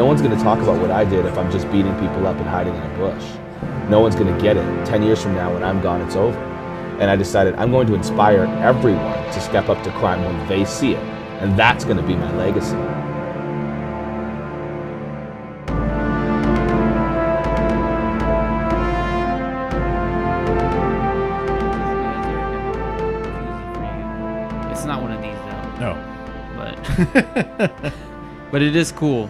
[0.00, 2.34] No one's going to talk about what I did if I'm just beating people up
[2.38, 3.22] and hiding in a bush.
[3.90, 4.86] No one's going to get it.
[4.86, 6.38] 10 years from now, when I'm gone, it's over.
[6.98, 10.64] And I decided I'm going to inspire everyone to step up to crime when they
[10.64, 11.02] see it.
[11.42, 12.76] And that's going to be my legacy.
[24.70, 26.52] It's not one of these though, No.
[26.56, 27.92] but
[28.50, 29.28] but it is cool.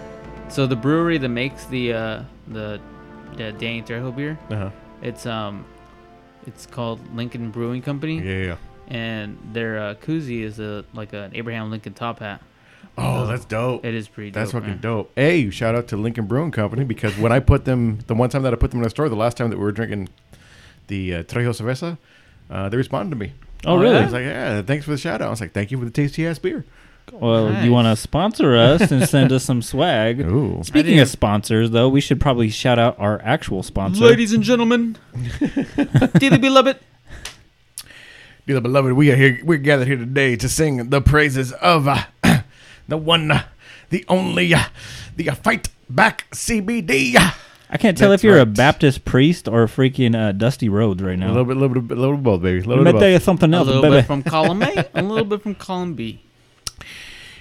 [0.51, 2.81] So the brewery that makes the uh, the
[3.37, 4.71] the Danny Trejo beer, Uh huh.
[5.03, 5.65] it's um,
[6.47, 8.57] it's called Lincoln Brewing Company, Yeah,
[8.89, 12.43] and their uh, koozie is a like an Abraham Lincoln top hat.
[12.99, 13.85] Oh, that's dope.
[13.85, 14.31] It is pretty.
[14.31, 14.35] Dope.
[14.41, 14.81] That's dope, fucking man.
[14.83, 15.13] dope.
[15.15, 18.43] Hey, shout out to Lincoln Brewing Company because when I put them, the one time
[18.43, 20.09] that I put them in the store, the last time that we were drinking
[20.89, 21.97] the uh, Trejo Cerveza,
[22.51, 23.33] uh, they responded to me.
[23.65, 23.97] Oh, Oh, really?
[23.97, 25.29] I was like, yeah, thanks for the shout out.
[25.29, 26.65] I was like, thank you for the tasty ass beer.
[27.13, 27.65] Well, Nice.
[27.65, 30.21] you want to sponsor us and send us some swag?
[30.27, 30.63] Ooh.
[30.65, 34.05] Speaking of sponsors, though, we should probably shout out our actual sponsor.
[34.05, 34.97] Ladies and gentlemen,
[36.19, 36.79] dearly beloved,
[38.47, 39.39] Dear beloved, we are here.
[39.45, 42.03] We're gathered here today to sing the praises of uh,
[42.89, 43.43] the one, uh,
[43.91, 44.65] the only, uh,
[45.15, 47.15] the uh, Fight Back CBD.
[47.73, 48.47] I can't tell That's if you're a.
[48.47, 51.27] Baptist priest or a freaking uh, Dusty Rhodes right now.
[51.27, 51.35] A now.
[51.35, 52.59] little bit, little bit, a little bit of both, baby.
[52.59, 53.21] A little Let bit of tell both.
[53.21, 53.95] you something a little baby.
[53.97, 56.23] bit from column A, a little bit from column B.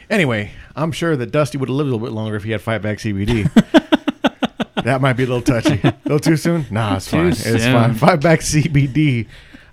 [0.10, 2.66] Anyway, I'm sure that Dusty would have lived a little bit longer if he had
[2.66, 3.52] Back CBD.
[4.84, 5.80] that might be a little touchy.
[5.84, 6.66] A little too soon?
[6.72, 7.28] Nah, it's fine.
[7.28, 8.20] It's fine.
[8.20, 9.28] Back CBD.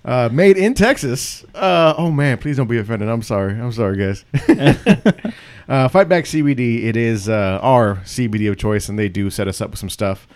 [0.05, 1.43] Uh, made in Texas.
[1.55, 3.09] Uh, oh man, please don't be offended.
[3.09, 3.53] I'm sorry.
[3.53, 4.25] I'm sorry, guys.
[5.67, 6.83] uh, Fight Back CBD.
[6.83, 9.89] It is uh, our CBD of choice, and they do set us up with some
[9.89, 10.27] stuff.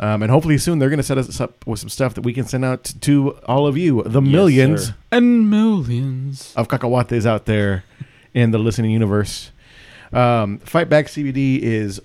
[0.00, 2.32] Um, and hopefully soon they're going to set us up with some stuff that we
[2.32, 4.94] can send out to, all of you, the millions sir.
[5.12, 6.54] And millions.
[6.56, 7.84] of cacahuates out there
[8.34, 9.50] in the listening universe.
[10.12, 12.00] Um, Fight Back CBD is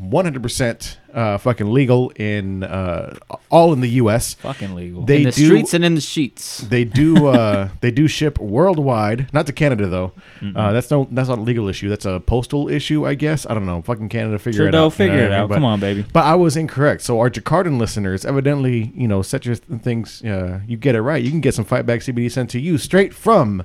[0.00, 3.16] 100% uh, fucking legal in uh,
[3.50, 4.34] all in the U.S.
[4.34, 5.04] Fucking legal.
[5.04, 5.46] They in the do.
[5.46, 6.58] streets and in the sheets.
[6.58, 7.16] they do.
[7.28, 10.12] Uh, they do ship worldwide, not to Canada though.
[10.56, 11.06] Uh, that's no.
[11.10, 11.88] That's not a legal issue.
[11.88, 13.44] That's a postal issue, I guess.
[13.48, 13.82] I don't know.
[13.82, 14.94] Fucking Canada, figure it Trudeau, out.
[14.94, 15.42] figure You know it what I mean?
[15.42, 15.48] out.
[15.48, 16.06] But- Come on, baby.
[16.12, 17.02] but I was incorrect.
[17.02, 20.22] So our Jakartan listeners, evidently, you know, set your th- things.
[20.24, 21.22] Uh, you get it right.
[21.22, 23.64] You can get some Fightback CBD sent to you straight from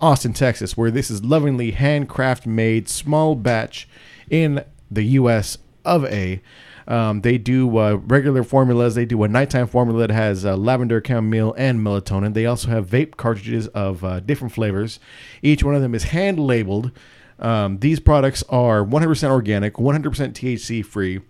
[0.00, 3.88] Austin, Texas, where this is lovingly handcraft made, small batch
[4.28, 5.58] in the U.S.
[5.84, 6.40] of A.
[6.86, 8.94] Um, they do uh, regular formulas.
[8.94, 12.34] They do a nighttime formula that has uh, lavender, chamomile, and melatonin.
[12.34, 15.00] They also have vape cartridges of uh, different flavors.
[15.42, 16.90] Each one of them is hand labeled.
[17.38, 21.20] Um, these products are 100% organic, 100% THC free.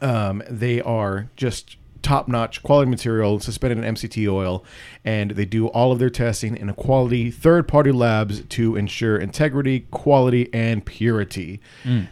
[0.00, 4.64] Um, they are just top notch quality material suspended in MCT oil,
[5.04, 9.16] and they do all of their testing in a quality third party labs to ensure
[9.18, 11.60] integrity, quality, and purity.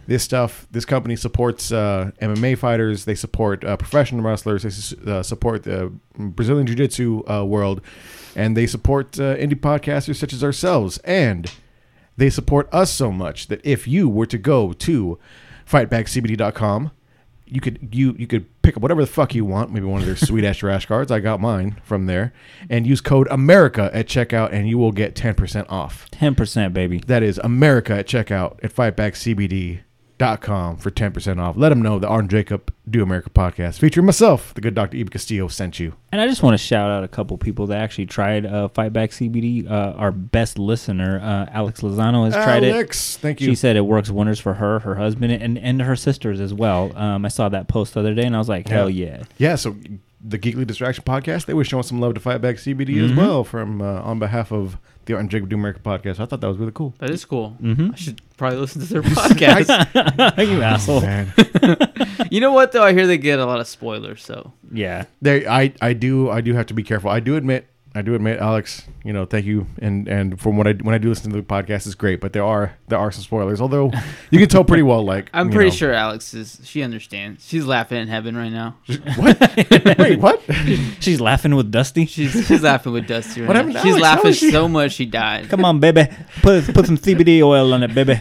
[0.07, 4.93] This stuff, this company supports uh, MMA fighters, they support uh, professional wrestlers, they s-
[5.07, 7.79] uh, support the Brazilian Jiu Jitsu uh, world,
[8.35, 10.97] and they support uh, indie podcasters such as ourselves.
[11.05, 11.49] And
[12.17, 15.17] they support us so much that if you were to go to
[15.69, 16.91] fightbackcbd.com,
[17.45, 20.07] you could you you could pick up whatever the fuck you want, maybe one of
[20.07, 21.11] their sweet ass rash cards.
[21.11, 22.33] I got mine from there,
[22.69, 26.09] and use code America at checkout, and you will get ten percent off.
[26.11, 26.99] Ten percent, baby.
[27.05, 31.57] That is America at checkout at fightbackcbd.com for ten percent off.
[31.57, 34.97] Let them know the Arn Jacob Do America podcast featuring myself, the good Dr.
[34.97, 35.93] Eva Castillo, sent you.
[36.11, 39.11] And I just want to shout out a couple people that actually tried uh, Fightback
[39.11, 39.65] CBD.
[39.71, 42.73] Uh, our best listener, uh, Alex Lozano, has tried it.
[42.73, 43.47] Alex, thank you.
[43.47, 46.91] She said it works wonders for her, her husband, and, and her sisters as well.
[46.97, 49.23] Um, I saw that post the other day, and I was like, hell yeah.
[49.37, 49.77] Yeah, so
[50.25, 53.05] the Geekly Distraction podcast, they were showing some love to Fight Back CBD Mm-hmm.
[53.05, 56.19] as well from uh, on behalf of the Art and Jacob Do America podcast.
[56.19, 56.93] I thought that was really cool.
[56.99, 57.57] That is cool.
[57.61, 57.93] Mhm.
[57.93, 60.37] I should probably listen to their podcast.
[60.49, 61.01] you asshole.
[61.01, 61.33] Man.
[62.31, 62.83] you know what though?
[62.83, 64.23] I hear they get a lot of spoilers.
[64.23, 65.05] So Yeah.
[65.21, 67.09] There, I, I do, I do have to be careful.
[67.09, 68.83] I do admit, I do admit, Alex.
[69.03, 71.43] You know, thank you, and and from what I when I do listen to the
[71.43, 72.19] podcast, is great.
[72.21, 73.61] But there are there are some spoilers.
[73.61, 73.91] Although
[74.31, 76.59] you can tell pretty well, like I'm pretty know- sure Alex is.
[76.63, 77.47] She understands.
[77.47, 78.77] She's laughing in heaven right now.
[79.15, 79.39] What?
[79.99, 80.41] Wait, what?
[81.01, 82.05] She's laughing with Dusty.
[82.07, 83.59] She's she's laughing with Dusty right What now.
[83.59, 84.01] happened to She's Alex?
[84.03, 85.49] Laughing she- so much she died.
[85.49, 86.07] Come on, baby.
[86.41, 88.19] Put put some CBD oil on it, baby.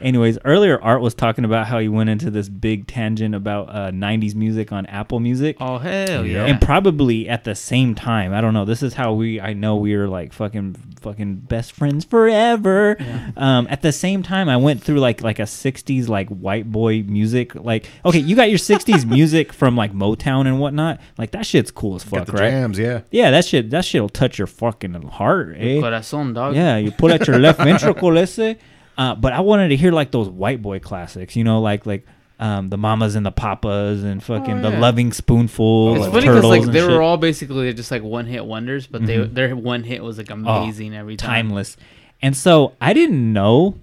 [0.00, 3.90] Anyways, earlier Art was talking about how he went into this big tangent about uh,
[3.90, 5.56] 90s music on Apple Music.
[5.60, 6.44] Oh hell yeah!
[6.46, 8.64] And probably at the same time, I don't know.
[8.64, 9.40] This is how we.
[9.40, 12.96] I know we were like fucking, fucking best friends forever.
[13.36, 17.02] Um, at the same time, I went through like like a '60s like white boy
[17.02, 17.54] music.
[17.54, 21.00] Like, okay, you got your '60s music from like Motown and whatnot.
[21.16, 22.50] Like that shit's cool as Got fuck, the right?
[22.50, 23.00] jams, yeah.
[23.10, 23.70] Yeah, that shit.
[23.70, 25.80] That shit'll touch your fucking heart, eh?
[25.80, 26.54] Corazon dog.
[26.54, 28.58] Yeah, you pull out your left ventricle, let's say.
[28.98, 32.04] Uh, but I wanted to hear like those white boy classics, you know, like like
[32.40, 35.94] um, the mamas and the papas and fucking Oh, the loving spoonful.
[35.96, 36.90] It's and funny because like they shit.
[36.90, 39.34] were all basically just like one hit wonders, but they Mhm.
[39.34, 41.30] their one hit was like amazing every time.
[41.46, 41.76] timeless.
[42.20, 43.76] And so I didn't know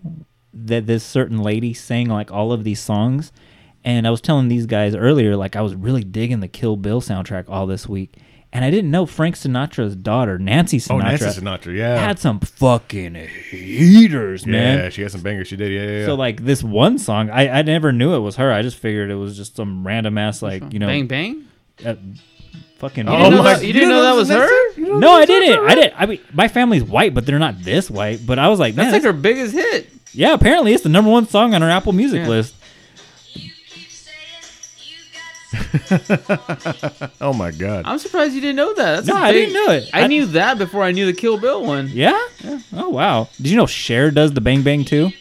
[0.53, 3.31] that this certain lady sang like all of these songs.
[3.83, 7.01] And I was telling these guys earlier, like I was really digging the Kill Bill
[7.01, 8.15] soundtrack all this week.
[8.55, 11.97] And I didn't know Frank Sinatra's daughter, Nancy Sinatra, Oh, Nancy Sinatra, yeah.
[11.97, 14.77] had some fucking heaters, man.
[14.77, 15.49] Yeah, she had some bangers.
[15.49, 15.99] She did, yeah, yeah.
[15.99, 16.05] yeah.
[16.05, 18.53] So like this one song, I, I never knew it was her.
[18.53, 21.45] I just figured it was just some random ass like you know Bang bang.
[21.85, 21.95] uh,
[22.77, 23.07] fucking.
[23.07, 24.47] You Oh didn't know my- that, you didn't know that was her?
[24.77, 25.67] No, I didn't.
[25.67, 25.93] I didn't.
[25.99, 28.25] I mean, my family's white, but they're not this white.
[28.25, 29.89] But I was like, man, That's like her biggest hit.
[30.13, 30.33] yeah.
[30.33, 32.29] Apparently, it's the number one song on her Apple Music Yeah.
[32.29, 32.55] list.
[37.21, 37.83] oh my god.
[37.85, 38.95] I'm surprised you didn't know that.
[38.95, 39.89] That's No, a I big- didn't know it.
[39.93, 41.89] I, I- knew that before I knew the Kill Bill one.
[41.91, 42.19] Yeah?
[42.73, 43.29] Oh wow.
[43.37, 45.11] Did you know Cher does the Bang Bang too?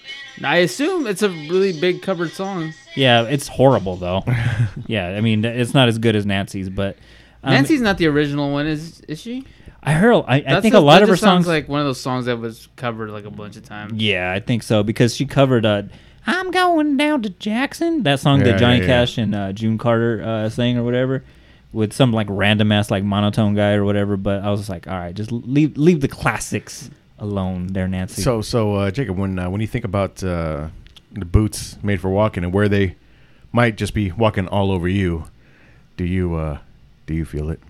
[0.43, 2.75] I assume it's a really big covered song.
[2.97, 4.23] Yeah, it's horrible though.
[4.87, 6.97] yeah, I mean it's not as good as Nancy's, but
[7.43, 9.45] um, Nancy's not the original one, is is she?
[9.87, 10.25] I heard.
[10.27, 11.47] I, I think a, lot that of her songs.
[11.47, 13.93] like one of those songs that was covered like a bunch of times.
[14.03, 15.83] yeah, I think so because she covered uh,
[16.27, 18.87] "I'm Going Down to Jackson," that song Yeah, that Johnny yeah.
[18.87, 21.25] Cash and uh, June Carter uh, sang or whatever,
[21.73, 24.17] with some like random ass like monotone guy or whatever.
[24.17, 28.23] But I was just like, all right, just leave leave the classics alone, there, Nancy.
[28.23, 30.69] So, so uh, Jacob, when uh, when you think about uh,
[31.13, 32.97] the boots made for walking and where they
[33.53, 35.25] might just be walking all over you,
[35.97, 36.59] do you uh,
[37.07, 37.61] do you feel it?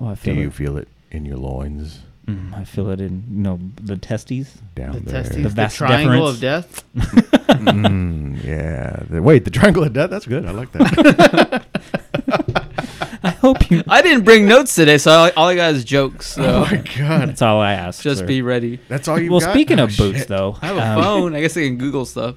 [0.00, 3.24] oh, I Do feel you feel it in your loins Mm, I feel it in
[3.30, 4.56] you know the testes.
[4.76, 5.22] down The there?
[5.24, 6.30] testes, The the, triangle deferens.
[6.30, 6.84] of death.
[6.94, 9.02] mm, yeah.
[9.10, 10.10] The, wait, the triangle of death.
[10.10, 10.46] That's good.
[10.46, 11.64] I like that.
[13.24, 13.82] I hope you.
[13.88, 16.36] I didn't bring notes today, so all, all I got is jokes.
[16.38, 17.28] oh my god.
[17.28, 18.02] That's all I ask.
[18.02, 18.26] just sir.
[18.26, 18.78] be ready.
[18.88, 19.30] That's all you.
[19.30, 19.50] well, got?
[19.52, 21.34] speaking Oh, of boots, though, I have a um, phone.
[21.36, 22.36] I guess I can Google stuff.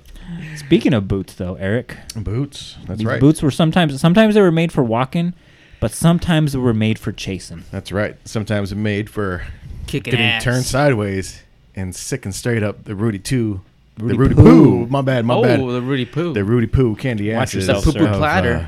[0.58, 2.78] Speaking of boots, though, Eric, boots.
[2.88, 3.20] That's these right.
[3.20, 5.34] boots were sometimes sometimes they were made for walking,
[5.80, 7.64] but sometimes they were made for chasing.
[7.72, 8.16] That's right.
[8.28, 9.44] Sometimes made for
[9.88, 10.44] Kicking getting ass.
[10.44, 11.42] turned sideways
[11.76, 12.84] and sick and straight up.
[12.86, 13.62] The Rudy Two,
[14.00, 14.44] Rudy the Rudy Poo.
[14.44, 14.88] Poo.
[14.88, 15.26] My bad.
[15.26, 15.60] My oh, bad.
[15.60, 16.34] the Rudy Poo.
[16.34, 17.68] The Rudy Poo candy Watch asses.
[17.68, 18.54] yourself, The poo-poo of, platter.
[18.56, 18.68] uh,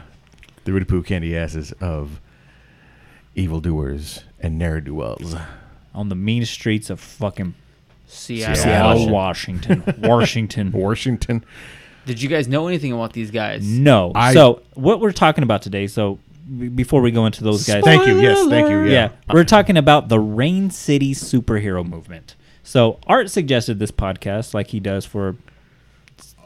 [0.65, 2.19] the Rudy Poo candy asses of
[3.35, 5.35] evildoers and ne'er do wells.
[5.93, 7.53] on the mean streets of fucking
[8.07, 8.55] Seattle.
[8.55, 9.83] Seattle, Washington.
[9.85, 10.71] Washington, Washington.
[10.71, 11.45] Washington.
[12.05, 13.65] Did you guys know anything about these guys?
[13.67, 14.13] No.
[14.15, 15.87] I- so what we're talking about today?
[15.87, 16.19] So b-
[16.75, 18.19] before we go into those guys, Thank you.
[18.21, 18.83] Yes, thank you.
[18.83, 18.89] yeah.
[19.27, 19.33] Yeah.
[19.33, 22.35] we're talking about the Rain City superhero movement.
[22.63, 25.35] So Art suggested this podcast, like he does for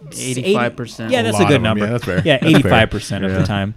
[0.06, 1.12] 85%.
[1.12, 1.86] Yeah, that's lot a good number.
[1.86, 2.22] Yeah, that's fair.
[2.26, 3.76] Yeah, eighty-five percent of the time.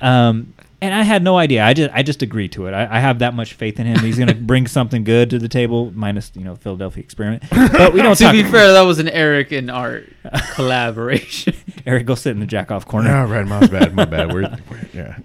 [0.00, 1.64] Um, and I had no idea.
[1.64, 2.72] I just I just agreed to it.
[2.72, 3.98] I, I have that much faith in him.
[4.00, 7.42] He's gonna bring something good to the table, minus you know Philadelphia experiment.
[7.50, 8.32] But we don't to talk.
[8.32, 10.08] be fair, that was an Eric and Art
[10.54, 11.54] collaboration.
[11.86, 13.08] Eric, go sit in the jack off corner.
[13.10, 13.46] No, right.
[13.46, 13.94] My bad.
[13.94, 14.32] My bad.
[14.32, 15.18] We're, we're- yeah.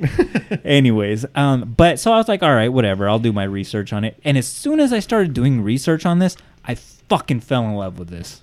[0.63, 3.07] Anyways, um, but so I was like, all right, whatever.
[3.09, 4.19] I'll do my research on it.
[4.23, 7.97] And as soon as I started doing research on this, I fucking fell in love
[7.97, 8.41] with this.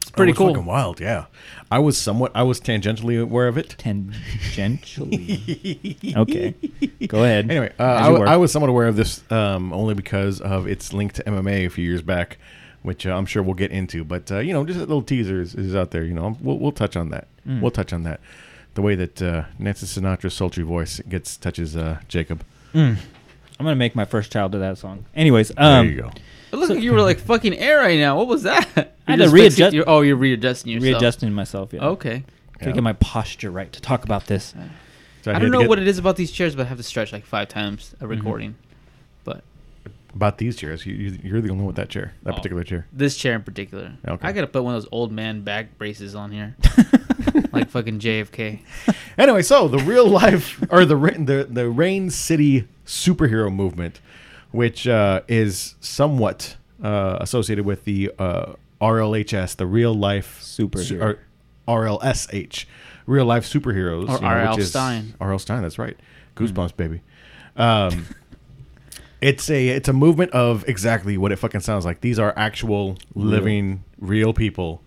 [0.00, 0.48] It's pretty Oh, cool.
[0.48, 1.00] Fucking wild.
[1.00, 1.26] Yeah.
[1.70, 2.32] I was somewhat.
[2.34, 3.76] I was tangentially aware of it.
[3.78, 6.16] Tangentially.
[6.22, 6.54] okay,
[7.06, 7.50] go ahead.
[7.50, 8.28] Anyway, uh, I, you w- were.
[8.28, 11.70] I was somewhat aware of this um, only because of its link to MMA a
[11.70, 12.38] few years back,
[12.82, 14.04] which uh, I'm sure we'll get into.
[14.04, 16.04] But uh, you know, just a little teaser is, is out there.
[16.04, 17.28] You know, we'll, we'll touch on that.
[17.46, 17.60] Mm.
[17.60, 18.20] We'll touch on that.
[18.74, 22.44] The way that uh, Nancy Sinatra's sultry voice gets touches uh, Jacob.
[22.72, 22.96] Mm.
[23.58, 25.04] I'm gonna make my first child to that song.
[25.14, 26.10] Anyways, um, there you go.
[26.52, 28.16] It looked like you were like fucking air right now.
[28.16, 28.66] What was that?
[29.06, 30.92] I had You're to just fixing- readjust- you're- oh, you're readjusting yourself.
[30.94, 31.72] readjusting myself.
[31.72, 31.84] Yeah.
[31.86, 32.24] Okay.
[32.62, 34.52] To get my posture right to talk about this.
[35.22, 36.78] So I had don't know get what it is about these chairs, but I have
[36.78, 38.04] to stretch like five times Mm-hmm.
[38.04, 38.54] a recording.
[39.24, 39.44] But
[40.14, 40.84] about these chairs.
[40.86, 42.36] You, you- you're the only one with that chair, that Oh.
[42.36, 42.86] particular chair.
[42.92, 44.26] this chair in particular, Okay.
[44.26, 46.56] I gotta put one of those old man back braces on here,
[47.52, 48.60] like fucking JFK.
[49.16, 54.00] Anyway, so the real life or the the the Rain City superhero movement,
[54.58, 61.16] which uh, is somewhat uh, associated with the uh, RLHS, the real life Superhero.
[61.68, 62.64] or RLSH,
[63.06, 64.50] real life superheroes, Or know, R.L.
[64.56, 65.14] which is- Stine.
[65.20, 65.38] R.L.
[65.38, 65.96] Stine, that's right.
[66.34, 67.02] Goosebumps, baby.
[67.56, 68.06] Um,
[69.20, 72.00] it's a it's a movement of exactly what it fucking sounds like.
[72.00, 74.82] These are actual living, real people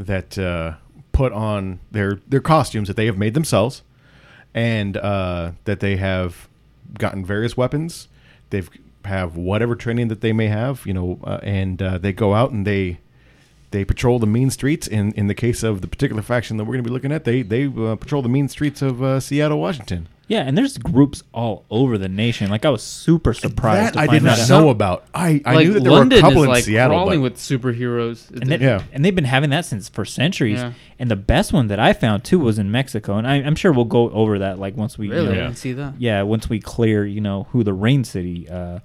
[0.00, 0.74] that uh,
[1.12, 3.82] put on their their costumes that they have made themselves,
[4.52, 6.48] and uh, that they have
[6.98, 8.08] gotten various weapons.
[8.50, 8.68] They've
[9.04, 12.50] have whatever training that they may have, you know, uh, and uh, they go out
[12.50, 12.98] and they
[13.70, 14.86] they patrol the mean streets.
[14.86, 17.24] In in the case of the particular faction that we're going to be looking at,
[17.24, 20.08] they they uh, patrol the mean streets of uh, Seattle, Washington.
[20.28, 22.48] Yeah, and there's groups all over the nation.
[22.48, 23.88] Like I was super surprised.
[23.88, 24.70] That to I find did not that know out.
[24.70, 25.04] about.
[25.14, 27.20] I, I like knew that there London were a couple is in like Seattle, crawling
[27.20, 28.30] but with superheroes.
[28.30, 28.82] And, they, Yeah.
[28.92, 30.60] and they've been having that since for centuries.
[30.60, 30.72] Yeah.
[30.98, 33.72] And the best one that I found too was in Mexico, and I, I'm sure
[33.72, 35.52] we'll go over that like once we you really, know, Yeah.
[35.54, 35.94] see that.
[35.98, 38.78] yeah, once we clear, you know, who the Rain City uh,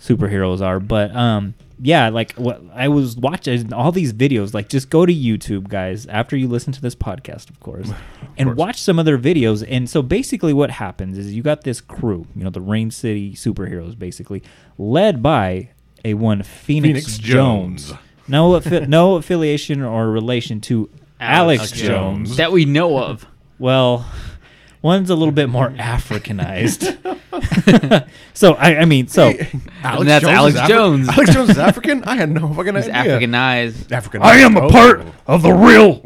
[0.00, 0.80] superheroes are.
[0.80, 4.52] But um, yeah, like what I was watching all these videos.
[4.54, 7.90] Like, just go to YouTube, guys, after you listen to this podcast, of course,
[8.38, 8.56] and course.
[8.58, 9.64] watch some of their videos.
[9.68, 13.32] And so basically, what happens is you got this crew, you know, the Rain City
[13.34, 14.42] superheroes, basically
[14.78, 15.70] led by
[16.04, 17.88] a one Phoenix, Phoenix Jones.
[17.90, 18.00] Jones.
[18.28, 21.86] No, affi- no affiliation or relation to Alex, Okay.
[21.88, 22.36] Jones.
[22.36, 23.26] That we know of.
[23.58, 24.06] Well,
[24.82, 26.96] one's a little bit more Africanized.
[28.34, 29.32] so I, I mean, so
[29.82, 31.08] Alex that's is Alex Afri- Jones.
[31.08, 32.04] Alex Jones is African.
[32.04, 33.18] I had no fucking He's idea.
[33.18, 33.92] Africanized.
[33.92, 34.22] African.
[34.22, 34.70] I am a Oh.
[34.70, 36.04] part of the real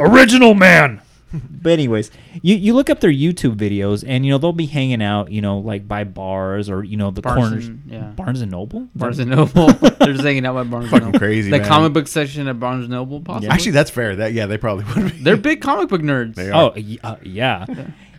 [0.00, 1.00] original man.
[1.62, 2.10] but anyways,
[2.42, 5.40] you you look up their YouTube videos, and you know they'll be hanging out, you
[5.40, 8.00] know, like by bars or you know the Barnes corners, and- yeah.
[8.10, 8.88] Barnes and Noble.
[8.94, 9.66] Barnes and Noble.
[9.72, 10.88] They're just hanging out by Barnes and Noble.
[10.90, 11.18] Fucking Noble.
[11.18, 11.66] crazy, The man.
[11.68, 13.48] comic book section at Barnes and Noble, possibly.
[13.48, 14.16] Actually, that's fair.
[14.16, 15.22] That yeah, they probably would be.
[15.22, 16.34] they're big comic book nerds.
[16.36, 16.72] They are.
[16.74, 17.66] Oh uh, yeah.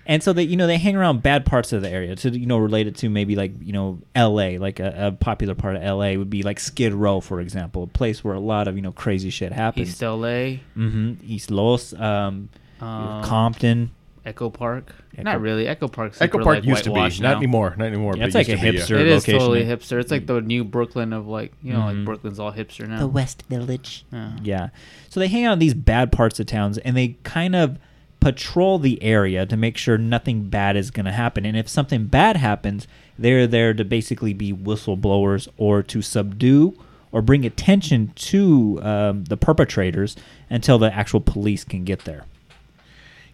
[0.09, 2.45] And so they, you know, they hang around bad parts of the area to, you
[2.45, 4.57] know, related to maybe like, you know, L.A.
[4.57, 6.15] Like a, a popular part of L.A.
[6.15, 8.93] would be like Skid Row, for example, a place where a lot of you know
[8.93, 9.89] crazy shit happens.
[9.89, 12.47] East LA, hmm East Los, um,
[12.81, 13.91] um, Compton.
[14.25, 14.93] Echo Park.
[15.13, 15.67] Echo- Not really.
[15.69, 17.37] Echo Park's Echo Park like, used to be, whitewashed not now.
[17.37, 18.13] anymore, not anymore.
[18.17, 18.83] Yeah, but it's like a to be, yeah.
[18.83, 20.01] hipster It is totally hipster.
[20.01, 21.95] It's like the new Brooklyn of like you know Mhm.
[21.95, 22.99] like Brooklyn's all hipster now.
[22.99, 24.03] The West Village.
[24.11, 24.31] yeah.
[24.43, 24.69] Yeah.
[25.09, 27.77] So they hang out in these bad parts of towns and they kind of
[28.19, 31.45] patrol the area to make sure nothing bad is going to happen.
[31.45, 32.85] And if something bad happens,
[33.17, 36.73] they're there to basically be whistleblowers or to subdue
[37.13, 40.15] or bring attention to um, the perpetrators
[40.49, 42.25] until the actual police can get there.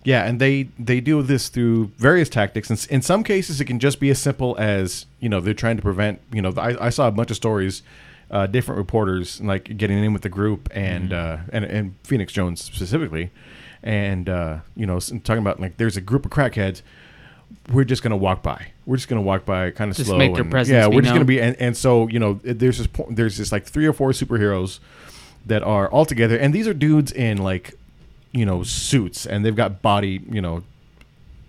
[0.06, 2.70] Yeah, and they they do this through various tactics.
[2.70, 5.78] And in some cases, it can just be as simple as you know they're trying
[5.78, 6.20] to prevent.
[6.32, 7.84] You know, I, I saw a bunch of stories,
[8.32, 12.62] uh, different reporters like getting in with the group and uh, and and Phoenix Jones
[12.64, 13.32] specifically,
[13.82, 16.82] and uh, you know talking about like there's a group of crackheads.
[17.72, 18.68] We're just gonna walk by.
[18.86, 20.18] We're just gonna walk by, kind of Just slow.
[20.18, 21.40] make their and- presence Yeah, we're just gonna be.
[21.40, 24.80] And, and so you know, there's this po- there's this like three or four superheroes
[25.46, 27.76] that are all together, and these are dudes in like
[28.34, 30.64] you know suits, and they've got body you know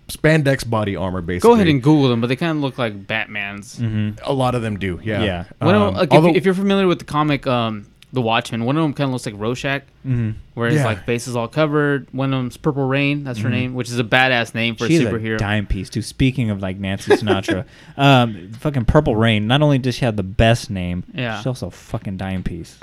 [0.07, 1.19] spandex body armor.
[1.21, 3.79] Basically, Go ahead and Google them, but they kind of look like Batman's.
[3.79, 4.23] Mm-hmm.
[4.23, 4.99] a lot of them do.
[5.03, 5.45] Yeah, Yeah.
[5.59, 8.21] One of Um, them, like, although- if, if you're familiar with the comic um, The
[8.21, 10.31] Watchmen, one of them kind of looks like Rorschach, Mm-hmm.
[10.53, 10.85] where his Yeah.
[10.85, 12.07] like face is all covered.
[12.11, 14.99] One of them's Purple Rain, that's her name, which is a badass name for She's
[14.99, 15.35] a superhero.
[15.35, 16.03] a dime piece too.
[16.03, 17.65] Speaking of like Nancy Sinatra,
[17.97, 19.47] um, fucking Purple Rain.
[19.47, 21.39] Not only does she have the best name, Yeah.
[21.39, 22.77] she's also a fucking dime piece.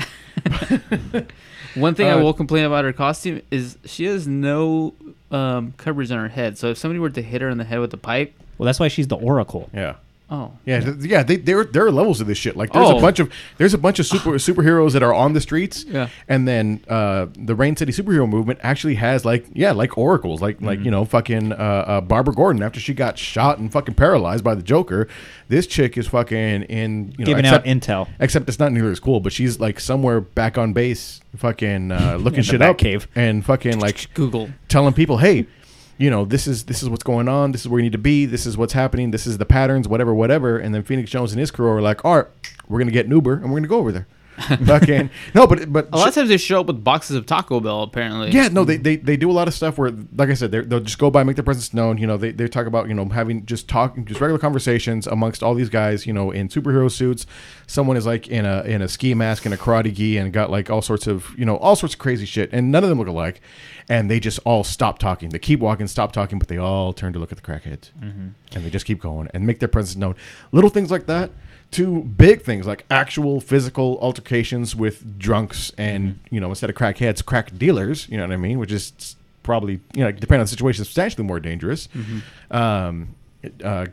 [1.74, 4.94] One thing I Uh, will complain about her costume is she has no
[5.30, 6.58] um, coverage on her head.
[6.58, 8.78] So if somebody were to hit her in the head with a pipe, Well, that's
[8.80, 9.70] why she's the Oracle.
[9.72, 9.94] yeah.
[10.32, 12.56] Oh, Yeah, th- yeah, they, there there are levels of this shit.
[12.56, 13.00] Like there's a Oh.
[13.00, 15.84] bunch of there's a bunch of super superheroes that are on the streets.
[15.84, 16.08] Yeah.
[16.28, 20.60] and then uh, the Rain City superhero movement actually has like yeah like oracles like
[20.60, 20.84] like Mm-hmm.
[20.86, 24.54] you know fucking uh, uh, Barbara Gordon after she got shot and fucking paralyzed by
[24.54, 25.06] the Joker.
[25.48, 28.08] This chick is fucking in you know Giving out intel.
[28.18, 32.16] Except it's not nearly as cool, but she's like somewhere back on base, fucking uh,
[32.20, 33.06] looking shit up cave.
[33.14, 34.48] and fucking like Google.
[34.68, 35.46] telling people, hey,
[36.02, 37.52] you know, this is this is what's going on.
[37.52, 38.26] This is where you need to be.
[38.26, 39.12] This is what's happening.
[39.12, 40.58] This is the patterns, whatever, whatever.
[40.58, 42.26] And then Phoenix Jones and his crew are like, all right,
[42.68, 44.08] we're gonna get an Uber and we're gonna go over there.
[44.66, 47.60] Fucking no, but but A lot of times they show up with boxes of Taco
[47.60, 47.82] Bell.
[47.82, 50.50] Apparently, yeah, no, they, they they do a lot of stuff where, like I said,
[50.52, 51.98] they'll just go by, make their presence known.
[51.98, 55.42] You know, they, they talk about you know having just talk, just regular conversations amongst
[55.42, 56.06] all these guys.
[56.06, 57.26] You know, in superhero suits.
[57.66, 60.50] Someone is like in a in a ski mask and a karate gi and got
[60.50, 62.98] like all sorts of you know all sorts of crazy shit, and none of them
[62.98, 63.40] look alike.
[63.88, 65.30] And they just all stop talking.
[65.30, 68.28] They keep walking, stop talking, but they all turn to look at the crackheads, mm-hmm.
[68.54, 70.14] and they just keep going and make their presence known.
[70.52, 71.30] Little things like that.
[71.72, 77.24] To big things like actual physical altercations with drunks and you know instead of crackheads,
[77.24, 78.06] crack dealers.
[78.10, 78.58] You know what I mean?
[78.58, 81.88] Which is probably you know depending on the situation, substantially more dangerous.
[82.50, 83.14] Um,
[83.64, 83.86] uh,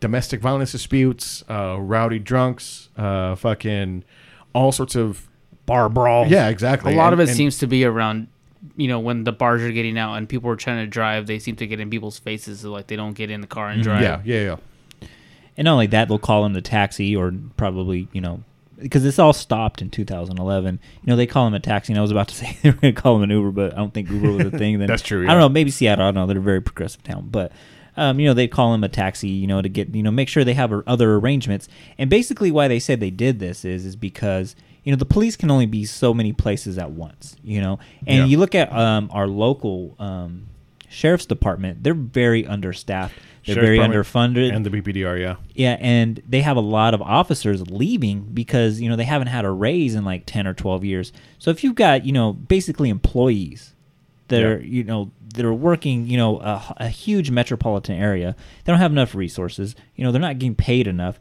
[0.00, 4.04] domestic violence disputes, uh, rowdy drunks, uh, fucking
[4.54, 5.28] all sorts of
[5.66, 6.28] Bar brawls.
[6.30, 6.94] yeah, exactly.
[6.94, 8.28] a lot And- of it and- seems to be around.
[8.78, 11.38] You know, when the bars are getting out and people are trying to drive, they
[11.38, 13.82] seem to get in people's faces, so like they don't get in the car and
[13.82, 14.02] drive.
[14.02, 14.56] Yeah, yeah, yeah.
[15.56, 18.42] And not only that, they'll call him the taxi or probably, you know,
[18.78, 20.78] because this all stopped in 2011.
[21.02, 22.76] You know, they call him a taxi, and I was about to say they were
[22.76, 24.88] going to call him an Uber, but I don't think Uber was a thing then.
[24.88, 25.48] That's true, I don't know.
[25.48, 26.04] Maybe Seattle.
[26.04, 26.26] I don't know.
[26.26, 27.52] They're a very progressive town, but.
[27.98, 30.28] Um, you know, they call him a taxi, you know, to get, you know, make
[30.28, 31.66] sure they have other arrangements.
[31.96, 35.34] And basically, why they said they did this is, is because you know the police
[35.34, 37.36] can only be so many places at once.
[37.42, 38.24] You know, and Yeah.
[38.26, 40.48] you look at um, our local um,
[40.90, 43.14] sheriff's department; they're very understaffed.
[43.46, 44.54] They're Sheriff's very Department underfunded.
[44.56, 45.36] and the BPDR, yeah.
[45.54, 49.44] Yeah, and they have a lot of officers leaving because you know they haven't had
[49.44, 51.12] a raise in like ten or twelve years.
[51.38, 53.72] So if you've got you know basically employees
[54.28, 54.46] that Yeah.
[54.48, 58.34] are you know that are working you know a, a huge metropolitan area,
[58.64, 59.76] they don't have enough resources.
[59.94, 61.20] You know they're not getting paid enough.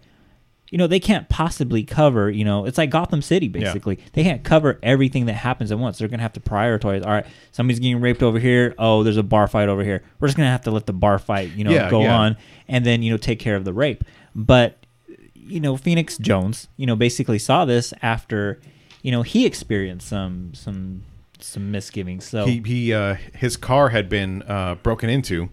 [0.72, 2.30] You know they can't possibly cover.
[2.30, 4.00] You know it's like Gotham City basically.
[4.14, 5.98] They can't cover everything that happens at once.
[5.98, 7.06] They're gonna have to prioritize.
[7.06, 8.74] All right, somebody's getting raped over here.
[8.78, 10.04] Oh, there's a bar fight over here.
[10.20, 12.18] We're just gonna have to let the bar fight you know Yeah, go yeah.
[12.18, 14.04] on and then you know take care of the rape.
[14.34, 14.86] But
[15.34, 18.60] you know Phoenix Jones, you know basically saw this after
[19.04, 21.04] you know he experienced some some
[21.40, 22.26] some misgivings.
[22.28, 25.50] So He he uh, his car had been uh, broken into,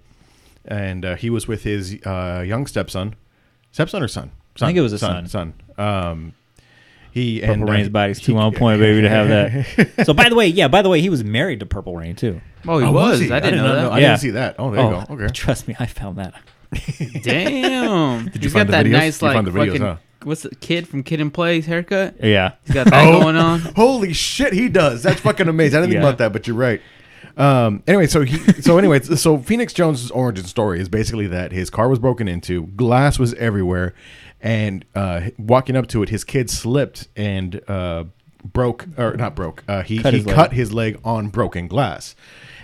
[0.65, 3.15] and uh, he was with his uh, young stepson,
[3.73, 4.31] stepson or son.
[4.57, 5.27] Son think it was a son.
[5.27, 5.55] Son.
[5.79, 6.33] Um,
[7.11, 10.05] he Purple and uh, Rain's body's he- too on point, baby, to have that.
[10.07, 12.41] so by the way, yeah, by the way, he was married to Purple Rain too.
[12.67, 13.21] Oh, he Oh, was.
[13.21, 13.31] he?
[13.31, 13.93] I didn't know that.
[13.93, 14.09] I Yeah.
[14.09, 14.57] didn't see that.
[14.59, 15.15] Oh, there you oh, go.
[15.15, 15.29] Okay.
[15.33, 16.35] trust me, I found that.
[17.23, 18.27] Damn.
[18.27, 18.91] Did you He's find got the that videos?
[18.93, 19.97] nice You like the videos, fucking huh?
[20.25, 22.15] what's the kid from Kid and Play's haircut?
[22.23, 23.61] Yeah, He's got that going on.
[23.77, 25.03] Holy shit, he does.
[25.03, 25.79] That's fucking amazing.
[25.79, 26.81] I didn't think about that, but you're right.
[27.37, 31.71] Um, anyway, so he, so anyway, so Phoenix Jones's origin story is basically that his
[31.71, 33.95] car was broken into, glass was everywhere,
[34.43, 38.05] and uh, walking up to it, his kid slipped and uh,
[38.45, 39.63] broke or not broke.
[39.69, 40.35] Uh, he Cut he his leg.
[40.37, 42.15] cut his leg on broken glass,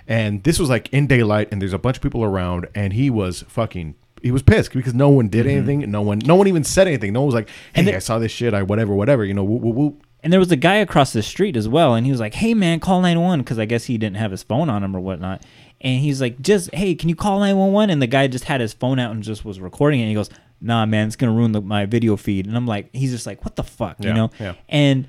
[0.06, 3.08] and this was like in daylight, and there's a bunch of people around, and he
[3.10, 3.94] was fucking.
[4.20, 5.88] He was pissed because no one did anything.
[5.92, 7.12] No one, no one even said anything.
[7.12, 7.78] No one was like, "Hey, Mm-hmm.
[7.78, 8.52] And the- I saw this shit.
[8.52, 10.02] I whatever, whatever." You know, whoop, whoop, whoop.
[10.24, 12.52] and there was a guy across the street as well, and he was like, "Hey
[12.52, 15.44] man, call 911," because I guess he didn't have his phone on him or whatnot.
[15.80, 18.72] And he's like, "Just hey, can you call 911?" And the guy just had his
[18.72, 20.04] phone out and just was recording it.
[20.04, 20.30] And he goes,
[20.60, 23.44] "Nah, man, it's gonna ruin the, my video feed." And I'm like, he's just like,
[23.44, 24.30] "What the fuck?" Yeah, you know?
[24.40, 24.54] yeah.
[24.68, 25.06] And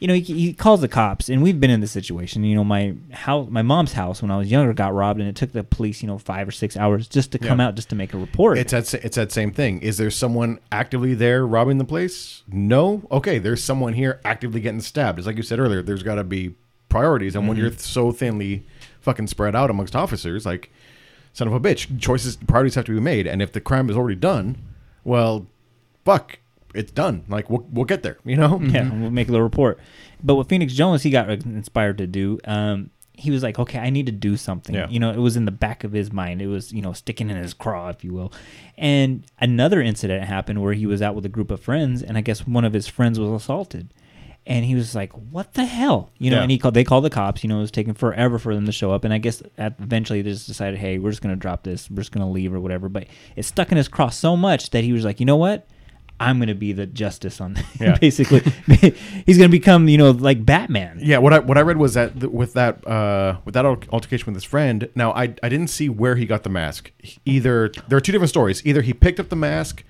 [0.00, 2.44] you know, he, he calls the cops, and we've been in this situation.
[2.44, 5.34] You know, my house, my mom's house when I was younger got robbed, and it
[5.34, 7.66] took the police, you know, five or six hours just to come Yeah.
[7.66, 8.58] out just to make a report.
[8.58, 9.80] It's that it's that same thing.
[9.82, 12.42] Is there someone actively there robbing the place?
[12.46, 13.02] No.
[13.10, 15.18] Okay, there's someone here actively getting stabbed.
[15.18, 15.82] It's like you said earlier.
[15.82, 16.54] There's got to be
[16.88, 17.64] priorities, and when Mm-hmm.
[17.66, 18.66] you're so thinly
[19.08, 20.70] fucking spread out amongst officers, like
[21.32, 23.26] son of a bitch, choices priorities have to be made.
[23.26, 24.58] And if the crime is already done,
[25.02, 25.46] well,
[26.04, 26.40] fuck,
[26.74, 27.24] it's done.
[27.26, 28.18] Like we'll we'll get there.
[28.22, 28.60] You know.
[28.60, 29.78] Yeah, we'll make the report.
[30.22, 33.88] But what Phoenix Jones he got inspired to do, um, he was like, okay, I
[33.88, 34.74] need to do something.
[34.74, 34.88] Yeah.
[34.90, 36.42] You know, it was in the back of his mind.
[36.42, 38.30] It was, you know, sticking in his craw, if you will.
[38.76, 42.20] And another incident happened where he was out with a group of friends, and I
[42.20, 43.94] guess one of his friends was assaulted.
[44.48, 46.42] And he was like, "What the hell?" You know, Yeah.
[46.42, 46.72] and he called.
[46.74, 47.44] They called the cops.
[47.44, 49.04] You know, it was taking forever for them to show up.
[49.04, 51.90] And I guess at, eventually they just decided, "Hey, we're just gonna drop this.
[51.90, 53.06] We're just gonna leave or whatever." But
[53.36, 55.66] it stuck in his cross so much that he was like, "You know what?
[56.20, 57.96] I'm gonna be the justice on Yeah.
[58.00, 58.40] basically
[59.24, 60.98] he's gonna become you know like Batman.
[61.00, 64.26] Yeah, what I what I read was that th- with that uh, with that altercation
[64.26, 64.88] with his friend.
[64.96, 66.90] Now I I didn't see where he got the mask.
[67.24, 68.64] Either there are two different stories.
[68.66, 69.84] Either he picked up the mask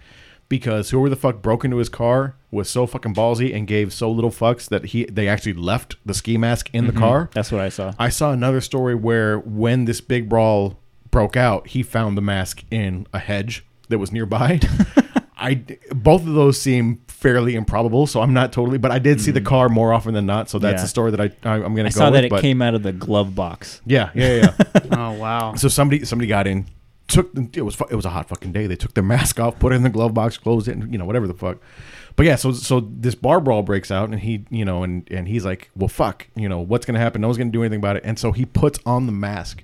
[0.48, 4.10] because whoever the fuck broke into his car was so fucking ballsy and gave so
[4.10, 7.00] little fucks that he they actually left the ski mask in the mm-hmm.
[7.00, 7.30] car.
[7.34, 7.94] That's what I saw.
[7.98, 10.78] I saw another story where when this big brawl
[11.10, 14.60] broke out, he found the mask in a hedge that was nearby.
[15.36, 15.62] I
[15.94, 18.78] both of those seem fairly improbable, so I'm not totally.
[18.78, 19.48] But I did see the mm-hmm.
[19.48, 20.78] car more often than not, so that's.
[20.78, 20.82] Yeah.
[20.82, 22.14] the story that I, I I'm gonna I go saw with.
[22.14, 23.80] that it but came out of the glove box.
[23.86, 24.54] yeah, yeah, yeah.
[24.74, 24.80] yeah.
[24.98, 25.54] Oh wow.
[25.54, 26.66] so somebody somebody got in,
[27.08, 28.66] took the, it was it was a hot fucking day.
[28.66, 30.98] They took their mask off, put it in the glove box, closed it, and you
[30.98, 31.58] know whatever the fuck.
[32.16, 35.26] But yeah, so so this bar brawl breaks out, and he you know and and
[35.28, 37.20] he's like, well, fuck, you know what's gonna happen?
[37.20, 39.62] No one's gonna do anything about it, and so he puts on the mask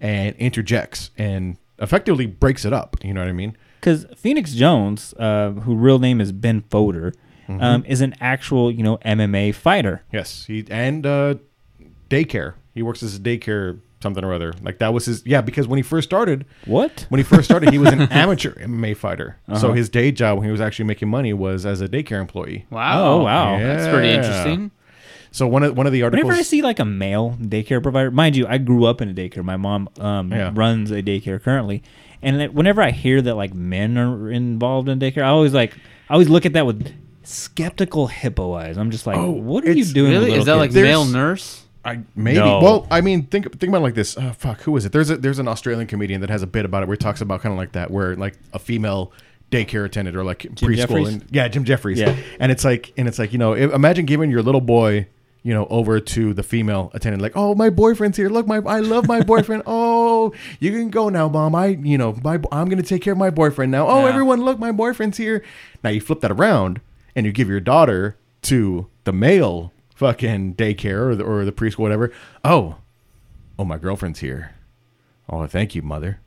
[0.00, 2.96] and interjects and effectively breaks it up.
[3.04, 3.56] You know what I mean?
[3.80, 7.12] Because Phoenix Jones, uh, who real name is Ben Fodor,
[7.48, 7.60] Mm-hmm.
[7.60, 10.04] um, is an actual you know MMA fighter.
[10.12, 11.34] Yes, he and uh,
[12.08, 12.54] daycare.
[12.72, 14.52] He works as a daycare something or other.
[14.62, 15.40] Like that was his yeah.
[15.40, 17.06] Because when he first started, What?
[17.08, 19.36] when he first started, he was an amateur MMA fighter.
[19.48, 19.72] So Uh-huh.
[19.72, 22.66] his day job when he was actually making money was as a daycare employee.
[22.70, 23.04] Wow.
[23.04, 23.58] Oh, wow.
[23.58, 24.14] That's pretty Yeah.
[24.16, 24.70] interesting.
[25.30, 26.24] So one of one of the articles.
[26.24, 29.14] Whenever I see like a male daycare provider, mind you, I grew up in a
[29.14, 29.42] daycare.
[29.42, 30.50] My mom um, Yeah.
[30.54, 31.82] runs a daycare currently,
[32.20, 35.72] and that- whenever I hear that like men are involved in daycare, I always like
[36.10, 38.76] I always look at that with skeptical hippo eyes.
[38.76, 40.10] I'm just like, Oh, what are you it's- doing?
[40.12, 40.24] Really?
[40.26, 40.74] little Is that like kids?
[40.74, 41.61] There's- male nurse?
[41.84, 42.38] I maybe.
[42.38, 42.60] No.
[42.60, 44.16] Well, I mean, think think about it like this.
[44.16, 44.92] Uh, fuck, who is it?
[44.92, 47.20] There's a there's an Australian comedian that has a bit about it where he talks
[47.20, 49.12] about kind of like that, where like a female
[49.50, 51.08] daycare attendant or like preschool Jeffries?
[51.08, 51.98] and yeah, Jim Jeffries.
[51.98, 52.16] Yeah.
[52.40, 55.08] and it's like and it's like you know, imagine giving your little boy.
[55.44, 58.28] You know, over to the female attendant, like, oh, my boyfriend's here.
[58.28, 59.64] Look, my, I love my boyfriend.
[59.66, 61.56] Oh, you can go now, mom.
[61.56, 63.88] I, you know, my, I'm gonna take care of my boyfriend now.
[63.88, 64.10] Oh, Yeah.
[64.10, 65.42] everyone, look, my boyfriend's here.
[65.82, 66.80] Now you flip that around
[67.16, 71.78] and you give your daughter to the male fucking daycare or the, or the preschool,
[71.78, 72.12] whatever.
[72.44, 72.78] Oh,
[73.56, 74.56] oh, my girlfriend's here.
[75.28, 76.20] Oh, thank you, mother.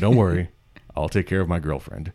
[0.00, 0.48] Don't worry,
[0.96, 2.12] I'll take care of my girlfriend.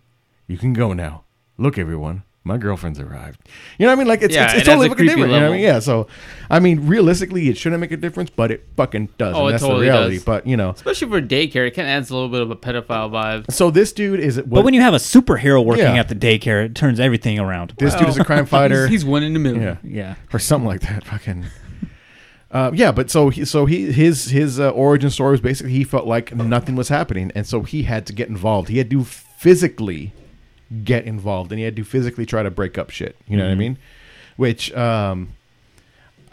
[0.48, 1.24] You can go now.
[1.56, 3.42] Look, everyone, my girlfriend's arrived.
[3.78, 4.08] You know what I mean?
[4.08, 5.34] Like it's Yeah, it's, it's has totally a fucking creepy different.
[5.34, 5.64] You know what I mean?
[5.66, 5.80] Yeah.
[5.80, 6.08] So,
[6.50, 9.36] I mean, realistically, it shouldn't make a difference, but it fucking does.
[9.36, 10.16] Oh, and it that's totally the reality.
[10.16, 10.26] does.
[10.26, 12.56] But you know, Especially for daycare, it kind of adds a little bit of a
[12.56, 13.52] pedophile vibe.
[13.52, 14.42] so this dude is.
[14.42, 16.00] But when you have a superhero working Yeah.
[16.00, 17.74] at the daycare, it turns everything around.
[17.78, 18.88] this dude is a crime fighter.
[18.88, 19.62] He's, he's one in a million.
[19.62, 19.78] yeah.
[19.84, 20.16] yeah.
[20.34, 21.04] or something like that.
[21.06, 21.46] Fucking.
[22.50, 25.84] Uh, yeah, but so he, so he his his uh, origin story was basically he
[25.84, 28.70] felt like nothing was happening, and so he had to get involved.
[28.70, 30.14] He had to physically
[30.84, 33.16] get involved, and he had to physically try to break up shit.
[33.28, 33.78] You know what I mean?
[34.36, 35.34] Which um,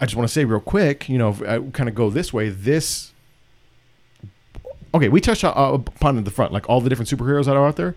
[0.01, 1.09] I just want to say real quick.
[1.09, 2.49] You know, if I kind of go this way.
[2.49, 3.12] This
[4.92, 7.77] okay, we touched upon in the front, like all the different superheroes that are out
[7.77, 7.97] there.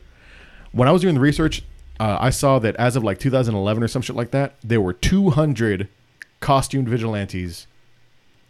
[0.72, 1.64] When I was doing the research,
[2.00, 4.94] uh, I saw that as of like 2011 or some shit like that, there were
[4.94, 5.88] 200
[6.40, 7.68] costumed vigilantes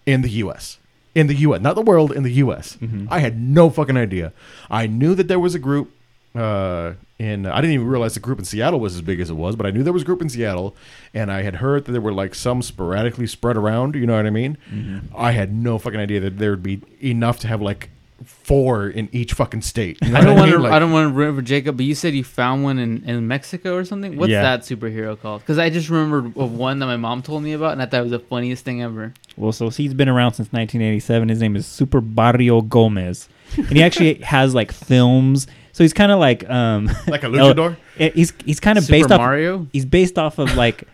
[0.06, 0.78] in the U.S.
[1.16, 2.78] In the U.S., not the world, in the U.S.
[3.10, 4.34] I had no fucking idea.
[4.70, 5.92] I knew that there was a group
[6.36, 7.46] uh, in.
[7.46, 9.66] I didn't even realize the group in Seattle was as big as it was, but
[9.66, 10.76] I knew there was a group in Seattle,
[11.14, 13.96] and I had heard that there were like some sporadically spread around.
[13.96, 14.58] You know what I mean?
[14.72, 15.16] Mm-hmm.
[15.16, 17.90] I had no fucking idea that there would be enough to have like
[18.24, 19.98] four in each fucking state.
[20.02, 20.58] You know I don't want mean?
[20.60, 20.64] to.
[20.64, 23.28] Like- I don't want to remember Jacob, but you said you found one in, in
[23.28, 24.18] Mexico or something.
[24.18, 24.42] What's Yeah.
[24.42, 25.42] that superhero called?
[25.42, 28.00] Because I just remembered of one that my mom told me about, and I thought
[28.00, 29.14] it was the funniest thing ever.
[29.36, 31.30] Well, so he's been around since 1987.
[31.30, 35.46] His name is Super Barrio Gomez, and he actually has like films.
[35.78, 37.78] So he's kind of like um Like a luchador?
[38.00, 39.20] eh, he's he's kind of based off.
[39.20, 39.68] Mario.
[39.72, 40.86] He's based off of like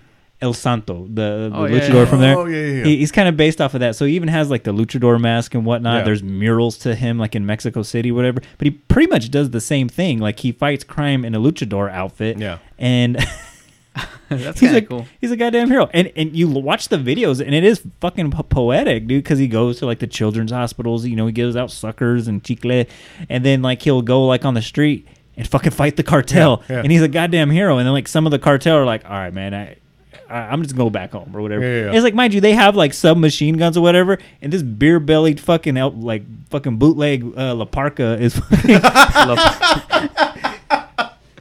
[0.42, 2.06] El Santo, the, the Oh, luchador yeah.
[2.06, 2.38] from there.
[2.38, 2.84] Oh, yeah, yeah, yeah.
[2.84, 3.96] He, he's kind of based off of that.
[3.96, 6.00] So he even has like the luchador mask and whatnot.
[6.00, 6.04] Yeah.
[6.04, 8.42] There's murals to him like in Mexico City, whatever.
[8.58, 10.20] But he pretty much does the same thing.
[10.20, 12.38] Like he fights crime in a luchador outfit.
[12.40, 12.58] Yeah.
[12.78, 13.26] And
[14.30, 15.08] That's he's kind a of cool.
[15.22, 15.90] he's a goddamn hero.
[15.94, 19.24] And and you watch the videos and it is fucking po- poetic, dude.
[19.24, 21.06] Because he goes to like the children's hospitals.
[21.06, 22.86] You know, he gives out suckers and chicle,
[23.30, 26.64] and then like he'll go like on the street and fucking fight the cartel.
[26.70, 26.82] Yeah, yeah.
[26.82, 27.78] And he's a goddamn hero.
[27.78, 29.78] And then like some of the cartel are like, all right, man, I.
[30.30, 31.64] I- I'm just gonna go back home or whatever.
[31.64, 31.92] Yeah, yeah.
[31.94, 35.40] It's like, mind you, they have like submachine guns or whatever, and this beer bellied
[35.40, 38.34] fucking like fucking bootleg uh, La Parca is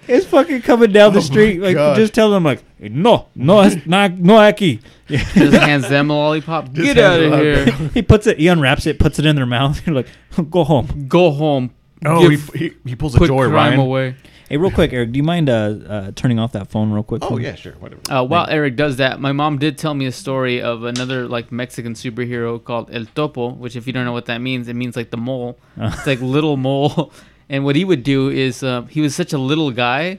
[0.08, 1.96] is fucking coming down the Oh street, like gosh.
[1.96, 4.80] just tell them like, no, no, it's not, no, aquí.
[5.08, 6.72] Just hands them a lollipop.
[6.72, 7.66] Get out of here.
[7.94, 9.80] he puts it, he unwraps it, puts it in their mouth.
[9.86, 10.08] You're like,
[10.50, 11.06] go home.
[11.08, 11.70] Go home.
[12.04, 13.78] Oh, he, Give- he, he pulls a put joy, crime Ryan.
[13.80, 14.16] away.
[14.48, 15.52] Hey, real quick, Eric, do you mind uh,
[15.88, 17.22] uh, turning off that phone real quick?
[17.24, 18.02] Oh for yeah, sure, whatever.
[18.10, 21.50] Uh, while Eric does that, my mom did tell me a story of another like
[21.50, 24.94] Mexican superhero called El Topo, which if you don't know what that means, it means
[24.94, 25.58] like the mole.
[25.78, 27.12] It's like little mole,
[27.52, 30.18] and what he would do is uh, he was such a little guy.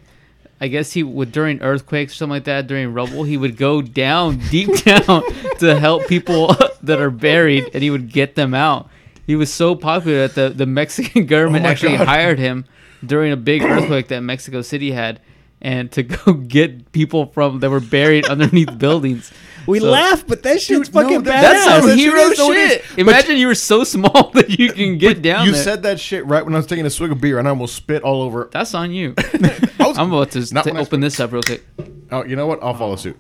[0.62, 3.82] I guess he would during earthquakes or something like that during rubble he would go
[3.82, 5.24] down deep down
[5.58, 8.88] to help people that are buried and he would get them out.
[9.26, 12.08] He was so popular that the, the Mexican government Oh actually God.
[12.08, 12.66] hired him
[13.06, 15.20] during a big earthquake that Mexico City had
[15.60, 19.32] and to go get people from that were buried underneath buildings.
[19.66, 21.42] We So- laugh, but that shit's Dude, no, fucking that- badass.
[21.42, 22.72] That's some that shit hero is- no, shit.
[22.82, 22.88] is.
[22.90, 25.64] But- Imagine you were so small that you can get down you there.
[25.64, 27.76] said that shit right when I was taking a swig of beer, and I almost
[27.76, 28.50] spit all over.
[28.52, 29.14] That's on you.
[29.18, 31.64] I was- I'm about to, Not to open this up real quick.
[32.12, 32.62] Oh, you know what?
[32.62, 33.18] I'll follow suit.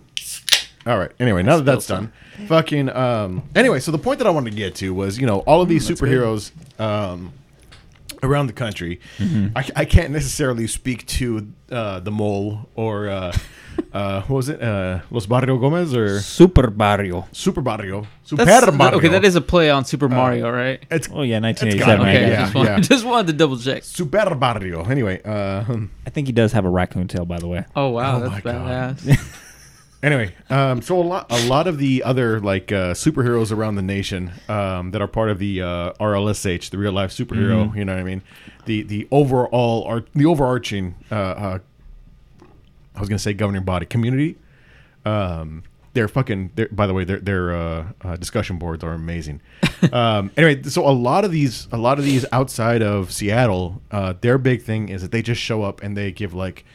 [0.85, 1.11] All right.
[1.19, 2.89] Anyway, now that that's spilled done, fucking.
[2.89, 3.43] Um.
[3.55, 5.69] Anyway, so the point that I wanted to get to was, you know, all of
[5.69, 7.31] these Mm, superheroes, um,
[8.21, 8.99] around the country.
[9.17, 9.57] Mm-hmm.
[9.57, 13.31] I, I can't necessarily speak to uh, the mole or uh,
[13.93, 14.61] uh, what was it?
[14.61, 17.27] Uh, Los Barrio Gomez or Super Barrio.
[17.31, 18.07] Super Barrio?
[18.23, 18.97] Super That's, Barrio.
[18.97, 20.83] okay, that is a play on Super Mario, right?
[20.89, 22.01] It's Oh yeah, gotta 1987.
[22.01, 22.29] Okay, guess.
[22.29, 22.79] yeah, just, wanted, yeah.
[22.95, 23.83] just wanted to double check.
[23.83, 24.83] Super Barrio.
[24.85, 25.63] Anyway, uh,
[26.05, 27.65] I think he does have a raccoon tail, by the way.
[27.75, 29.39] Oh wow, Oh that's badass.
[30.03, 33.81] Anyway, um, so a lot, a lot of the other like uh, superheroes around the
[33.81, 37.73] nation um, that are part of the uh, RLSH, the real life superhero.
[37.73, 38.21] You know what I mean?
[38.65, 40.95] The the overall art, the overarching.
[41.09, 41.59] Uh, uh,
[42.95, 44.37] I was gonna say governing body community.
[45.05, 46.51] Um, they're fucking.
[46.55, 49.41] They're, by the way, their their uh, uh, discussion boards are amazing.
[49.93, 54.13] um, anyway, so a lot of these, a lot of these outside of Seattle, uh,
[54.21, 56.65] their big thing is that they just show up and they give like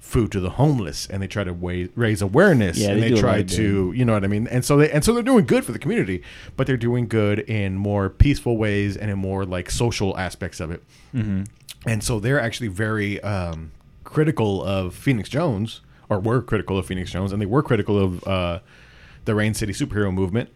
[0.00, 3.14] food to the homeless and they try to wa- raise awareness Yeah, and they they,
[3.14, 5.12] do a lot try to you know what i mean and so they and so
[5.12, 6.22] they're doing good for the community
[6.56, 10.70] but they're doing good in more peaceful ways and in more like social aspects of
[10.70, 10.82] it
[11.14, 11.42] Mm-hmm.
[11.86, 13.72] and so they're actually very um,
[14.08, 18.26] critical of phoenix jones or were critical of phoenix jones and they were critical of
[18.26, 18.58] uh,
[19.26, 20.48] the rain city superhero movement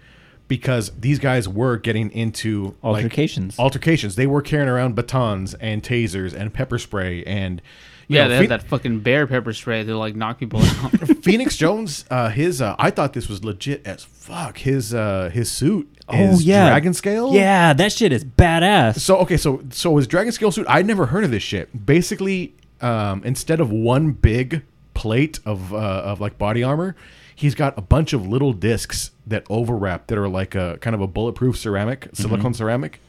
[0.49, 3.59] because these guys were getting into like, Altercations.
[3.59, 4.17] altercations.
[4.17, 7.62] They were carrying around batons and tasers and pepper spray and
[8.09, 10.61] you Yeah, know, they Phe- had that fucking bear pepper spray to like knock people
[10.62, 10.91] out.
[11.23, 14.59] Phoenix Jones, uh, his uh, I thought this was legit as fuck.
[14.59, 16.69] His uh, his suit Oh, yeah.
[16.69, 17.33] dragon scale.
[17.33, 18.99] Yeah, that shit is badass.
[18.99, 20.67] So okay, so so his dragon scale suit.
[20.69, 21.87] I'd never heard of this shit.
[21.87, 24.62] Basically, um, instead of one big
[24.95, 26.95] plate of uh, of like body armor,
[27.35, 31.01] he's got a bunch of little discs that overwrap that are like a kind of
[31.01, 33.01] a bulletproof ceramic, silicone ceramic,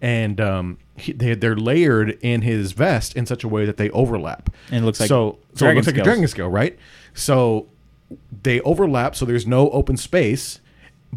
[0.00, 3.90] and um, he, they they're layered in his vest in such a way that they
[3.90, 4.50] overlap.
[4.70, 6.78] And it looks like so so it looks like a dragon scale, right?
[7.14, 7.68] So
[8.42, 10.60] they overlap, so there's no open space.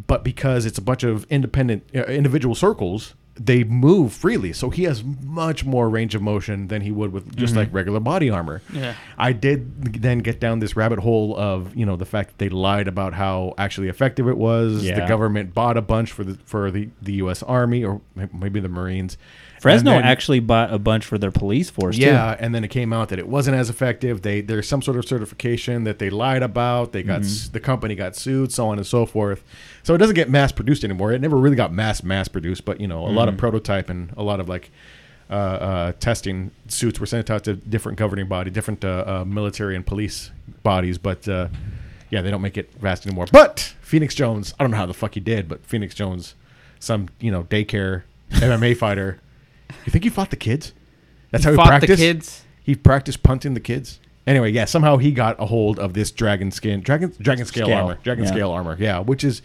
[0.08, 4.54] But because it's a bunch of independent uh, individual circles, they move freely.
[4.54, 7.60] So he has much more range of motion than he would with just Mm-hmm.
[7.60, 8.62] like regular body armor.
[8.72, 8.96] Yeah.
[9.18, 12.48] I did then get down this rabbit hole of you know the fact that they
[12.50, 14.84] lied about how actually effective it was.
[14.86, 15.02] Yeah.
[15.02, 17.44] The government bought a bunch for the for the, the U.S.
[17.44, 18.02] Army or
[18.34, 19.18] maybe the Marines.
[19.62, 22.94] Fresno then- actually bought a bunch for their police force yeah, and then it came
[22.94, 24.22] out that it wasn't as effective.
[24.22, 26.92] They there's some sort of certification that they lied about.
[26.92, 29.44] They got s the company got sued, so on and so forth.
[29.86, 31.14] So it doesn't get mass produced anymore.
[31.14, 34.12] It never really got mass mass produced, but you know, a lot of prototype and
[34.18, 34.72] a lot of like
[35.30, 39.76] uh, uh, testing suits were sent out to different governing body, different uh, uh, military
[39.76, 40.32] and police
[40.64, 41.28] bodies, but.
[41.28, 41.48] Uh,
[42.12, 43.26] yeah, they don't make it fast anymore.
[43.32, 46.36] But Phoenix Jones, I don't know how the fuck he did, but Phoenix Jones,
[46.80, 49.20] some you know daycare MMA fighter.
[49.86, 50.72] You think he fought the kids?
[51.32, 52.00] That's how he Fought the practiced.
[52.00, 52.44] kids.
[52.64, 54.00] He practiced punting the kids.
[54.28, 57.78] Anyway, yeah, somehow he got a hold of this dragon skin, dragon, dragon scale, Scale,
[57.78, 58.32] armor, dragon yeah.
[58.32, 58.78] scale armor.
[58.80, 59.42] Yeah, which is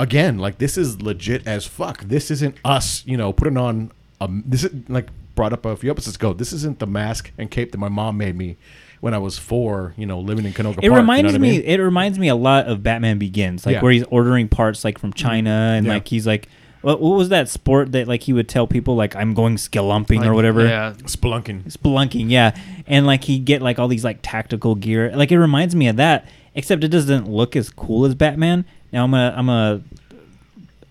[0.00, 2.02] again like this is legit as fuck.
[2.04, 3.92] This isn't us, you know, putting on.
[4.20, 6.32] Um, this is like brought up a few episodes ago.
[6.32, 8.56] This isn't the mask and cape that my mom made me
[9.00, 9.94] when I was four.
[9.96, 11.00] You know, living in Canoga It Park.
[11.00, 11.58] reminds you know what I me.
[11.58, 11.62] mean?
[11.62, 13.82] It reminds me a lot of Batman Begins, like Yeah.
[13.82, 15.94] where he's ordering parts like from China, and Yeah.
[15.94, 16.48] like he's like,
[16.82, 20.24] what, what was that sport that like he would tell people like I'm going skilumping
[20.26, 20.66] or whatever.
[20.66, 20.92] Yeah.
[21.04, 21.64] Spelunking.
[21.72, 22.54] Spelunking, yeah,
[22.86, 25.12] and like he'd get like all these like tactical gear.
[25.14, 28.64] Like it reminds me of that, except it doesn't look as cool as Batman.
[28.92, 29.82] Now I'm gonna I'm gonna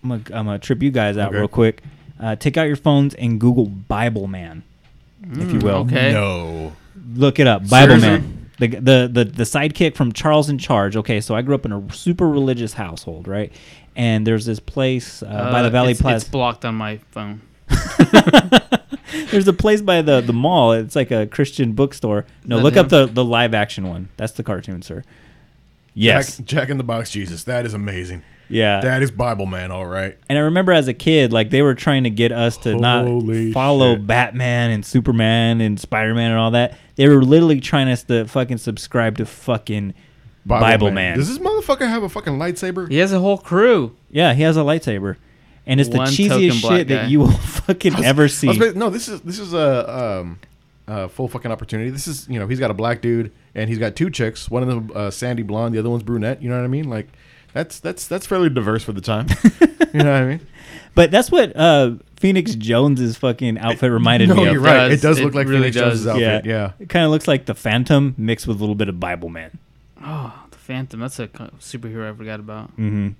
[0.02, 1.38] I'm gonna, I'm gonna trip you guys out Okay.
[1.38, 1.82] real quick.
[2.18, 4.62] Uh, take out your phones and Google Bible Man,
[5.32, 5.84] if you will.
[5.84, 6.12] Mm, okay.
[6.12, 6.72] No.
[7.14, 8.08] Look it up, Bible Seriously?
[8.26, 8.50] Man.
[8.58, 10.94] The, the the the sidekick from Charles in Charge.
[10.96, 13.50] Okay, so I grew up in a super religious household, right?
[13.96, 16.16] And there's this place uh, by Uh, the Valley it's, Plaza.
[16.16, 17.40] It's blocked on my phone.
[19.30, 20.72] There's a place by the the mall.
[20.72, 22.26] It's like a Christian bookstore.
[22.44, 24.08] No, that look up the the live action one.
[24.16, 25.04] That's the cartoon, sir.
[25.94, 26.38] Yes.
[26.38, 27.44] Jack, Jack in the Box Jesus.
[27.44, 28.22] That is amazing.
[28.48, 28.80] yeah.
[28.80, 30.16] That is Bible man, all right.
[30.28, 33.04] and I remember as a kid, like they were trying to get us to not
[33.52, 34.06] follow shit.
[34.06, 36.76] Batman and Superman and Spider Man and all that.
[36.96, 39.94] They were literally trying us to fucking subscribe to fucking
[40.46, 41.16] Bible, Man.
[41.18, 42.90] Does this motherfucker have a fucking lightsaber?
[42.90, 43.96] He has a whole crew.
[44.10, 45.16] Yeah, he has a lightsaber,
[45.66, 47.30] and it's the cheesiest token black shit that you will
[47.66, 48.72] fucking ever I was see.
[48.74, 50.38] no, this is this is a um,
[50.90, 51.90] uh, full fucking opportunity.
[51.90, 54.50] This is you know he's got a black dude and he's got two chicks.
[54.50, 56.42] One of them uh, sandy blonde, the other one's brunette.
[56.42, 56.90] You know what I mean?
[56.90, 57.08] Like
[57.52, 59.26] that's that's that's fairly diverse for the time.
[59.94, 60.46] you know what I mean?
[60.94, 64.52] But that's what uh, Phoenix Jones's fucking outfit reminded no, me of.
[64.52, 64.88] you're right.
[64.88, 64.98] does.
[64.98, 66.44] It does It look like really Phoenix Jones's outfit.
[66.44, 66.72] Yeah.
[66.78, 69.58] It kind of looks like the Phantom mixed with a little bit of Bible Man.
[70.04, 71.00] Oh, the Phantom.
[71.00, 72.72] That's a superhero I forgot about.
[72.72, 73.10] Mm-hmm.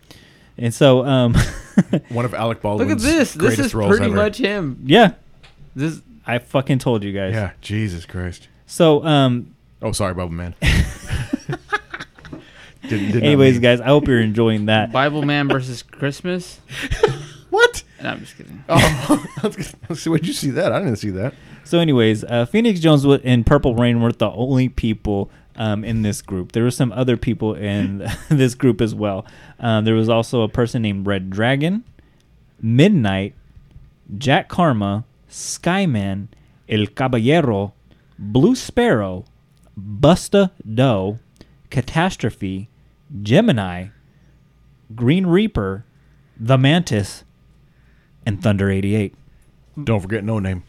[0.58, 1.34] And so, um,
[2.10, 3.32] One of Alec Baldwin's Look Baldwin's at this.
[3.32, 4.16] This greatest is roles pretty ever.
[4.16, 4.82] much him.
[4.84, 5.14] yeah,
[5.74, 6.02] This
[6.34, 7.34] I fucking told you guys.
[7.34, 8.48] Yeah, Jesus Christ.
[8.66, 10.54] So, um, Oh, sorry, Bible Man.
[12.88, 14.90] Didn't- did anyways, mean- guys, I hope you're enjoying that.
[14.92, 16.60] Bible Man versus Christmas.
[17.50, 17.82] what?
[18.02, 18.64] No, I'm just kidding.
[18.68, 20.72] Oh, I was gonna- so where'd you see that?
[20.72, 21.34] I didn't see that.
[21.64, 26.22] So, anyways, uh, Phoenix Jones and Purple Rain weren't the only people um, in this
[26.22, 26.52] group.
[26.52, 29.26] There were some other people in this group as well.
[29.58, 31.84] Um, there was also a person named Red Dragon,
[32.60, 33.34] Midnight,
[34.18, 36.28] Jack Karma, Skyman,
[36.68, 37.72] El Caballero,
[38.18, 39.24] Blue Sparrow,
[39.76, 41.18] Buster Doe,
[41.70, 42.68] Catastrophe,
[43.22, 43.86] Gemini,
[44.94, 45.84] Green Reaper,
[46.38, 47.24] The Mantis,
[48.26, 49.14] and Thunder 88.
[49.82, 50.64] Don't forget No Name.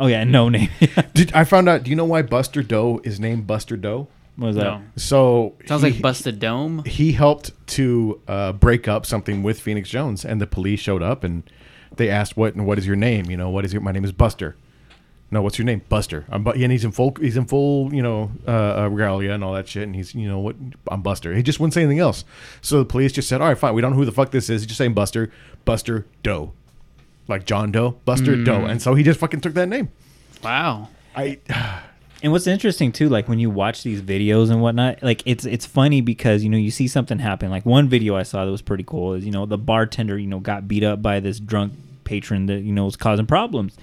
[0.00, 0.68] Oh, yeah, no name.
[1.14, 1.82] Did I found out?
[1.82, 4.06] Do you know why Buster Doe is named Buster Doe?
[4.36, 4.62] what was that?
[4.62, 4.82] No.
[4.94, 6.84] So Sounds he- like Busted Dome.
[6.86, 11.24] he helped to uh, break up something with Phoenix Jones, and the police showed up
[11.24, 11.42] and
[11.96, 13.30] they asked, "What and what is your name?
[13.30, 13.82] You know, what is your?
[13.82, 14.56] My name is Buster.
[15.30, 15.82] No, what's your name?
[15.90, 16.24] Buster.
[16.30, 17.14] I'm Bu-, and he's in full.
[17.20, 17.92] He's in full.
[17.92, 19.82] You know, uh, uh, regalia and all that shit.
[19.82, 20.56] And he's, you know, what?
[20.90, 21.34] I'm Buster.
[21.34, 22.24] He just wouldn't say anything else.
[22.62, 23.74] So the police just said, "All right, fine.
[23.74, 24.62] We don't know who the fuck this is.
[24.62, 25.30] He's just saying Buster.
[25.64, 26.52] Buster Doe,
[27.26, 27.92] like John Doe.
[28.04, 29.90] Buster Doe." And so he just fucking took that name.
[30.42, 30.88] Wow.
[31.14, 31.38] I.
[32.22, 35.66] And what's interesting too, like when you watch these videos and whatnot, like it's it's
[35.66, 37.50] funny because you know you see something happen.
[37.50, 40.26] Like one video I saw that was pretty cool is you know the bartender you
[40.26, 43.76] know got beat up by this drunk patron that you know was causing problems,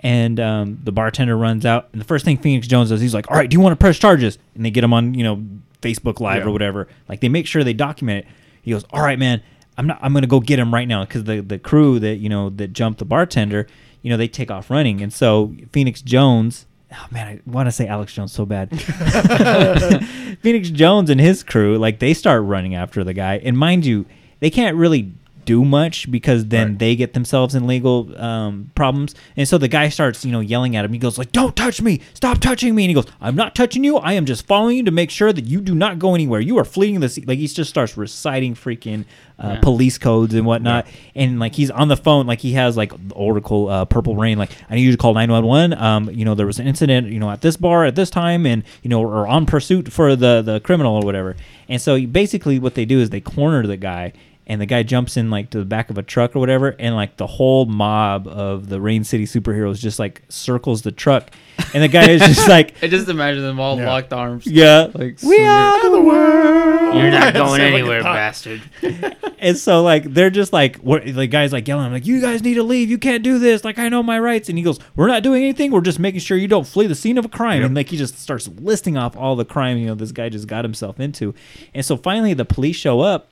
[0.00, 3.30] and um, the bartender runs out and the first thing Phoenix Jones does he's like,
[3.30, 4.38] all right, do you want to press charges?
[4.54, 5.44] And they get him on you know
[5.82, 6.48] Facebook Live Yeah.
[6.48, 6.88] or whatever.
[7.08, 8.32] Like they make sure they document it.
[8.62, 9.42] He goes, all right, man,
[9.76, 9.98] I'm not.
[10.00, 12.72] I'm gonna go get him right now because the the crew that you know that
[12.72, 13.66] jumped the bartender,
[14.00, 16.64] you know they take off running, and so Phoenix Jones.
[16.92, 18.68] Oh man, I want to say Alex Jones so bad.
[20.42, 24.06] Phoenix Jones and his crew, like they start running after the guy, and mind you,
[24.40, 25.12] they can't really
[25.44, 26.78] do much because then Right.
[26.78, 29.14] they get themselves in legal um, problems.
[29.36, 30.92] And so the guy starts, you know, yelling at him.
[30.92, 32.00] He goes like, "Don't touch me!
[32.14, 33.96] Stop touching me!" And he goes, "I'm not touching you.
[33.98, 36.40] I am just following you to make sure that you do not go anywhere.
[36.40, 39.04] You are fleeing the sea." Like he just starts reciting freaking
[39.42, 39.60] uh, Yeah.
[39.60, 40.86] police codes and whatnot.
[41.14, 44.38] And like he's on the phone, like he has like the Oracle uh, Purple Rain.
[44.38, 45.72] Like I need you to call nine one one.
[45.74, 48.46] Um, you know, there was an incident, you know, at this bar at this time,
[48.46, 51.34] and you know, or on pursuit for the the criminal or whatever.
[51.68, 54.12] And so basically, what they do is they corner the guy
[54.46, 56.94] and the guy jumps in like to the back of a truck or whatever and
[56.96, 61.30] like the whole mob of the rain city superheroes just like circles the truck
[61.74, 63.86] and the guy is just like I just imagine them all Yeah.
[63.86, 64.46] locked arms.
[64.46, 64.88] yeah.
[64.92, 68.62] Like we are the world You're not going Sound like anywhere, bastard.
[69.38, 72.42] and so like they're just like what the guy's like yelling I'm like you guys
[72.42, 72.90] need to leave.
[72.90, 73.64] You can't do this.
[73.64, 74.48] Like i know my rights.
[74.48, 75.70] And he goes we're not doing anything.
[75.70, 77.60] We're just making sure you don't flee the scene of a crime.
[77.60, 77.66] Yep.
[77.66, 80.46] and like he just starts listing off all the crime you know this guy just
[80.48, 81.32] got himself into.
[81.74, 83.30] And so finally the police show up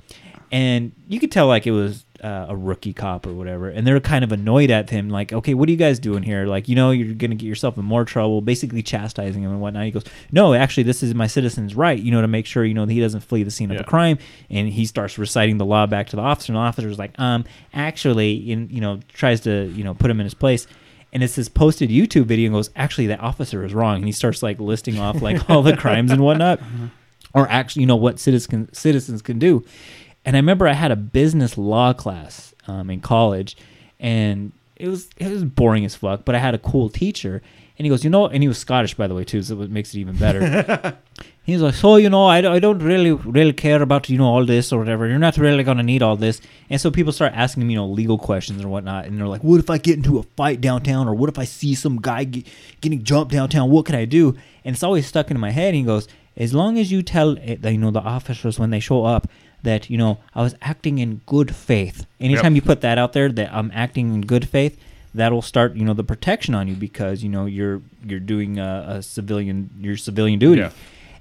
[0.52, 3.98] and you could tell like it was uh, a rookie cop or whatever and they're
[3.98, 6.44] kind of annoyed at him like okay what are you guys doing here?
[6.46, 9.84] Like you know you're gonna get yourself in more trouble basically chastising him and whatnot.
[9.84, 12.74] He goes no actually this is my citizen's right you know to make sure you
[12.74, 13.82] know that he doesn't flee the scene of Yeah.
[13.82, 14.18] the crime.
[14.50, 17.44] And he starts reciting the law back to the officer and the officer's like um
[17.72, 20.66] actually in you know tries to you know put him in his place.
[21.12, 24.12] And it's this posted youtube video and goes actually that officer is wrong and he
[24.12, 26.60] starts like listing off like all the crimes and whatnot.
[27.32, 29.64] Or actually you know what citizens citizens can do
[30.24, 33.56] and i remember i had a business law class um, in college
[33.98, 37.42] and it was it was boring as fuck but i had a cool teacher
[37.78, 39.70] and he goes you know and he was scottish by the way too so it
[39.70, 40.96] makes it even better
[41.42, 44.26] He's like, so you know, I, don't- I don't really really care about you know
[44.26, 45.08] all this or whatever.
[45.08, 47.88] You're not really gonna need all this, and so people start asking me you know
[47.88, 51.08] legal questions or whatnot, and they're like, what if I get into a fight downtown,
[51.08, 52.46] or what if I see some guy get,
[52.82, 53.68] getting jumped downtown?
[53.70, 54.36] What can I do?
[54.64, 55.68] And it's always stuck in my head.
[55.68, 56.06] And he goes,
[56.36, 59.26] as long as you tell eh, you know the officers when they show up
[59.62, 62.06] that you know I was acting in good faith.
[62.18, 64.78] Anytime you put that out there that I'm acting in good faith,
[65.14, 68.84] that'll start you know the protection on you because you know you're you're doing a,
[68.88, 70.62] a civilian your civilian duty.
[70.62, 70.70] Yeah.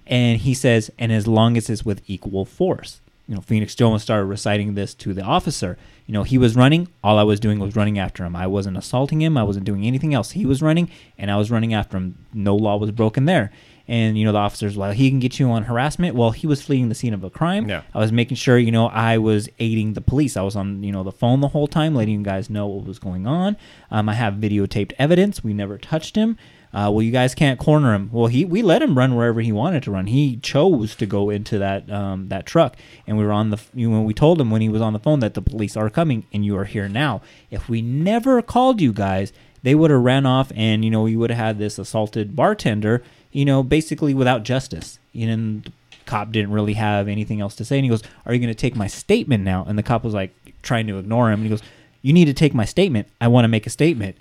[0.07, 2.99] And he says, and as long as it's with equal force.
[3.27, 5.77] You know, Phoenix Jones started reciting this to the officer.
[6.07, 6.87] You know, he was running.
[7.03, 8.35] All I was doing was running after him.
[8.35, 9.37] I wasn't assaulting him.
[9.37, 10.31] I wasn't doing anything else.
[10.31, 12.17] He was running, and I was running after him.
[12.33, 13.51] No law was broken there.
[13.89, 16.15] And you know, the officers, well, he can get you on harassment.
[16.15, 17.67] Well, he was fleeing the scene of a crime.
[17.67, 17.81] Yeah.
[17.91, 20.37] I was making sure, you know, I was aiding the police.
[20.37, 22.85] I was on, you know, the phone the whole time, letting you guys know what
[22.85, 23.57] was going on.
[23.89, 25.43] Um, I have videotaped evidence.
[25.43, 26.37] We never touched him.
[26.71, 28.11] Uh, well, you guys can't corner him.
[28.13, 30.05] Well, he we let him run wherever he wanted to run.
[30.05, 33.59] He chose to go into that um, that truck, and we were on the.
[33.73, 35.89] You know, we told him when he was on the phone that the police are
[35.89, 37.23] coming, and you are here now.
[37.49, 41.15] If we never called you guys, they would have ran off, and you know, we
[41.15, 43.03] would have had this assaulted bartender.
[43.31, 44.99] You know, basically without justice.
[45.13, 45.71] And the
[46.05, 48.55] cop didn't really have anything else to say, and he goes, "Are you going to
[48.55, 51.49] take my statement now?" And the cop was like trying to ignore him, and he
[51.49, 51.63] goes,
[52.01, 53.07] "You need to take my statement.
[53.21, 54.15] I want to make a statement."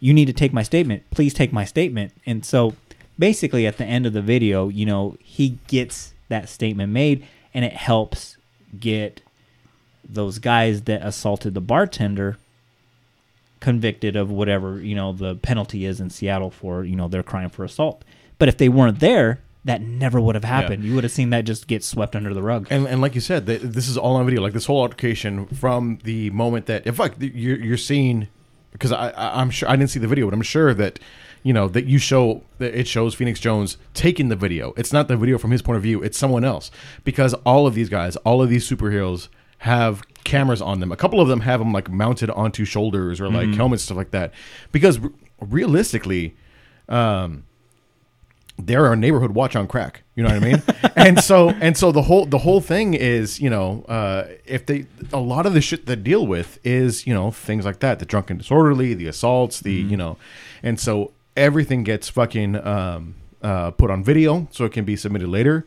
[0.00, 1.08] you need to take my statement.
[1.10, 2.12] Please take my statement.
[2.26, 2.74] And so
[3.18, 7.64] basically at the end of the video, you know, he gets that statement made and
[7.64, 8.36] it helps
[8.78, 9.22] get
[10.08, 12.38] those guys that assaulted the bartender
[13.60, 17.50] convicted of whatever, you know, the penalty is in Seattle for, you know, their crime
[17.50, 18.04] for assault.
[18.38, 20.84] But if they weren't there, that never would have happened.
[20.84, 22.68] You would have seen that just get swept under the rug.
[22.70, 24.40] And, and like you said, th- this is all on video.
[24.40, 28.28] Like this whole altercation from the moment that, in fact, you're, you're seeing,
[28.72, 31.00] because I, I, I'm sure I didn't see the video, but I'm sure that,
[31.42, 34.72] you know, that you show that it shows Phoenix Jones taking the video.
[34.76, 36.02] It's not the video from his point of view.
[36.02, 36.70] It's someone else
[37.04, 40.92] because all of these guys, all of these superheroes have cameras on them.
[40.92, 44.12] A couple of them have them like mounted onto shoulders or like helmets, stuff like
[44.12, 44.32] that.
[44.72, 46.36] Because r- realistically,
[46.88, 47.44] um,
[48.58, 50.02] they're a neighborhood watch on crack.
[50.14, 50.62] You know what I mean?
[50.96, 54.86] and so and so the whole the whole thing is you know uh, if they
[55.12, 58.04] a lot of the shit they deal with is you know things like that the
[58.04, 60.16] drunken disorderly the assaults the you know
[60.62, 65.28] and so everything gets fucking um, uh, put on video so it can be submitted
[65.28, 65.64] later.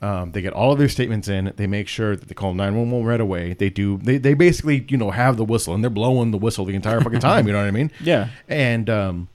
[0.00, 1.52] Um, they get all of their statements in.
[1.56, 3.54] They make sure that they call 911 right away.
[3.54, 3.98] They do.
[3.98, 7.00] They, they basically, you know, have the whistle and they're blowing the whistle the entire
[7.00, 7.48] fucking time.
[7.48, 7.90] You know what I mean?
[8.00, 8.28] Yeah.
[8.46, 9.28] And um,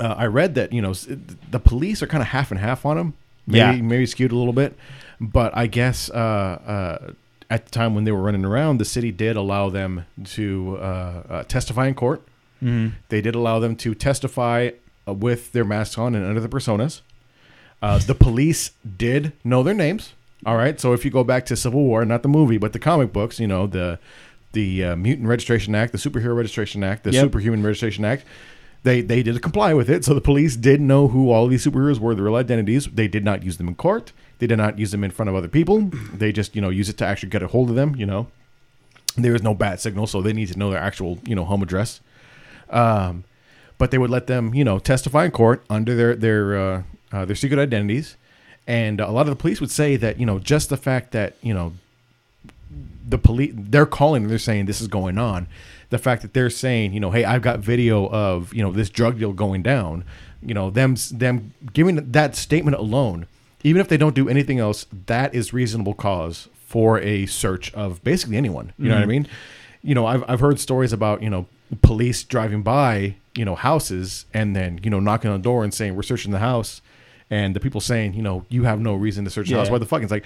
[0.00, 0.92] uh, I read that you know
[1.50, 3.14] the police are kind of half and half on him.
[3.46, 3.72] Maybe, Yeah.
[3.82, 4.76] maybe skewed a little bit,
[5.20, 7.12] but I guess uh, uh,
[7.48, 11.22] at the time when they were running around, the city did allow them to uh,
[11.28, 12.22] uh, testify in court.
[12.62, 12.92] Mhm.
[13.08, 14.70] They did allow them to testify
[15.06, 17.02] uh, with their masks on and under the personas.
[17.80, 20.12] Uh, the police did know their names.
[20.44, 22.78] All right, so if you go back to Civil War, not the movie, but the
[22.78, 23.98] comic books, you know the
[24.52, 27.22] the uh, Mutant Registration Act, the Superhero Registration Act, the Yep.
[27.24, 28.24] Superhuman Registration Act.
[28.86, 31.98] They they did comply with it, so the police did know who all these superheroes
[31.98, 32.86] were, their real identities.
[32.86, 34.12] They did not use them in court.
[34.38, 35.90] They did not use them in front of other people.
[36.14, 37.96] They just you know use it to actually get a hold of them.
[37.96, 38.28] You know,
[39.16, 41.64] there is no bat signal, so they need to know their actual you know home
[41.64, 42.00] address.
[42.70, 43.24] Um,
[43.76, 47.24] but they would let them, you know, testify in court under their their uh, uh,
[47.24, 48.16] their secret identities,
[48.68, 51.34] and a lot of the police would say that you know just the fact that
[51.42, 51.72] you know
[53.04, 55.48] the police they're calling and they're saying this is going on,
[55.90, 58.90] the fact that they're saying you know hey I've got video of you know this
[58.90, 60.04] drug deal going down,
[60.42, 63.26] you know them them giving that statement alone,
[63.62, 68.02] even if they don't do anything else, that is reasonable cause for a search of
[68.04, 68.72] basically anyone.
[68.78, 69.10] You know what I mm-hmm.
[69.10, 69.28] mean?
[69.82, 71.46] You know I've I've heard stories about you know
[71.82, 75.72] police driving by you know houses and then you know knocking on the door and
[75.72, 76.80] saying we're searching the house,
[77.30, 79.70] and the people saying you know you have no reason to search the house.
[79.70, 80.02] Why the fuck?
[80.02, 80.24] It's like.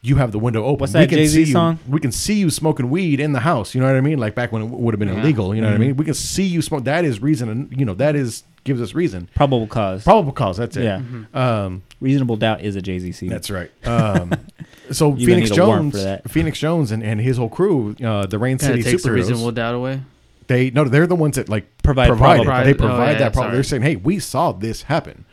[0.00, 0.80] You have the window open.
[0.80, 1.78] What's We that can Jay-Z see you- song?
[1.88, 3.74] we can see you smoking weed in the house.
[3.74, 4.18] You know what I mean?
[4.18, 5.20] Like back when it would have been Yeah.
[5.20, 5.54] illegal.
[5.54, 5.86] You know what I Mm-hmm.
[5.88, 5.96] mean?
[5.96, 6.84] We can see you smoke.
[6.84, 9.28] That is reason, and you know that is gives us reason.
[9.34, 10.04] Probable cause.
[10.04, 10.56] Probable cause.
[10.58, 10.84] That's it.
[10.84, 11.00] Yeah.
[11.34, 13.28] Um, Reasonable doubt is a Jay Z scene.
[13.28, 13.70] that's right.
[13.86, 14.32] Um,
[14.92, 16.20] so Phoenix need a warrant Jones.
[16.28, 19.10] Phoenix Jones, and, and his whole crew, uh, the Rain Kind City of takes the
[19.10, 20.00] reasonable doubt away.
[20.46, 22.40] They no, they're the ones that like Provide provide.
[22.40, 22.44] it.
[22.44, 23.44] probable- They Oh, provide yeah, that problem.
[23.50, 23.56] sorry.
[23.56, 25.24] They're saying, hey, we saw this happen.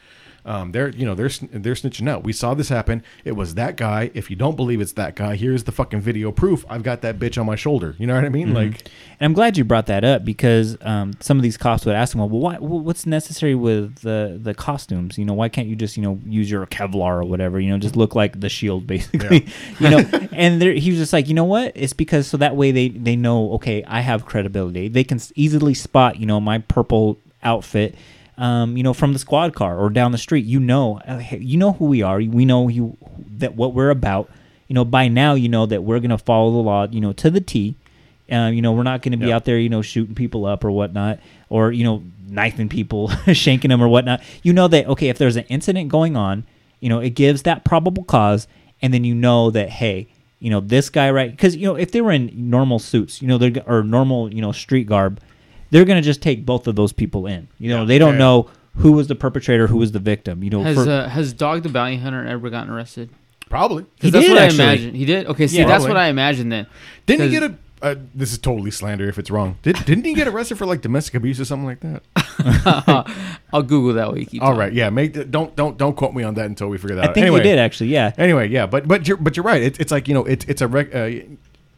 [0.46, 2.24] Um, they're you know they're they're snitching out.
[2.24, 3.04] We saw this happen.
[3.24, 4.12] It was that guy.
[4.14, 6.64] If you don't believe it's that guy, here's the fucking video proof.
[6.70, 7.96] I've got that bitch on my shoulder.
[7.98, 8.54] You know what I mean?
[8.54, 8.88] Like.
[9.20, 12.12] And I'm glad you brought that up because um, some of these cops would ask
[12.12, 15.18] them, well, why, what's necessary with the the costumes?
[15.18, 17.60] You know, why can't you just you know use your Kevlar or whatever?
[17.60, 19.48] You know, just look like the Shield basically.
[19.80, 20.00] you know,
[20.32, 21.72] and he was just like, you know what?
[21.76, 24.90] It's because so that way they they know, okay, I have credibility.
[24.90, 27.96] They can easily spot, you know, my purple outfit.
[28.38, 31.58] Um, you know, from the squad car or down the street, you know, uh, you
[31.58, 32.18] know who we are.
[32.18, 32.98] We know you
[33.38, 34.30] that what we're about.
[34.68, 36.88] You know, by now you know that we're gonna follow the law.
[36.90, 37.76] You know, to the T.
[38.32, 39.36] Uh, you know, we're not going to be Yeah.
[39.36, 43.70] out there, you know, shooting people up or whatnot, or you know, knifing people, shanking
[43.70, 44.20] them or whatnot.
[44.42, 46.44] You know that okay, if there's an incident going on,
[46.80, 48.48] you know, it gives that probable cause,
[48.82, 50.08] and then you know that hey,
[50.40, 53.28] you know, this guy right because you know if they were in normal suits, you
[53.28, 55.20] know, they're or normal, you know, street garb,
[55.76, 57.48] they're going to just take both of those people in.
[57.60, 57.86] You know, Yeah.
[57.88, 58.20] they don't Yeah.
[58.20, 60.42] know who was the perpetrator, who was the victim.
[60.44, 63.10] You know, Has for- uh, has Dog the Bounty Hunter ever gotten arrested?
[63.50, 63.84] Probably.
[63.84, 64.64] He Because that's did, what actually.
[64.64, 64.96] I imagine.
[64.96, 65.28] He did.
[65.28, 65.66] Okay, see, Yeah.
[65.68, 65.96] that's Probably.
[65.96, 66.66] what I imagined then.
[67.06, 67.54] Didn't he get a?
[67.82, 69.58] Uh, this is totally slander if it's wrong.
[69.62, 72.02] Did, didn't he get arrested for like domestic abuse or something like that?
[73.54, 74.42] I'll Google that while you keep.
[74.42, 74.60] All talking.
[74.60, 74.90] right, yeah.
[74.90, 77.14] Make the, don't don't don't quote me on that until we figure that I out.
[77.14, 77.90] think anyway, he did actually.
[77.90, 79.62] Yeah, Anyway, yeah, but but you're but you're right.
[79.62, 81.10] It's it's like you know it's it's a rec, uh,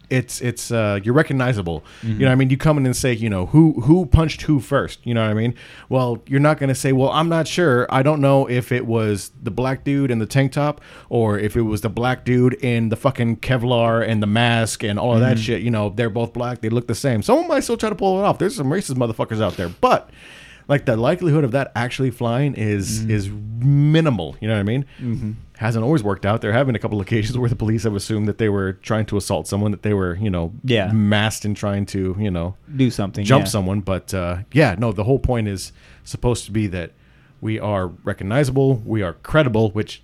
[0.10, 1.84] it's it's uh, you're recognizable.
[2.01, 2.24] You know, mm-hmm.
[2.24, 5.05] what I mean, you come in and say, you know, who who punched who first.
[5.05, 5.53] You know what I mean?
[5.89, 7.88] Well, you're not going to say, well, I'm not sure.
[7.89, 11.55] I don't know if it was the black dude in the tank top or if
[11.55, 15.20] it was the black dude in the fucking Kevlar and the mask and all of
[15.22, 15.43] that mm-hmm.
[15.43, 15.62] shit.
[15.62, 16.62] You know, they're both black.
[16.62, 17.22] They look the same.
[17.22, 18.38] Someone might still try to pull it off.
[18.39, 20.10] There's some racist motherfuckers out there, but
[20.68, 23.12] like the likelihood of that actually flying is mm-hmm.
[23.12, 24.36] is minimal.
[24.39, 24.86] You know what I mean?
[25.58, 26.41] Hasn't always worked out.
[26.41, 28.74] There have been a couple of occasions where the police have assumed that they were
[28.74, 30.91] trying to assault someone, that they were you know Yeah.
[30.91, 33.26] masked and trying to you know do something.
[33.26, 33.49] jump yeah.
[33.49, 33.82] someone.
[33.82, 35.72] But uh, yeah, no, the whole point is
[36.03, 36.91] supposed to be that
[37.41, 40.01] we are recognizable, we are credible, which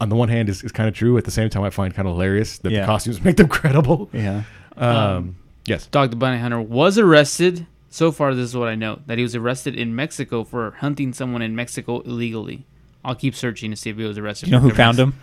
[0.00, 1.16] on the one hand is, is kind of true.
[1.18, 2.80] At the same time, I find kind of hilarious that Yeah.
[2.82, 4.08] the costumes make them credible.
[4.12, 4.42] Yeah.
[4.76, 5.86] Um, yes.
[5.86, 7.66] Dog the Bounty Hunter was arrested.
[7.90, 11.14] So far, this is what I know: that he was arrested in Mexico for hunting
[11.14, 12.66] someone in Mexico illegally.
[13.04, 14.48] I'll keep searching to see if he was arrested.
[14.48, 15.14] You know who found him?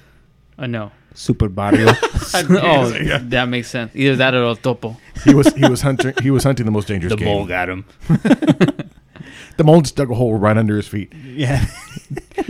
[0.58, 0.92] Uh, no.
[1.14, 1.88] Super Barrio.
[2.34, 2.90] oh,
[3.24, 3.96] that makes sense.
[3.96, 4.98] Either that or El Topo.
[5.24, 7.28] He was he was hunting he was hunting the most dangerous The game.
[7.28, 7.86] bull got him.
[9.58, 11.14] The mole just dug a hole right under his feet.
[11.26, 11.66] yeah.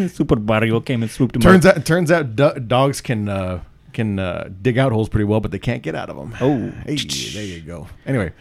[0.08, 1.78] Super Barrio came and swooped him Turns up.
[1.78, 3.62] out turns out do- dogs can uh,
[3.94, 6.36] can uh, dig out holes pretty well, but they can't get out of them.
[6.42, 6.72] Oh.
[6.86, 7.88] hey, there you go.
[8.08, 8.34] Anyway,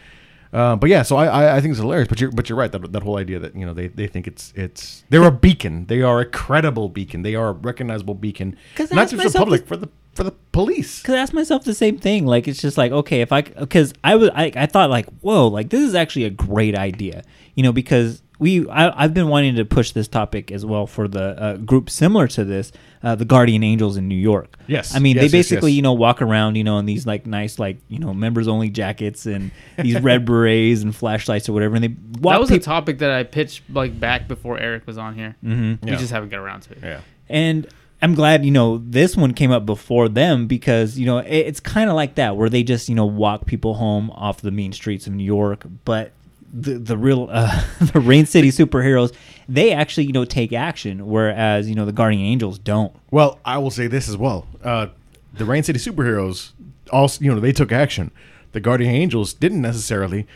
[0.55, 2.07] uh, but yeah, so I, I I think it's hilarious.
[2.07, 4.25] But you're but you're right that that whole idea that you know they, they think
[4.25, 5.85] it's it's they're a beacon.
[5.87, 7.23] They are a credible beacon.
[7.23, 10.31] They are a recognizable beacon, not just for the myself public, for the for the
[10.53, 11.01] police.
[11.03, 12.25] Cause I asked myself the same thing.
[12.25, 15.45] Like it's just like okay, if I because I was I, I thought like whoa,
[15.49, 17.25] like this is actually a great idea.
[17.55, 21.07] You know, because we I, I've been wanting to push this topic as well for
[21.07, 22.71] the uh, group similar to this,
[23.03, 24.57] uh, the Guardian Angels in New York.
[24.67, 24.95] Yes.
[24.95, 25.77] I mean Yes, they basically yes.
[25.77, 28.69] you know walk around you know in these like nice like you know members only
[28.69, 32.99] jackets and these red berets and flashlights or whatever, and they that was a topic
[32.99, 35.35] that I pitched like back before Eric was on here.
[35.43, 35.85] Mm-hmm.
[35.85, 35.97] We Yeah.
[35.97, 36.79] just haven't got around to it.
[36.83, 36.99] Yeah.
[37.29, 37.67] And
[38.01, 41.59] I'm glad, you know, this one came up before them because, you know, it, it's
[41.61, 44.73] kind of like that where they just, you know, walk people home off the mean
[44.73, 45.65] streets of New York.
[45.85, 46.11] But
[46.53, 49.13] the, the real, uh, the Rain City superheroes,
[49.47, 52.95] they actually, you know, take action, whereas, you know, the Guardian Angels don't.
[53.11, 54.47] Well, I will say this as well.
[54.63, 54.87] Uh,
[55.33, 56.51] the Rain City superheroes
[56.91, 58.11] also, you know, they took action.
[58.53, 60.27] The Guardian Angels didn't necessarily,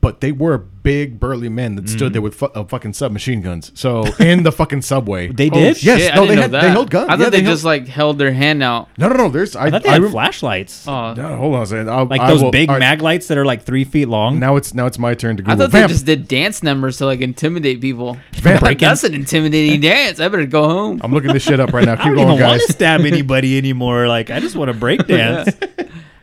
[0.00, 3.72] but they were big, burly men that stood there with fu- uh, fucking submachine guns.
[3.74, 5.82] So in the fucking subway, They Oh, did?
[5.82, 6.62] Yes, shit, I no, didn't they know had- that.
[6.62, 7.08] they held guns.
[7.08, 8.88] I thought Yeah, they, they held- just like held their hand out.
[8.96, 9.28] no, no, no.
[9.28, 10.86] There's I, I thought they I had rem- flashlights.
[10.86, 11.90] Oh, No, hold on a second.
[11.90, 14.06] I'll, like I those will- big all right, mag lights that are like three feet
[14.06, 14.38] long.
[14.38, 15.50] Now it's now it's my turn to go.
[15.50, 15.68] I Google.
[15.70, 18.16] thought they just did dance numbers to like intimidate people.
[18.34, 20.20] Vamp- Like, that's an intimidating dance.
[20.20, 21.00] I better go home.
[21.02, 21.92] I'm looking this shit up right now.
[21.94, 22.66] I Keep don't going, even want guys.
[22.66, 24.06] to stab anybody anymore.
[24.06, 25.50] Like, I just want to break dance.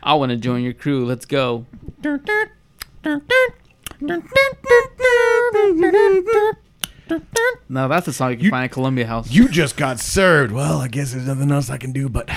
[0.02, 1.04] I want to join your crew.
[1.04, 1.66] Let's go.
[7.68, 9.30] No, that's a song you can You- find at Columbia House.
[9.30, 10.52] You just got served.
[10.52, 12.28] Well, I guess there's nothing else I can do but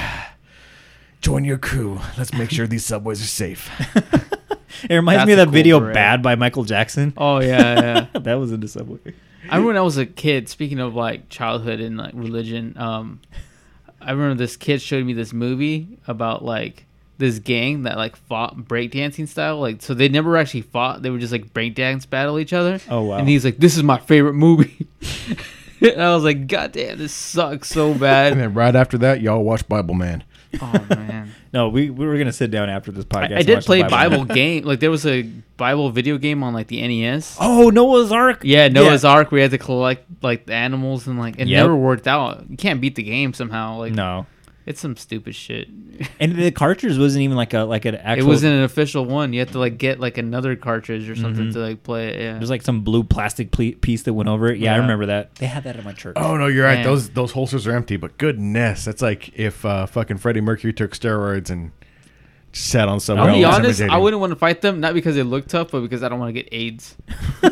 [1.22, 1.99] join your crew.
[2.18, 3.70] Let's make sure these subways are safe.
[4.89, 5.93] It reminds That's me of a that cool video parade.
[5.93, 7.14] "Bad" by Michael Jackson.
[7.18, 8.20] oh yeah, yeah.
[8.20, 8.99] that was in the subway.
[9.43, 10.47] I remember when I was a kid.
[10.47, 13.20] Speaking of like childhood and like religion, um,
[13.99, 16.86] I remember this kid showed me this movie about like
[17.20, 19.59] this gang that like fought breakdancing style.
[19.59, 22.80] Like, so they never actually fought; they would just like breakdance battle each other.
[22.89, 23.17] Oh, wow.
[23.17, 24.88] And he's like, "This is my favorite movie."
[25.82, 29.22] and I was like, "God damn, this sucks so bad." and then right after that,
[29.22, 30.24] y'all watch Bibleman.
[30.61, 33.36] oh man, No, we, we were gonna sit down after this podcast.
[33.36, 34.36] I, I did play Bible, Man.
[34.36, 34.63] game.
[34.63, 35.22] Like there was a
[35.57, 37.38] Bible video game on like the NES.
[37.39, 38.41] Oh, Noah's Ark.
[38.43, 39.30] Yeah, Noah's Ark.
[39.32, 41.61] We had to collect like the animals and like it Yep.
[41.63, 42.49] never worked out.
[42.49, 43.78] You can't beat the game somehow.
[43.78, 44.26] Like No,
[44.66, 45.68] it's some stupid shit.
[46.20, 48.26] and the cartridge wasn't even like a like an actual.
[48.26, 49.34] it wasn't an official one.
[49.34, 51.53] You had to like get like another cartridge or something Mhm.
[51.53, 52.20] to like play it.
[52.22, 52.34] Yeah.
[52.34, 54.60] There's like some blue plastic ple- piece that went over it.
[54.60, 54.82] Yeah, I Yeah.
[54.82, 55.36] remember that.
[55.36, 56.14] They had that at my church.
[56.18, 56.76] Oh no, you're right.
[56.80, 56.84] Man.
[56.86, 57.97] Those those holsters are empty.
[57.97, 61.72] But goodness, that's like if uh, fucking Freddie Mercury took steroids and
[62.51, 63.18] just sat on some.
[63.20, 63.80] I'll be well, honest.
[63.82, 64.03] I intimidating.
[64.03, 66.36] wouldn't want to fight them, not because they look tough, but because I don't want
[66.36, 66.95] to get AIDS.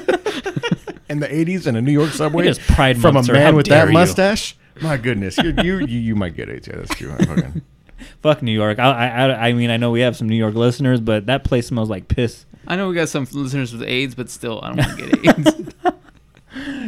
[1.09, 3.33] in the '80s in a New York subway It is Pride from a Month, sir.
[3.35, 3.93] How man with dare that you.
[3.93, 4.55] mustache.
[4.81, 6.67] My goodness, you're, you you you might get AIDS.
[6.67, 7.11] Yeah, that's true.
[7.13, 7.61] I fucking-
[8.21, 8.77] Fuck New York.
[8.79, 11.67] I, I I mean I know we have some New York listeners, but that place
[11.67, 12.45] smells like piss.
[12.67, 15.37] I know we got some listeners with AIDS, but still, I don't want to get
[15.37, 15.73] AIDS.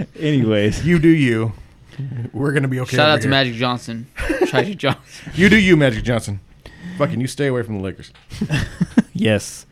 [0.20, 1.54] Anyways, you do you.
[2.34, 2.96] We're gonna be okay.
[2.98, 3.30] Shout over out to here.
[3.32, 4.08] Magic Johnson,
[4.48, 5.32] Tragic Johnson.
[5.36, 6.40] You do you, Magic Johnson.
[6.98, 8.12] Fucking you stay away from the Lakers.
[9.14, 9.66] yes.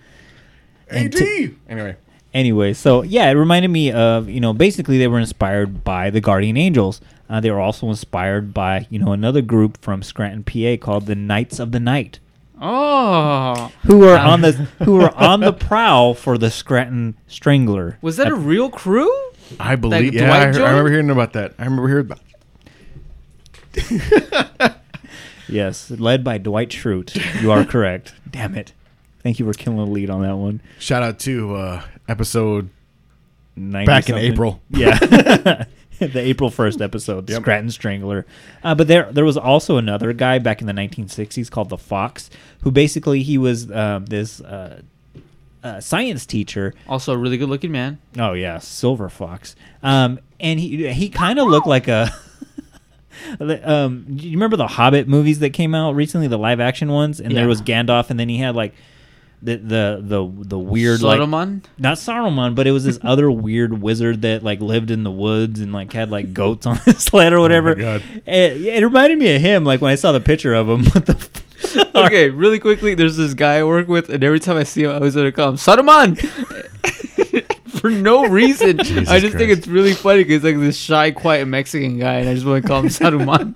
[0.90, 1.12] And AD.
[1.20, 1.96] to- anyway,
[2.34, 6.20] Anyway, so yeah, it reminded me of you know basically they were inspired by the
[6.22, 7.00] Guardian Angels.
[7.30, 11.16] Uh, they were also inspired by you know another group from Scranton, PA called the
[11.16, 12.20] Knights of the Night,
[12.62, 14.54] Oh, who were on the
[14.84, 17.98] who were on the prowl for the Scranton Strangler.
[18.02, 19.12] was that a real crew?
[19.60, 20.14] I believe.
[20.14, 21.54] Like yeah, I, heard, I remember hearing about that.
[21.60, 22.20] I remember hearing about.
[25.50, 27.42] Yes, led by Dwight Schrute.
[27.42, 28.14] You are correct.
[28.30, 28.74] Damn it!
[29.24, 30.62] Thank you for killing the lead on that one.
[30.78, 32.70] Shout out to uh, episode
[33.56, 34.16] 90 back in.
[34.18, 34.62] April.
[34.70, 35.64] Yeah.
[36.14, 37.42] the April 1st episode, Yep.
[37.42, 38.26] Scranton Strangler.
[38.64, 42.30] Uh, but there there was also another guy back in the 1960s called the Fox,
[42.62, 44.82] who basically he was um, this uh,
[45.64, 46.74] uh, science teacher.
[46.88, 47.98] Also, a really good-looking man.
[48.18, 49.56] Oh yeah, Silver Fox.
[49.84, 52.12] Um, and he he kind of looked like a.
[53.64, 57.20] um, do you remember the Hobbit movies that came out recently, the live action ones?
[57.20, 57.40] And Yeah.
[57.40, 58.74] there was Gandalf, and then he had like
[59.42, 64.24] the the the the weird like not Saruman, but it was this other weird wizard
[64.24, 67.38] that like lived in the woods and like had like goats on his sled or
[67.38, 67.76] oh whatever.
[67.76, 68.04] God.
[68.26, 70.86] It, it reminded me of him, like when I saw the picture of him.
[70.98, 71.16] What the?
[71.16, 74.84] f- okay, really quickly, there's this guy I work with, and every time I see
[74.84, 76.18] him, I always want to call him Saruman.
[77.80, 78.78] For no reason.
[78.80, 82.30] Jesus I just think it's really funny because like this shy, quiet Mexican guy, and
[82.30, 83.56] I just want to call him Saruman.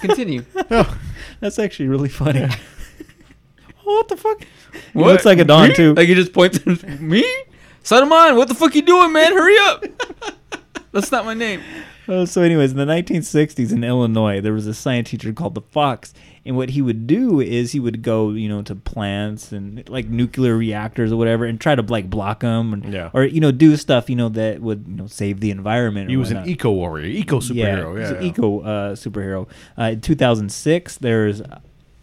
[0.00, 0.44] Continue.
[0.70, 0.98] Oh,
[1.40, 2.44] That's actually really funny.
[2.44, 4.42] oh, what the fuck?
[4.72, 5.06] He What?
[5.08, 5.74] looks like a Don Me?
[5.74, 5.94] too.
[5.94, 7.24] Like he just points at me?
[7.84, 9.32] Saruman, what the fuck you doing, man?
[9.32, 9.84] Hurry up.
[10.92, 11.60] That's not my name.
[12.10, 15.60] Oh, so, anyways, in the 1960s in Illinois, there was a science teacher called the
[15.60, 16.14] Fox,
[16.46, 20.06] and what he would do is he would go, you know, to plants and like
[20.08, 23.10] nuclear reactors or whatever, and try to like block them, and, Yeah.
[23.12, 26.06] or you know, do stuff, you know, that would you know save the environment.
[26.08, 27.52] or he was an eco warrior, eco superhero.
[27.94, 29.46] he Yeah, was an eco uh, superhero.
[29.78, 31.42] Uh, in 2006, there's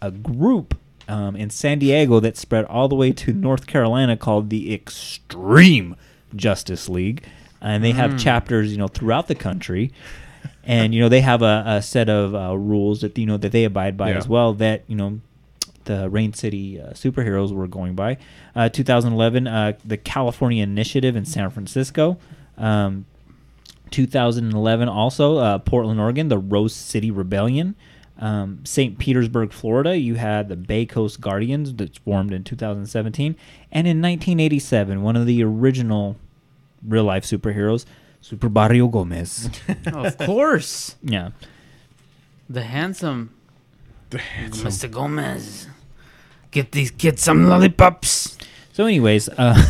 [0.00, 0.78] a group
[1.08, 5.96] um, in San Diego that spread all the way to North Carolina called the Extreme
[6.34, 7.22] Justice League.
[7.62, 8.18] and they have Mm.
[8.18, 9.90] chapters, you know, throughout the country.
[10.64, 13.50] And you know they have a, a set of uh, rules that you know that
[13.52, 14.18] they abide by Yeah.
[14.18, 14.52] as well.
[14.52, 15.20] That you know
[15.84, 18.18] the Rain City uh, superheroes were going by.
[18.54, 22.18] Uh, 2011, uh, the California Initiative in San Francisco.
[22.58, 23.06] Um,
[23.90, 27.74] 2011, also uh, Portland, Oregon, the Rose City Rebellion.
[28.18, 28.98] Um, St.
[28.98, 33.36] Petersburg, Florida, you had the Bay Coast Guardians that's formed in 2017.
[33.70, 36.16] And in 1987, one of the original
[36.86, 37.84] real life superheroes,
[38.20, 39.50] Super Barrio Gomez.
[39.86, 41.30] of course, yeah.
[42.48, 43.34] the handsome
[44.10, 44.66] The handsome.
[44.66, 44.90] Mr.
[44.90, 45.68] Gomez.
[46.50, 48.38] Get these kids some lollipops.
[48.72, 49.60] So, anyways, uh,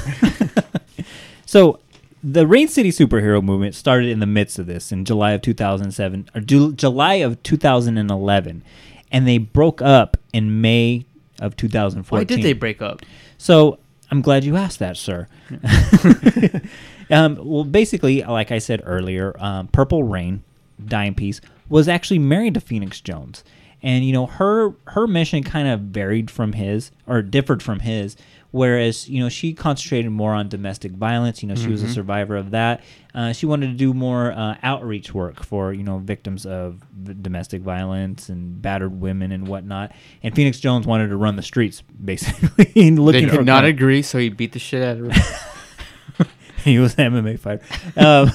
[1.47, 1.81] so
[2.29, 6.29] the Rain City superhero movement started in the midst of this in July of 2007
[6.35, 8.65] or Ju- July of 2011,
[9.13, 11.07] and they broke up in May
[11.41, 12.19] of 2014.
[12.19, 13.03] Why did they break up?
[13.39, 13.79] So
[14.11, 15.29] I'm glad you asked that, sir.
[17.11, 20.43] um, well, basically, like I said earlier, um, Purple Rain,
[20.85, 23.45] Dying Peace, was actually married to Phoenix Jones,
[23.83, 28.17] and you know her her mission kind of varied from his or differed from his.
[28.57, 31.43] Whereas you know she concentrated more on domestic violence.
[31.43, 32.83] You know she was a survivor of that.
[33.15, 36.81] Uh, she wanted to do more uh, outreach work for you know victims of
[37.23, 39.93] domestic violence and battered women and whatnot.
[40.23, 43.75] And Phoenix Jones wanted to run the streets basically, They looking for could not crime.
[43.75, 46.27] agree, so he beat the shit out of her.
[46.65, 47.63] he was an MMA fighter.
[47.95, 48.33] Um,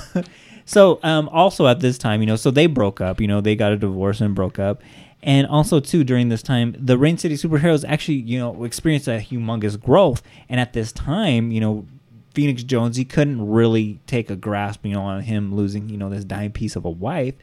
[0.65, 3.19] so um, also at this time, you know, so they broke up.
[3.19, 4.83] You know, they got a divorce and broke up.
[5.23, 9.19] And also too during this time, the Rain City superheroes actually, you know, experienced a
[9.19, 10.23] humongous growth.
[10.49, 11.85] And at this time, you know,
[12.33, 16.09] Phoenix Jones, he couldn't really take a grasp, you know, on him losing, you know,
[16.09, 17.35] this dying piece of a wife.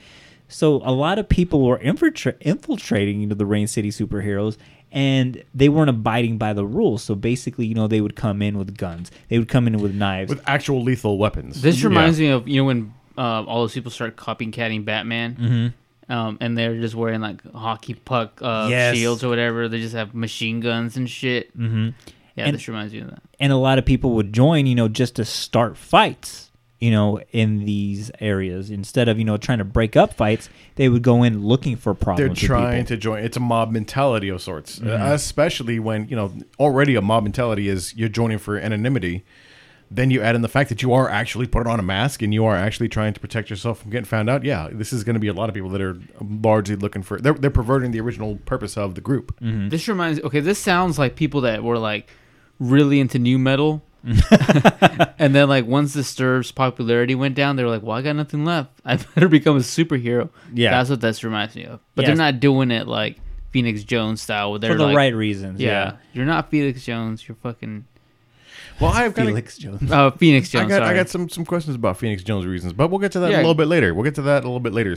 [0.49, 4.57] So a lot of people were infiltra- infiltrating, you know, the Rain City superheroes,
[4.91, 7.03] and they weren't abiding by the rules.
[7.03, 9.95] So basically, you know, they would come in with guns, they would come in with
[9.95, 10.31] knives.
[10.31, 11.61] with actual lethal weapons.
[11.61, 11.89] This Yeah.
[11.89, 15.73] reminds me of you know when uh, all those people start copycatting Batman, Mhm.
[16.09, 18.97] Um, and they're just wearing like hockey puck uh, Yes.
[18.97, 19.69] shields or whatever.
[19.69, 21.57] They just have machine guns and shit.
[21.59, 21.95] Mhm.
[22.37, 23.23] Yeah, And- this reminds me of that.
[23.41, 27.21] and a lot of people would join, you know, just to start fights, you know,
[27.33, 30.49] in these areas instead of you know trying to break up fights.
[30.77, 32.39] They would go in looking for problems.
[32.41, 33.25] They're trying to join.
[33.25, 34.89] It's a mob mentality of sorts, Mm-hmm.
[35.03, 39.25] uh, especially when you know already a mob mentality is you're joining for anonymity.
[39.91, 42.35] Then you add in the fact that you are actually putting on a mask and
[42.35, 44.45] you are actually trying to protect yourself from getting found out.
[44.45, 47.19] Yeah, this is going to be a lot of people that are largely looking for.
[47.19, 49.39] They're, they're perverting the original purpose of the group.
[49.41, 49.71] Mm-hmm.
[49.71, 50.21] This reminds.
[50.21, 52.11] Okay, this sounds like people that were like
[52.59, 53.83] really into nu metal,
[55.19, 58.45] and then like once Disturbed's popularity went down, they were like, "Well, I got nothing
[58.45, 58.71] left.
[58.85, 60.71] I better become a superhero." Yeah.
[60.71, 61.81] that's what this reminds me of.
[61.95, 62.09] But Yes.
[62.09, 63.17] they're not doing it like
[63.51, 64.51] Phoenix Jones style.
[64.51, 65.61] Where they're for the like, right reasons.
[65.61, 67.27] Yeah, you're not Phoenix Jones.
[67.27, 67.87] You're fucking
[68.81, 69.91] Well, I've got Felix Jones.
[69.91, 70.69] uh, Phoenix I Jones.
[70.71, 73.31] got, I got some, some questions about Phoenix Jones reasons, but we'll get to that
[73.31, 73.39] Yeah.
[73.39, 73.93] a little bit later.
[73.95, 74.97] We'll get to that a little bit later.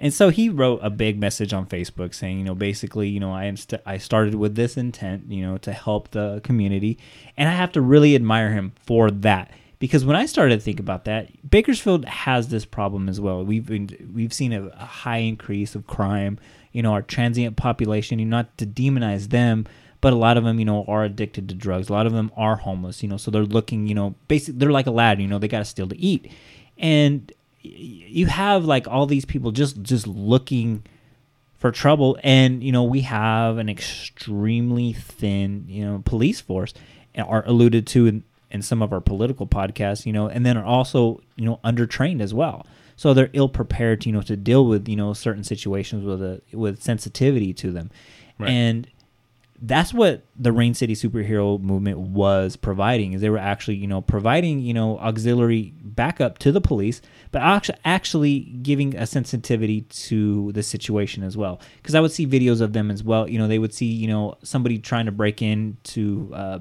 [0.00, 3.32] And so he wrote a big message on Facebook saying, you know, basically, you know,
[3.32, 6.98] I inst- I started with this intent, you know, to help the community,
[7.36, 9.50] and I have to really admire him for that
[9.80, 13.44] because when I started to think about that, Bakersfield has this problem as well.
[13.44, 16.38] We've been, we've seen a, a high increase of crime.
[16.70, 18.20] You know, our transient population.
[18.20, 19.66] You know, not to demonize them,
[20.00, 21.88] but a lot of them, you know, are addicted to drugs.
[21.88, 23.02] A lot of them are homeless.
[23.02, 25.20] You know, so they're looking, you know, basically they're like a lad.
[25.20, 26.30] You know, they got to steal to eat,
[26.78, 27.32] and
[27.62, 30.84] you have like all these people just just looking
[31.58, 36.72] for trouble and you know we have an extremely thin you know police force
[37.16, 40.56] and are alluded to in, in some of our political podcasts you know and then
[40.56, 44.64] are also you know undertrained as well so they're ill prepared you know to deal
[44.66, 47.90] with you know certain situations with a with sensitivity to them
[48.38, 48.50] Right.
[48.50, 48.88] and
[49.60, 54.00] that's what the Rain City superhero movement was providing is they were actually you know
[54.00, 57.00] providing you know auxiliary backup to the police
[57.30, 57.42] but
[57.84, 61.60] actually giving a sensitivity to the situation as well.
[61.76, 63.28] Because I would see videos of them as well.
[63.28, 66.60] You know they would see you know somebody trying to break into uh,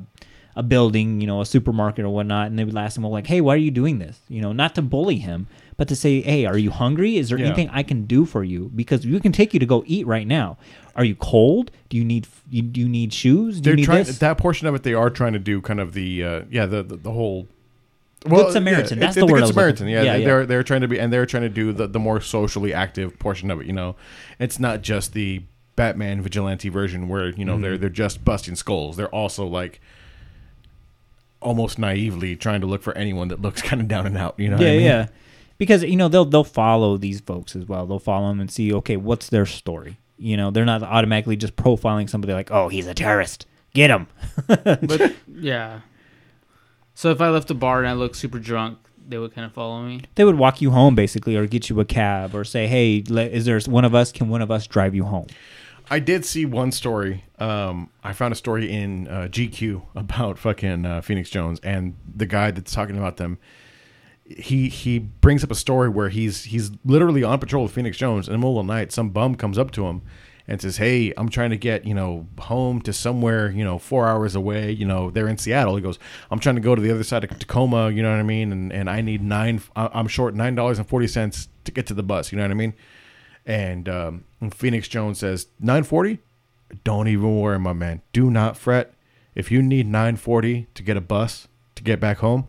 [0.55, 3.27] a building you know a supermarket or whatnot and they would ask him well like
[3.27, 4.19] hey why are you doing this?
[4.27, 5.47] You know not to bully him
[5.77, 7.45] but to say hey are you hungry is there Yeah.
[7.47, 10.27] anything I can do for you because we can take you to go eat right
[10.27, 10.57] now
[10.95, 13.85] are you cold do you need you, do you need shoes do They're you need
[13.85, 14.83] trying this that portion of it.
[14.83, 17.47] They are trying to do kind of the uh, yeah the, the the whole.
[18.25, 19.87] Samaritan, yeah, that's it- the the word Good Samaritan.
[19.87, 20.25] Yeah, yeah, yeah.
[20.25, 23.17] they're they're trying to be and they're trying to do the, the more socially active
[23.19, 23.67] portion of it.
[23.67, 23.95] You know,
[24.39, 25.43] it's not just the
[25.75, 27.61] Batman vigilante version where you know Mm-hmm.
[27.61, 28.97] they're they're just busting skulls.
[28.97, 29.79] They're also like
[31.41, 34.35] almost naively trying to look for anyone that looks kind of down and out.
[34.39, 34.57] You know?
[34.57, 34.83] what yeah I mean?
[34.85, 35.07] yeah
[35.57, 38.73] because you know they'll they'll follow these folks as well they'll follow them and see
[38.73, 42.87] okay what's their story you know they're not automatically just profiling somebody like oh he's
[42.87, 44.07] a terrorist get him
[44.47, 45.81] but yeah.
[46.93, 49.53] So if I left a bar and I looked super drunk, they would kind of
[49.53, 50.01] follow me.
[50.15, 53.45] They would walk you home basically, or get you a cab, or say, "Hey, is
[53.45, 54.11] there one of us?
[54.11, 55.27] Can one of us drive you home?"
[55.89, 57.23] I did see one story.
[57.39, 62.25] Um, I found a story in uh, GQ about fucking uh, Phoenix Jones and the
[62.25, 63.37] guy that's talking about them.
[64.29, 68.27] He he brings up a story where he's he's literally on patrol with Phoenix Jones
[68.27, 68.91] and in the middle of the night.
[68.91, 70.01] Some bum comes up to him
[70.47, 74.07] and says, "Hey, I'm trying to get you know home to somewhere you know four
[74.07, 74.71] hours away.
[74.71, 75.97] You know they're in Seattle." He goes,
[76.29, 77.89] "I'm trying to go to the other side of Tacoma.
[77.89, 78.51] You know what I mean?
[78.51, 79.61] And and I need nine.
[79.75, 82.31] I'm short nine dollars and forty cents to get to the bus.
[82.31, 82.73] You know what I mean?"
[83.47, 86.19] And um, Phoenix Jones says, 940?
[86.83, 88.01] Don't even worry, my man.
[88.11, 88.93] Do not fret.
[89.33, 92.47] If you need 940 to get a bus to get back home,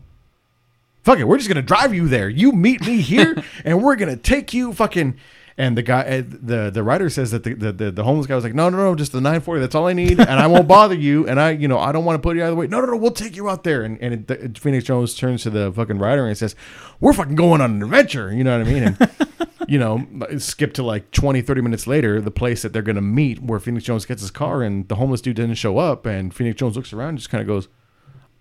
[1.09, 1.27] fuck it.
[1.27, 2.29] We're just to drive you there.
[2.29, 5.17] You meet me here and we're to take you fucking.
[5.57, 8.45] And the guy, uh, the the writer says that the, the, the, homeless guy was
[8.45, 9.59] like, no, no, no, just the 940.
[9.59, 10.17] That's all I need.
[10.19, 11.27] And I won't bother you.
[11.27, 12.67] And I, you know, I don't want to put you out of the way.
[12.67, 13.83] No, no, no, we'll take you out there.
[13.83, 16.55] And, and it, Phoenix Jones turns to the fucking writer and says,
[17.01, 18.31] we're fucking going on an adventure.
[18.31, 18.83] You know what I mean?
[18.83, 19.11] And,
[19.67, 20.07] you know,
[20.37, 23.83] skip to like 20, 30 minutes later, the place that they're to meet where Phoenix
[23.83, 26.05] Jones gets his car and the homeless dude didn't show up.
[26.05, 27.67] And Phoenix Jones looks around and just kind of goes,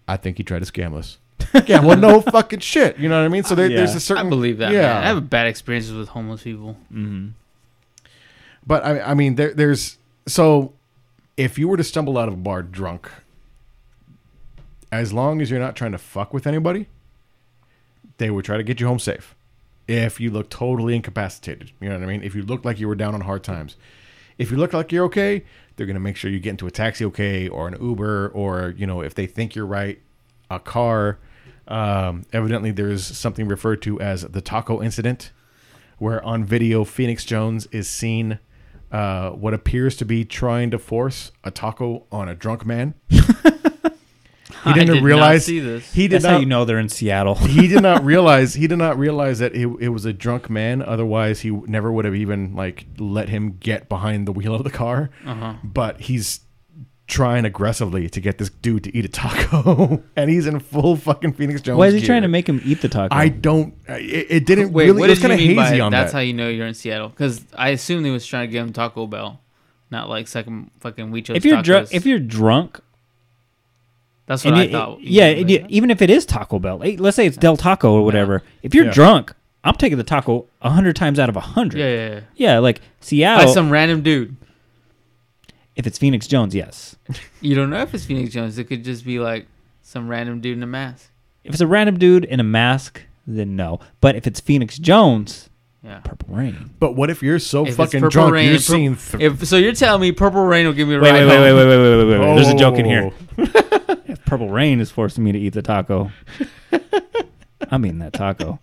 [0.06, 1.18] I think he tried to scam us.
[1.66, 2.98] Yeah, well, no fucking shit.
[2.98, 3.44] You know what I mean?
[3.44, 3.78] So there, Yeah.
[3.78, 4.26] there's a certain.
[4.26, 4.72] I believe that.
[4.72, 4.82] Yeah.
[4.82, 6.76] Yeah, I have bad experiences with homeless people.
[6.92, 7.28] Mm-hmm.
[8.66, 10.72] But I, I mean, there, there's so
[11.36, 13.10] if you were to stumble out of a bar drunk,
[14.92, 16.86] as long as you're not trying to fuck with anybody,
[18.18, 19.34] they would try to get you home safe.
[19.86, 22.22] If you look totally incapacitated, you know what I mean.
[22.22, 23.76] If you look like you were down on hard times,
[24.36, 25.44] if you look like you're okay,
[25.76, 28.86] they're gonna make sure you get into a taxi okay, or an Uber, or you
[28.86, 29.98] know, if they think you're right,
[30.50, 31.18] a car.
[31.68, 35.32] Um, evidently, there's something referred to as the taco incident,
[35.98, 38.38] where on video Phoenix Jones is seen
[38.90, 42.94] uh, what appears to be trying to force a taco on a drunk man.
[43.08, 45.92] he didn't did not realize see this.
[45.92, 46.32] he did That's not.
[46.32, 47.34] how you know they're in Seattle.
[47.36, 50.82] he did not realize he did not realize that it, it was a drunk man.
[50.82, 54.70] Otherwise, he never would have even like let him get behind the wheel of the
[54.70, 55.10] car.
[55.26, 55.54] Uh-huh.
[55.62, 56.40] But he's
[57.08, 61.32] trying aggressively to get this dude to eat a taco, and he's in full fucking
[61.32, 61.78] Phoenix Jones.
[61.78, 62.06] Why is he gear.
[62.08, 63.14] trying to make him eat the taco?
[63.14, 63.74] I don't.
[63.88, 65.00] It, it didn't Wait, really.
[65.00, 66.18] what it was did you kind of mean by hazy on that's that.
[66.18, 67.08] how you know you're in Seattle?
[67.08, 69.40] Because I assume they was trying to give him Taco Bell,
[69.90, 72.80] not like second fucking Weechos if you're drunk, if you're drunk,
[74.26, 75.00] that's what I you- thought.
[75.00, 77.56] yeah, you and know, you- even if it is Taco Bell, let's say it's Del
[77.56, 78.42] Taco or whatever.
[78.62, 78.92] If you're Yeah.
[78.92, 79.34] drunk,
[79.64, 81.78] I'm taking the taco a hundred times out of a hundred.
[81.80, 82.20] yeah, yeah, yeah.
[82.36, 83.52] Yeah, like By Seattle.
[83.52, 84.36] some random dude.
[85.78, 86.96] If it's Phoenix Jones, yes.
[87.40, 88.58] You don't know if it's Phoenix Jones.
[88.58, 89.46] It could just be like
[89.80, 91.10] some random dude in a mask.
[91.44, 93.80] If it's a random dude in a mask, then no.
[94.02, 95.48] But if it's Phoenix Jones,
[95.82, 96.00] Yeah.
[96.00, 96.70] Purple Rain.
[96.80, 98.96] But what if you're so If fucking drunk Rain, you're Pur- seeing?
[98.96, 101.26] Th- If so, you're telling me Purple Rain will give me a Wait, ride wait,
[101.26, 101.56] wait, home.
[101.56, 102.34] wait, wait, wait, wait, wait, wait.
[102.34, 102.88] There's a joke in Oh.
[102.88, 103.64] here.
[104.08, 106.10] If Purple Rain is forcing me to eat the taco,
[107.70, 108.58] I'm eating that taco.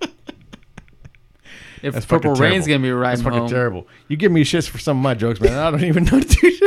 [1.86, 2.67] If That's fucking Purple Rain's terrible.
[2.67, 3.49] gonna be a ride That's fucking home.
[3.49, 3.88] terrible.
[4.07, 5.53] You give me shits for some of my jokes, man.
[5.57, 6.19] I don't even know.
[6.19, 6.61] Dude.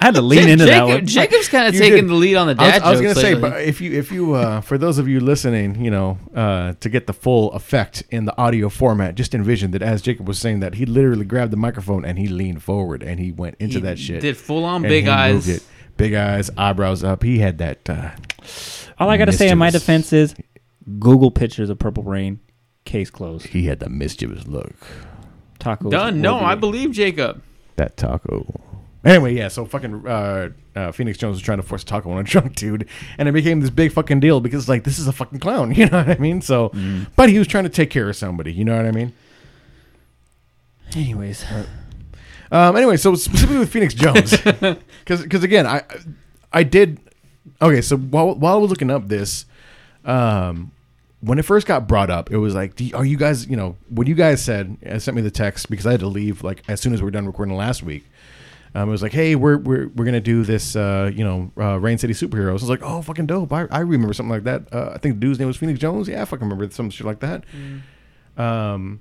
[0.00, 1.06] I had to lean Ja- into that one.
[1.06, 2.08] Jacob's kind of You taking did.
[2.10, 3.50] the lead on the I was, dad I was gonna jokes say, lately.
[3.50, 6.88] but if you if you uh, for those of you listening, you know, uh, to
[6.88, 10.60] get the full effect in the audio format, just envision that as Jacob was saying
[10.60, 13.80] that, he literally grabbed the microphone and he leaned forward and he went into He
[13.80, 14.20] that shit.
[14.20, 15.34] Did full on and big he eyes.
[15.34, 15.62] moved it.
[15.96, 17.24] Big eyes, eyebrows up.
[17.24, 17.90] He had that.
[17.90, 18.10] Uh,
[19.00, 20.34] All I got to say in my mischievous- defense is
[21.00, 22.38] Google pictures of Purple Rain,
[22.88, 23.46] case closed.
[23.48, 24.74] He had the mischievous look.
[25.58, 26.20] Taco Done.
[26.20, 27.42] No, I believe Jacob.
[27.76, 28.60] That taco.
[29.04, 29.48] Anyway, yeah.
[29.48, 32.88] So fucking uh, uh, Phoenix Jones was trying to force taco on a drunk dude,
[33.16, 35.72] and it became this big fucking deal because like this is a fucking clown.
[35.78, 36.40] You know what I mean?
[36.40, 36.72] So,
[37.14, 38.52] but he was trying to take care of somebody.
[38.52, 39.12] You know what I mean?
[40.96, 41.44] Anyways,
[42.50, 44.36] Um, anyway, so specifically with Phoenix Jones,
[45.04, 45.82] because again, I
[46.52, 46.98] I did
[47.60, 47.82] okay.
[47.82, 49.44] So while while I was looking up this,
[50.04, 50.72] um,
[51.20, 53.76] when it first got brought up, it was like, you- are you guys, you know,
[53.88, 56.62] what you guys said, uh, sent me the text because I had to leave like
[56.68, 58.04] as soon as we were done recording last week.
[58.74, 61.78] Um, it was like, hey, we're we're we're gonna do this, uh, you know, uh,
[61.80, 62.50] Rain City Superheroes.
[62.50, 63.50] I was like, oh, fucking dope.
[63.52, 64.72] I, I remember something like that.
[64.72, 66.06] Uh, I think the dude's name was Phoenix Jones.
[66.06, 67.44] Yeah, I fucking remember some shit like that.
[68.36, 69.00] Um,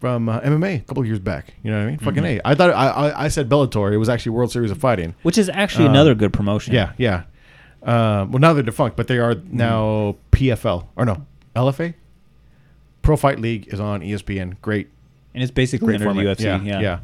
[0.00, 1.54] from uh, MMA a couple of years back.
[1.64, 1.98] You know what I mean?
[1.98, 2.40] Fucking a.
[2.44, 3.92] I thought I, I I said Bellator.
[3.92, 5.14] It was actually World Series of Fighting.
[5.22, 6.74] which is actually Um, another good promotion.
[6.74, 7.24] Yeah, yeah.
[7.82, 11.24] Uh, well, now they're defunct, but they are now PFL or no
[11.54, 11.94] LFA.
[13.02, 14.60] Pro Fight League is on ESPN.
[14.60, 14.88] Great,
[15.34, 16.38] and it's basically under format.
[16.38, 16.66] the UFC.
[16.66, 17.00] yeah, Yeah,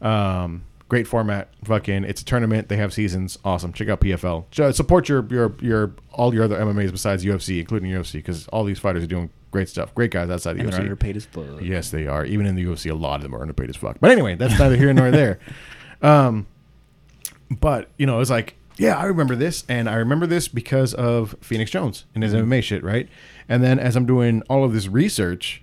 [0.00, 0.42] yeah.
[0.42, 1.48] Um, great format.
[1.64, 2.68] Fucking, it's a tournament.
[2.68, 3.38] They have seasons.
[3.44, 3.72] Awesome.
[3.72, 4.74] Check out PFL.
[4.74, 8.78] Support your your your all your other MMAs besides UFC, including UFC, because all these
[8.78, 9.94] fighters are doing great stuff.
[9.94, 11.60] Great guys outside the And they're underpaid as fuck.
[11.60, 12.24] Yes, they are.
[12.24, 13.98] Even in the UFC, a lot of them are underpaid as fuck.
[14.00, 15.38] But anyway, that's neither here nor there.
[16.00, 16.46] Um,
[17.50, 21.34] but you know, it's like Yeah, I remember this, and I remember this because of
[21.40, 23.08] Phoenix Jones and his MMA shit, right?
[23.48, 25.62] And then as I'm doing all of this research,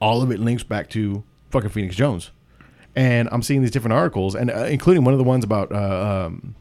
[0.00, 2.30] all of it links back to fucking Phoenix Jones,
[2.96, 6.26] and I'm seeing these different articles, and uh, including one of the ones about uh,
[6.26, 6.54] um,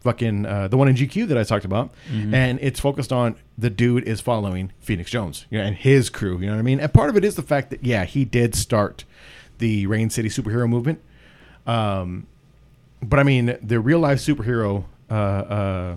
[0.00, 1.92] fucking uh, the one in GQ that I talked about,
[2.34, 6.38] and it's focused on the dude is following Phoenix Jones, you know, and his crew.
[6.38, 6.80] You know what I mean?
[6.80, 9.04] And part of it is the fact that yeah, he did start
[9.58, 11.00] the Rain City superhero movement.
[11.66, 12.26] Um,
[13.02, 15.96] but I mean, the real life superhero uh, uh,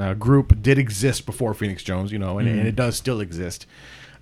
[0.00, 3.66] uh, group did exist before Phoenix Jones, you know, and, and it does still exist.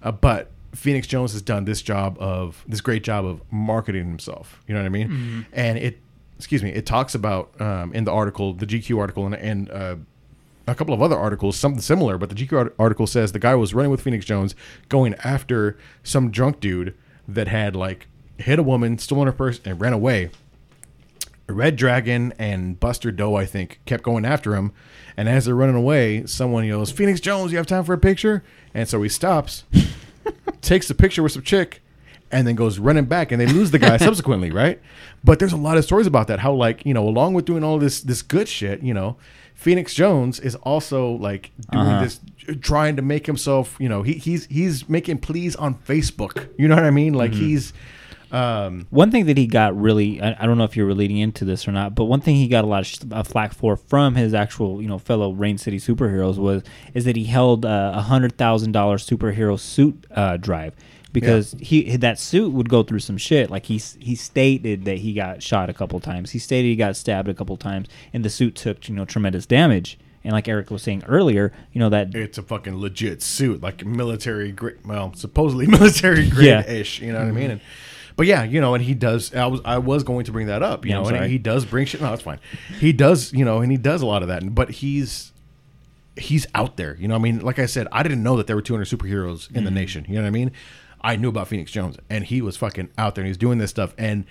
[0.03, 4.62] Uh, but Phoenix Jones has done this job of this great job of marketing himself.
[4.66, 5.11] You know what I mean?
[5.53, 5.99] And it,
[6.37, 9.97] excuse me, it talks about um, in the article, the GQ article, and, and uh,
[10.66, 12.18] a couple of other articles, something similar.
[12.18, 14.55] But the GQ article says the guy was running with Phoenix Jones,
[14.89, 16.95] going after some drunk dude
[17.26, 18.07] that had like
[18.37, 20.31] hit a woman, stolen her purse, and ran away.
[21.49, 24.73] Red Dragon and Buster Doe, I think, kept going after him.
[25.17, 28.45] And as they're running away, someone yells, Phoenix Jones, you have time for a picture?
[28.75, 29.65] And so he stops,
[30.61, 31.83] takes a picture with some chick,
[32.31, 34.79] and then goes running back and they lose the guy subsequently, right?
[35.25, 36.41] But there's a lot of stories about that.
[36.41, 39.17] How like, you know, along with doing all this this good shit, you know,
[39.55, 42.05] Phoenix Jones is also like doing Uh-huh.
[42.05, 42.21] this
[42.61, 46.49] trying to make himself, you know, he, he's he's making pleas on Facebook.
[46.59, 47.15] You know what I mean?
[47.15, 47.73] Like he's
[48.33, 51.45] um One thing that he got really, I, I don't know if you're relating into
[51.45, 53.76] this or not, but one thing he got a lot of sh- uh, flack for
[53.76, 56.62] from his actual, you know, fellow Rain City superheroes was
[56.95, 60.74] is that he held uh, a hundred thousand dollar superhero suit uh, drive
[61.12, 63.51] because he that suit would go through some shit.
[63.51, 66.33] Like he he stated that he got shot a couple times.
[66.33, 69.47] He stated he got stabbed a couple times, and the suit took you know tremendous
[69.47, 69.99] damage.
[70.24, 73.87] And like Eric was saying earlier, you know that it's a fucking legit suit, like
[73.87, 74.76] military grade.
[74.85, 76.68] Well, supposedly military grade Yeah.
[76.68, 77.01] ish.
[77.01, 77.53] You know what I mean?
[77.53, 77.61] And,
[78.19, 79.33] but yeah, you know, and he does.
[79.33, 80.85] I was I was going to bring that up.
[80.85, 82.01] You Yeah, know, and he does bring shit.
[82.01, 82.41] No, that's fine.
[82.81, 83.33] He does.
[83.33, 84.57] You know, and he does a lot of that.
[84.57, 85.31] But he's
[86.16, 86.97] he's out there.
[86.99, 89.49] You know, I mean, like I said, I didn't know that there were 200 superheroes
[89.55, 89.75] in the mm-hmm.
[89.77, 90.07] nation.
[90.09, 90.51] You know what I mean?
[91.01, 93.71] I knew about Phoenix Jones, and he was fucking out there, and he's doing this
[93.71, 93.95] stuff.
[93.97, 94.25] And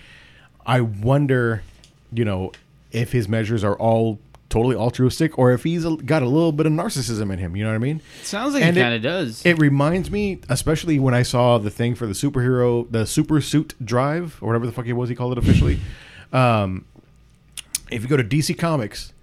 [0.66, 1.64] I wonder,
[2.12, 2.52] you know,
[2.92, 4.20] if his measures are all
[4.50, 7.56] totally altruistic, or if he's got a little bit of narcissism in him.
[7.56, 8.02] You know what I mean?
[8.24, 9.46] Sounds like And it it- kind of does.
[9.46, 13.74] It reminds me, especially when I saw the thing for the superhero, the super suit
[13.84, 15.80] drive, or whatever the fuck it was he called it officially.
[16.34, 16.86] um,
[17.92, 19.14] if you go to DC Comics,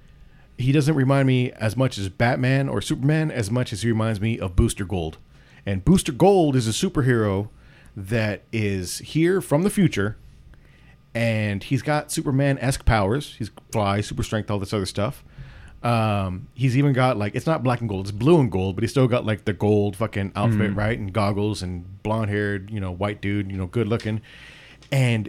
[0.57, 4.21] he doesn't remind me as much as Batman or Superman as much as he reminds
[4.21, 5.19] me of Booster Gold.
[5.67, 7.49] And Booster Gold is a superhero
[7.97, 10.17] that is here from the future,
[11.15, 13.35] and he's got Superman esque powers.
[13.39, 15.25] He's fly, super strength, all this other stuff.
[15.83, 18.83] Um, he's even got like it's not black and gold, it's blue and gold, but
[18.83, 20.99] he's still got like the gold fucking outfit, right?
[20.99, 24.23] And goggles and blonde haired, you know, white dude, you know, good looking.
[24.91, 25.29] And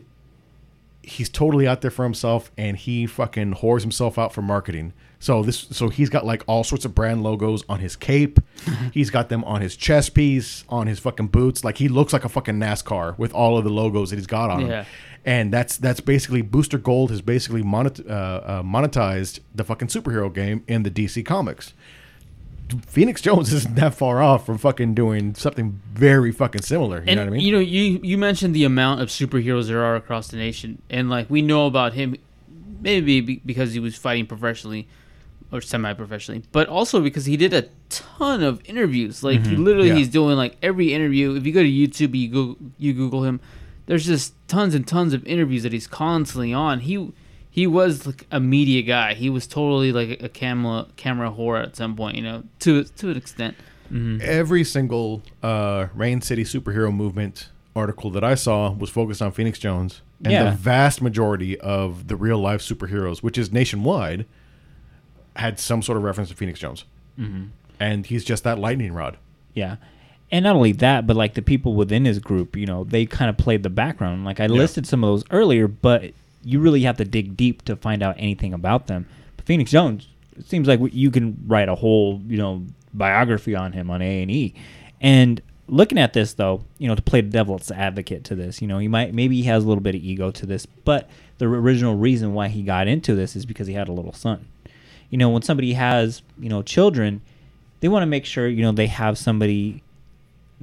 [1.03, 4.91] he's totally out there for himself and he fucking whores himself out for marketing.
[5.19, 8.39] So this so he's got like all sorts of brand logos on his cape.
[8.93, 11.65] he's got them on his chest piece, on his fucking boots.
[11.65, 14.49] Like he looks like a fucking NASCAR with all of the logos that he's got
[14.49, 14.83] on Yeah.
[14.83, 14.85] him.
[15.27, 20.31] And that's that's basically Booster Gold has basically monet, uh, uh, monetized the fucking superhero
[20.31, 21.73] game in the DC comics.
[22.87, 26.97] Phoenix Jones isn't that far off from fucking doing something very fucking similar.
[26.99, 27.41] You and know what I mean?
[27.41, 31.09] you know, you you mentioned the amount of superheroes there are across the nation, and
[31.09, 32.15] like we know about him,
[32.81, 34.87] maybe because he was fighting professionally
[35.51, 39.23] or semi-professionally, but also because he did a ton of interviews.
[39.23, 39.95] Like he literally, Yeah.
[39.95, 41.35] he's doing like every interview.
[41.35, 43.39] If you go to YouTube, you go you Google him.
[43.87, 46.81] There's just tons and tons of interviews that he's constantly on.
[46.81, 47.11] He
[47.49, 49.13] he was like a media guy.
[49.13, 53.09] He was totally like a camera camera whore at some point, you know, to to
[53.11, 53.55] an extent.
[54.21, 59.59] every single uh, Rain City superhero movement article that I saw was focused on Phoenix
[59.59, 60.43] Jones, and Yeah.
[60.45, 64.25] the vast majority of the real life superheroes, which is nationwide,
[65.35, 66.85] had some sort of reference to Phoenix Jones,
[67.19, 67.45] mm-hmm.
[67.79, 69.17] and he's just that lightning rod.
[69.53, 69.75] Yeah.
[70.31, 73.29] And not only that, but like the people within his group, you know, they kind
[73.29, 74.25] of played the background.
[74.25, 76.11] Like I listed some of those earlier, but
[76.43, 79.05] you really have to dig deep to find out anything about them.
[79.37, 80.07] But Phoenix Jones,
[80.37, 82.63] it seems like you can write a whole, you know,
[82.93, 84.53] biography on him on A and E.
[84.99, 88.67] And looking at this though, you know, to play the devil's advocate to this, you
[88.67, 91.45] know, he might maybe he has a little bit of ego to this, but the
[91.45, 94.47] original reason why he got into this is because he had a little son.
[95.09, 97.21] You know, when somebody has, you know, children,
[97.79, 99.83] they want to make sure, you know, they have somebody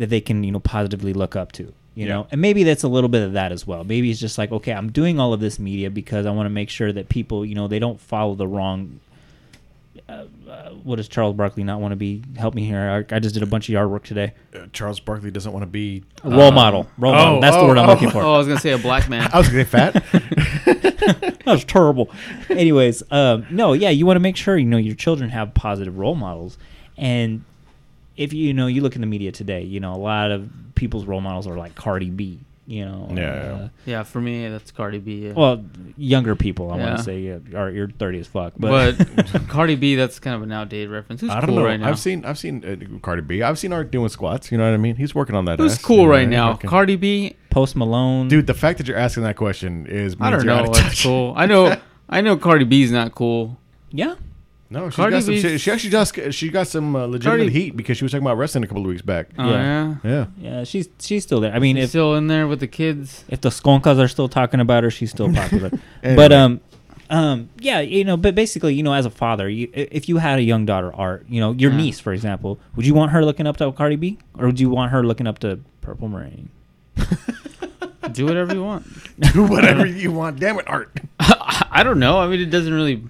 [0.03, 1.73] that they can, you know, positively look up to.
[1.95, 3.85] You know, and maybe that's a little bit of that as well.
[3.85, 6.51] Maybe it's just like, okay, I'm doing all of this media because I want to
[6.51, 8.99] make sure that people, you know, they don't follow the wrong.
[10.09, 12.23] Uh, uh, what does Charles Barkley not want to be?
[12.39, 13.07] Help me here.
[13.11, 14.33] I, I just did a bunch of yard work today.
[14.55, 16.03] Uh, Charles Barkley doesn't want to be.
[16.25, 16.89] A role model.
[16.97, 17.37] Role model.
[17.37, 17.93] oh, That's the oh, word I'm oh.
[17.93, 18.23] looking for.
[18.23, 19.29] Oh, I was gonna say a black man.
[19.35, 19.93] I was gonna say fat.
[20.65, 22.11] that was terrible.
[22.49, 25.99] Anyways, um, no, yeah, you want to make sure you know your children have positive
[25.99, 26.57] role models,
[26.97, 27.45] and
[28.17, 31.05] if you know you look in the media today, you know a lot of people's
[31.05, 32.41] role models are like Cardi B.
[32.65, 35.27] You know, Yeah, uh, Yeah, for me that's Cardi B.
[35.27, 35.33] Yeah.
[35.33, 35.65] well,
[35.97, 36.71] younger people.
[36.71, 40.21] I want to say, yeah, are you're thirty as fuck, but, but Cardi B, that's
[40.21, 41.21] kind of an outdated reference.
[41.23, 41.65] Who's I don't cool know.
[41.65, 41.89] right now?
[41.89, 43.43] I've seen I've seen uh, Cardi B.
[43.43, 44.53] I've seen Art doing squats.
[44.53, 44.95] You know what I mean?
[44.95, 45.59] He's working on that.
[45.59, 46.51] Who's ass, cool you know, right he's now?
[46.53, 47.37] working- Cardi B.
[47.51, 50.69] Post Malone, Dude, the fact that you're asking that question is I don't know of
[50.69, 51.35] what's cool.
[51.37, 51.77] I know.
[52.09, 53.59] I know Cardi B's not cool.
[53.91, 54.15] yeah,
[54.73, 55.35] No, she's Cardi got some.
[55.35, 58.13] B's- She, she actually just she got some uh, legitimate Cardi- heat because she was
[58.13, 59.29] talking about wrestling a couple of weeks back.
[59.39, 59.97] Oh Yeah.
[60.03, 60.11] yeah.
[60.11, 60.27] yeah.
[60.41, 61.53] yeah, she's she's still there.
[61.55, 63.25] I mean, She's if still in there with the kids.
[63.29, 65.71] if the Skonkas are still talking about her, she's still popular.
[66.03, 66.17] Anyway.
[66.17, 66.61] But um,
[67.11, 70.17] um, yeah, you know, but basically, you know, as a father, you, i- if you
[70.17, 71.77] had a young daughter, Art, you know, your Yeah.
[71.77, 74.71] niece, for example, would you want her looking up to Cardi B, or would you
[74.71, 76.49] want her looking up to Purple Rain?
[78.13, 78.85] Do whatever you want.
[79.33, 80.39] Do whatever you want.
[80.41, 80.91] Damn it, Art.
[81.21, 82.19] I don't know.
[82.19, 83.03] I mean, it doesn't really.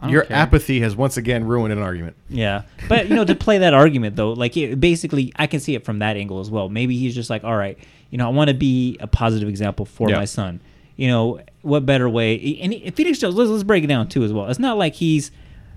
[0.00, 0.36] I don't Your care.
[0.36, 2.16] apathy has once again ruined an argument.
[2.28, 5.74] Yeah, but you know, to play that argument though, like it, basically, I can see
[5.74, 6.68] it from that angle as well.
[6.68, 7.76] Maybe he's just like, all right,
[8.10, 10.16] you know, I want to be a positive example for Yeah.
[10.18, 10.60] my son.
[10.96, 12.58] You know, what better way?
[12.60, 14.46] And he- Phoenix Jones, let's, let's break it down too as well.
[14.48, 15.30] It's not like he's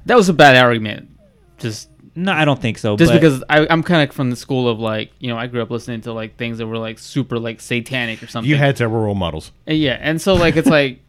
[0.06, 1.10] That was a bad argument.
[1.58, 2.98] Just no, I don't think so.
[2.98, 5.48] just but- because I, I'm kind of from the school of like you know I
[5.48, 8.50] grew up listening to like things that were like super like satanic or something.
[8.50, 9.52] You had several role models.
[9.66, 11.00] And yeah, and so like it's like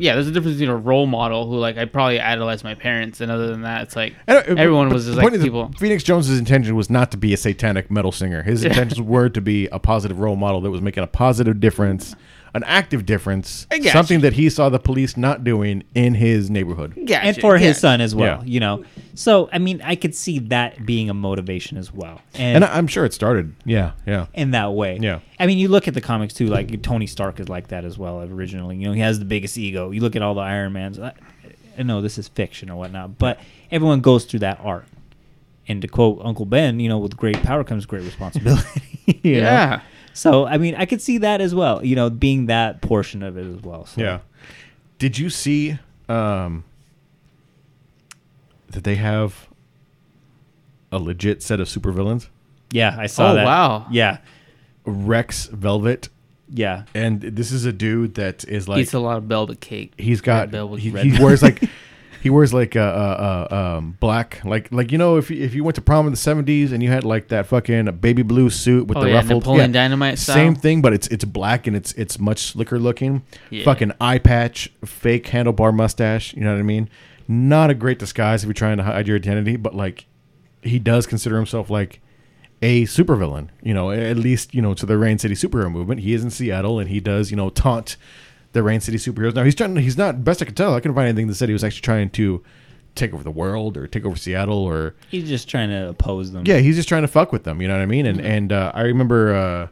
[0.00, 3.20] yeah, there's a difference between a role model who like I probably idolized my parents,
[3.20, 5.70] and other than that, it's like And, uh, everyone was just like people.
[5.78, 8.42] Phoenix Jones's intention was not to be a satanic metal singer.
[8.42, 12.16] His intentions were to be a positive role model that was making a positive difference,
[12.54, 14.22] an active difference, I something you.
[14.22, 16.94] that he saw the police not doing in his neighborhood.
[16.94, 18.40] Gotcha, and for his son as well.
[18.42, 18.44] Yeah.
[18.44, 18.84] You know,
[19.14, 22.76] so I mean, I could see that being a motivation as well, and, And I,
[22.76, 23.54] I'm sure it started.
[23.64, 24.26] Yeah, yeah.
[24.34, 24.98] in that way.
[25.00, 25.20] Yeah.
[25.38, 26.46] I mean, you look at the comics too.
[26.46, 28.22] Like Tony Stark is like that as well.
[28.22, 29.90] Originally, you know, he has the biggest ego.
[29.90, 30.98] You look at all the Iron Mans.
[30.98, 31.12] I,
[31.78, 33.40] I know this is fiction or whatnot, but
[33.70, 34.84] everyone goes through that arc.
[35.68, 39.20] And to quote Uncle Ben, you know, with great power comes great responsibility.
[39.22, 39.40] yeah.
[39.76, 39.82] know?
[40.24, 40.32] Yeah.
[40.32, 41.84] So I mean, I could see that as well.
[41.84, 43.86] You know, being that portion of it as well.
[43.86, 44.00] So.
[44.00, 44.18] Yeah.
[44.98, 46.64] Did you see um,
[48.70, 49.48] that they have
[50.92, 52.28] a legit set of supervillains?
[52.70, 53.44] Yeah, I saw Oh, that.
[53.44, 53.86] wow.
[53.90, 54.18] Yeah.
[54.84, 56.08] Rex Velvet,
[56.48, 56.84] Yeah.
[56.94, 59.92] and this is a dude that is like Eats a lot of velvet cake.
[59.98, 61.62] he's got velvet- he, he wears like
[62.22, 65.54] he wears like a, a, a um, black like like you know if you, if
[65.54, 68.50] you went to prom in the seventies and you had like that fucking baby blue
[68.50, 70.34] suit with Oh, the yeah, ruffled Napoleon Dynamite style?
[70.36, 73.64] same thing but it's it's black and it's it's much slicker looking Yeah.
[73.64, 76.88] fucking eye patch fake handlebar mustache you know what I mean
[77.28, 80.06] not a great disguise if you're trying to hide your identity but like
[80.62, 82.00] he does consider himself like
[82.62, 86.00] a supervillain, you know, at least, you know, to the Rain City superhero movement.
[86.02, 87.96] He is in Seattle and he does, you know, taunt
[88.52, 89.34] the Rain City superheroes.
[89.34, 91.48] Now he's trying he's not best I can tell, I couldn't find anything that said
[91.48, 92.42] he was actually trying to
[92.96, 96.42] take over the world or take over Seattle or He's just trying to oppose them.
[96.46, 98.06] yeah, he's just trying to fuck with them, you know what I mean?
[98.06, 99.68] And and uh, I remember uh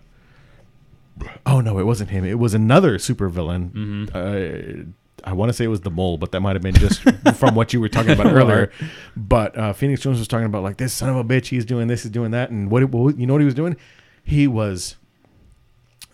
[1.46, 2.24] oh no, it wasn't him.
[2.24, 4.14] It was another supervillain.
[4.14, 4.92] Uh
[5.24, 7.02] I want to say it was the mole, but that might have been just
[7.34, 8.70] from what you were talking about earlier.
[9.16, 11.46] But uh, Phoenix Jones was talking about like this son of a bitch.
[11.48, 13.76] He's doing this, he's doing that, and what, what you know what he was doing?
[14.22, 14.94] He was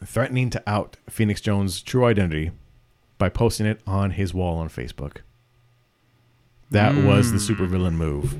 [0.04, 2.50] threatening to out Phoenix Jones' true identity
[3.18, 5.18] by posting it on his wall on Facebook.
[6.70, 7.62] That was the hmm.
[7.62, 8.36] supervillain move.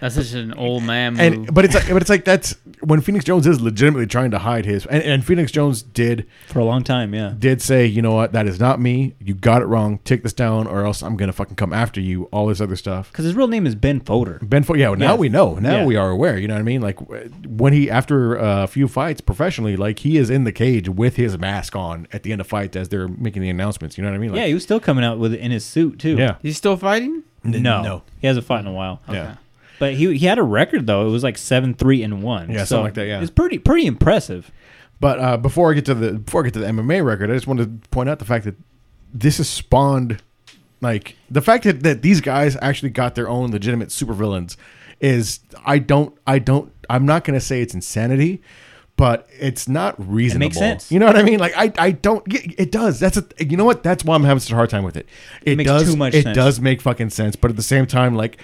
[0.00, 1.20] That's such an old man move.
[1.20, 4.38] And but it's like but it's like that's when Phoenix Jones is legitimately trying to
[4.38, 7.34] hide his and, and Phoenix Jones did For a long time, yeah.
[7.36, 9.14] did say, you know what, that is not me.
[9.20, 9.98] You got it wrong.
[10.04, 12.24] Take this down, or else I'm gonna fucking come after you.
[12.24, 13.10] All this other stuff.
[13.10, 14.38] Because his real name is Ben Fodor.
[14.42, 15.18] Ben, Fo- yeah, now Yes.
[15.18, 15.54] we know.
[15.54, 15.84] Now Yeah.
[15.86, 16.38] we are aware.
[16.38, 16.80] You know what I mean?
[16.80, 16.98] Like
[17.46, 21.36] when he after a few fights professionally, like he is in the cage with his
[21.38, 23.98] mask on at the end of fights as they're making the announcements.
[23.98, 24.30] You know what I mean?
[24.30, 26.16] Like, yeah, he was still coming out with it in his suit too.
[26.16, 27.24] yeah, He's still fighting?
[27.44, 28.02] No, no.
[28.20, 29.00] he hasn't fought in a while.
[29.10, 29.36] yeah.
[29.78, 31.06] But he he had a record though.
[31.06, 32.50] It was like seven three and one.
[32.50, 33.20] Yeah, so something like that, yeah.
[33.20, 34.50] it's pretty pretty impressive.
[35.00, 37.34] But uh, before I get to the before I get to the MMA record, I
[37.34, 38.56] just wanted to point out the fact that
[39.12, 40.22] this has spawned
[40.80, 44.56] like the fact that, that these guys actually got their own legitimate supervillains
[45.00, 48.42] is I don't I don't I'm not gonna say it's insanity,
[48.96, 50.46] but it's not reasonable.
[50.46, 50.92] It makes sense.
[50.92, 51.38] You know what I mean?
[51.38, 53.00] Like I I don't it it does.
[53.00, 53.82] That's a you know what?
[53.82, 55.08] That's why I'm having such a hard time with it.
[55.42, 56.34] It, makes does too much it sense.
[56.36, 58.38] does make fucking sense, but at the same time like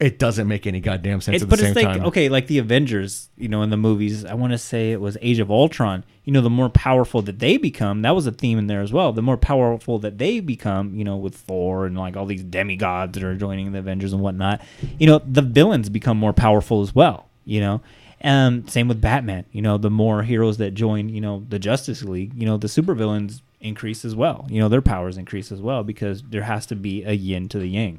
[0.00, 2.06] it doesn't make any goddamn sense It's, at the but same it's like time.
[2.06, 4.24] okay, like the Avengers, you know, in the movies.
[4.24, 6.04] I want to say it was Age of Ultron.
[6.24, 8.92] You know, the more powerful that they become, that was a theme in there as
[8.92, 9.12] well.
[9.12, 13.12] The more powerful that they become, you know, with Thor and like all these demigods
[13.14, 14.60] that are joining the Avengers and whatnot.
[14.98, 17.28] You know, the villains become more powerful as well.
[17.44, 17.80] You know,
[18.22, 19.44] Um, same with Batman.
[19.52, 22.68] You know, the more heroes that join, you know, the Justice League, you know, the
[22.68, 24.46] supervillains increase as well.
[24.48, 27.58] You know, their powers increase as well because there has to be a yin to
[27.58, 27.98] the yang.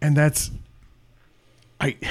[0.00, 0.50] and that's
[1.82, 1.96] I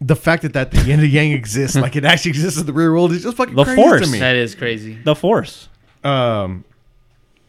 [0.00, 2.72] the fact that that the yin and yang exists, like it actually exists in the
[2.72, 4.06] real world, is just fucking The crazy Force.
[4.06, 4.18] to me.
[4.18, 4.98] That is crazy.
[5.02, 5.68] The Force.
[6.02, 6.64] Um,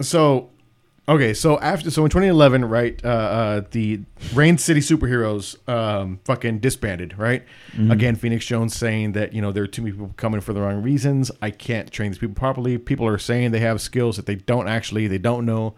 [0.00, 0.50] so
[1.08, 4.02] okay, so after so in 2011, right, uh, uh the
[4.32, 7.44] Rain City superheroes um fucking disbanded, right?
[7.90, 10.60] Again, Phoenix Jones saying that you know there are too many people coming for the
[10.60, 11.32] wrong reasons.
[11.42, 12.78] I can't train these people properly.
[12.78, 15.74] People are saying they have skills that they don't actually, they don't know.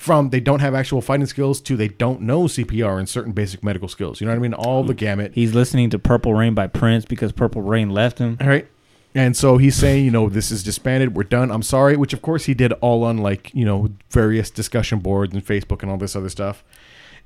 [0.00, 3.62] From they don't have actual fighting skills to they don't know CPR and certain basic
[3.62, 4.18] medical skills.
[4.18, 4.54] You know what I mean?
[4.54, 5.32] All the gamut.
[5.34, 8.38] He's listening to Purple Rain by Prince because Purple Rain left him.
[8.40, 8.66] All right.
[9.14, 11.14] And so he's saying, you know, this is disbanded.
[11.14, 11.50] We're done.
[11.50, 11.98] I'm sorry.
[11.98, 15.82] Which, of course, he did all on like, you know, various discussion boards and Facebook
[15.82, 16.64] and all this other stuff.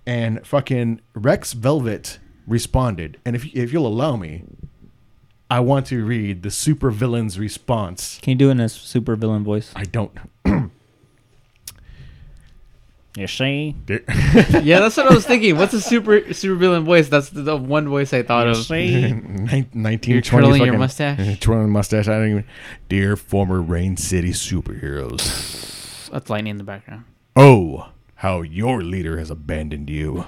[0.05, 3.19] And fucking Rex Velvet responded.
[3.25, 4.43] And if, if you'll allow me,
[5.49, 8.19] I want to read the super villain's response.
[8.21, 9.73] Can you do it in a super villain voice?
[9.77, 10.19] I don't.
[13.17, 13.77] You see?
[13.89, 15.57] yeah, that's what I was thinking.
[15.57, 17.09] What's a super super villain voice?
[17.09, 18.57] That's the, the one voice I thought You of.
[18.65, 18.91] see?
[19.13, 21.39] Nin- 19, You're 20 twirling your fucking- mustache?
[21.41, 22.09] Twirling mustache.
[22.09, 22.45] I don't even.
[22.89, 26.11] Dear former Rain City superheroes.
[26.11, 27.05] That's lightning in the background.
[27.37, 30.25] Oh, how your leader has abandoned you.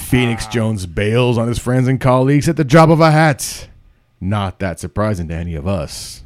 [0.00, 3.68] Phoenix Jones bails on his friends and colleagues at the drop of a hat.
[4.20, 6.21] Not that surprising to any of us.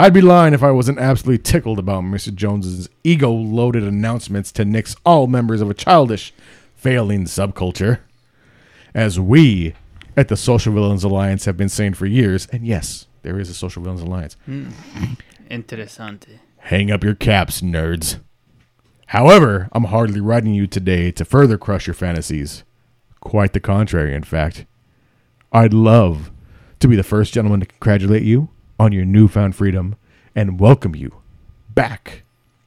[0.00, 2.32] I'd be lying if I wasn't absolutely tickled about Mr.
[2.32, 6.32] Jones's ego-loaded announcements to nix all members of a childish,
[6.76, 7.98] failing subculture.
[8.94, 9.74] As we
[10.16, 13.54] at the Social Villains Alliance have been saying for years, and yes, there is a
[13.54, 14.36] Social Villains Alliance.
[14.44, 14.68] Hmm.
[15.50, 16.38] Interessante.
[16.58, 18.20] Hang up your caps, nerds.
[19.06, 22.62] However, I'm hardly writing you today to further crush your fantasies.
[23.18, 24.64] Quite the contrary, in fact.
[25.50, 26.30] I'd love
[26.78, 29.96] to be the first gentleman to congratulate you on your newfound freedom
[30.34, 31.20] and welcome you
[31.74, 32.22] back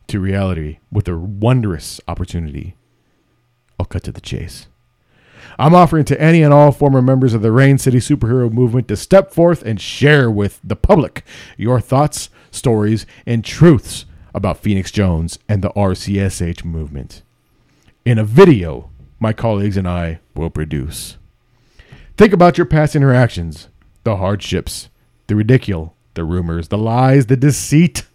[0.07, 2.75] to reality with a wondrous opportunity.
[3.79, 4.67] I'll cut to the chase.
[5.57, 8.95] I'm offering to any and all former members of the Rain City superhero movement to
[8.95, 11.23] step forth and share with the public
[11.57, 17.21] your thoughts, stories, and truths about Phoenix Jones and the RCSH movement.
[18.05, 18.89] In a video
[19.21, 21.17] my colleagues and I will produce.
[22.17, 23.69] Think about your past interactions,
[24.03, 24.89] the hardships,
[25.27, 28.05] the ridicule, the rumors, the lies, the deceit.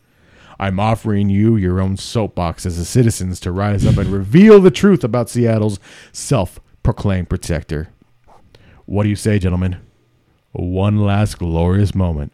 [0.58, 4.70] I'm offering you your own soapbox as a citizens to rise up and reveal the
[4.70, 5.78] truth about Seattle's
[6.12, 7.88] self proclaimed protector.
[8.86, 9.80] What do you say, gentlemen?
[10.52, 12.32] One last glorious moment.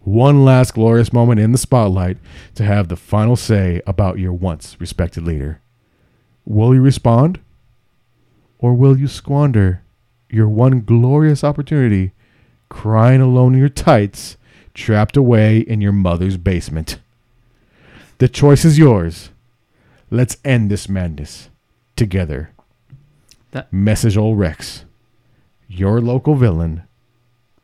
[0.00, 2.18] One last glorious moment in the spotlight
[2.56, 5.60] to have the final say about your once respected leader.
[6.44, 7.40] Will you respond?
[8.58, 9.82] Or will you squander
[10.28, 12.12] your one glorious opportunity
[12.68, 14.36] crying alone in your tights,
[14.74, 16.98] trapped away in your mother's basement?
[18.18, 19.30] The choice is yours.
[20.10, 21.48] Let's end this madness
[21.96, 22.50] together.
[23.52, 24.84] That- Message old Rex.
[25.68, 26.82] Your local villain,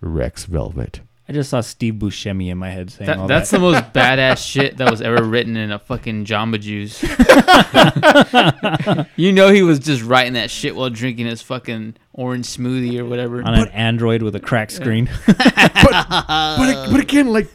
[0.00, 1.00] Rex Velvet.
[1.28, 3.58] I just saw Steve Buscemi in my head saying That, all that's that.
[3.58, 7.02] the most badass shit that was ever written in a fucking Jamba Juice.
[9.16, 13.04] you know he was just writing that shit while drinking his fucking orange smoothie or
[13.06, 13.42] whatever.
[13.42, 15.08] on an Android with a cracked screen.
[15.26, 17.48] but but again, like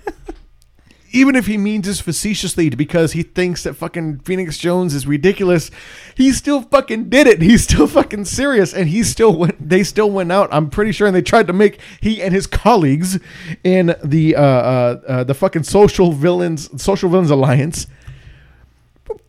[1.11, 5.69] even if he means this facetiously because he thinks that fucking Phoenix Jones is ridiculous,
[6.15, 7.41] he still fucking did it.
[7.41, 9.69] He's still fucking serious, and he still went.
[9.69, 10.49] They still went out.
[10.51, 13.19] I'm pretty sure, and they tried to make he and his colleagues
[13.63, 17.85] in the uh, uh, uh, the fucking social villains social villains alliance.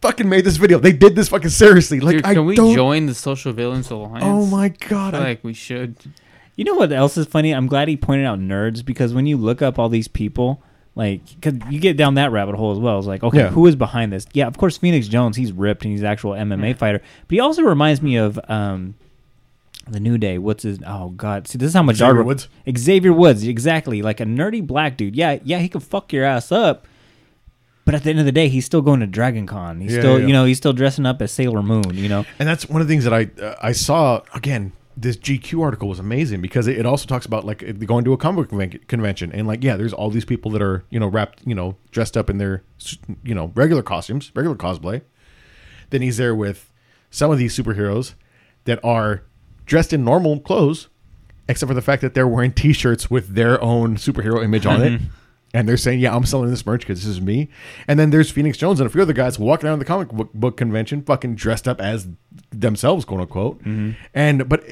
[0.05, 0.79] Fucking made this video.
[0.79, 1.99] They did this fucking seriously.
[2.01, 2.75] Like Dude, I can we don't.
[2.75, 4.23] join the Social Villains Alliance?
[4.23, 5.15] oh my I god!
[5.15, 5.97] feel I- like we should.
[6.57, 7.53] You know what else is funny?
[7.53, 10.63] I'm glad he pointed out nerds because when you look up all these people,
[10.95, 12.99] like, cause you get down that rabbit hole as well.
[12.99, 13.49] It's like, okay, Yeah.
[13.49, 14.27] who is behind this?
[14.35, 15.37] Yeah, of course, Phoenix Jones.
[15.37, 18.95] He's ripped and he's an actual MMA fighter, but he also reminds me of um,
[19.89, 20.39] the New Day.
[20.39, 20.79] What's his?
[20.87, 22.49] Oh God, see, this is how much Xavier Woods?
[22.77, 25.17] Xavier Woods, exactly, like a nerdy black dude.
[25.17, 26.87] Yeah, yeah, he can fuck your ass up.
[27.85, 29.81] But at the end of the day, he's still going to Dragon Con.
[29.81, 30.27] He's Yeah, still, yeah.
[30.27, 31.95] you know, he's still dressing up as Sailor Moon.
[31.95, 34.73] You know, And that's one of the things that I uh, I saw again.
[34.97, 38.17] This GQ article was amazing because it, it also talks about like going to a
[38.17, 38.49] comic
[38.87, 41.75] convention and like yeah, there's all these people that are you know wrapped you know
[41.91, 42.63] dressed up in their
[43.25, 45.03] you know regular costumes, regular cosplay.
[45.91, 46.73] Then he's there with
[47.11, 48.15] some of these superheroes
[48.67, 49.25] that are
[49.67, 50.89] dressed in normal clothes,
[51.49, 55.01] except for the fact that they're wearing T-shirts with their own superhero image on it.
[55.55, 57.49] And they're saying, "Yeah, I'm selling this merch because this is me."
[57.89, 60.33] And then there's Phoenix Jones and a few other guys walking around the comic book,
[60.35, 62.09] book convention, fucking dressed up as
[62.51, 63.61] themselves, quote unquote.
[63.61, 63.93] Mm-hmm.
[64.13, 64.65] And but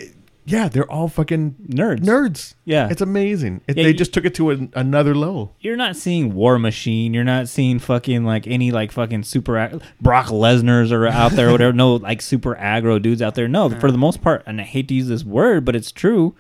[0.44, 2.00] Yeah, they're all fucking Nerds.
[2.00, 2.54] Nerds.
[2.64, 2.88] Yeah.
[2.90, 3.60] it's amazing.
[3.68, 5.54] It, Yeah, they you- just took it to an, another level.
[5.60, 7.14] You're not seeing War Machine.
[7.14, 11.52] You're not seeing fucking like any like fucking super Brock Lesnar's are out there or
[11.52, 11.72] whatever.
[11.72, 13.46] No like super aggro dudes out there.
[13.46, 16.34] No, for the most part, and I hate to use this word, but it's true.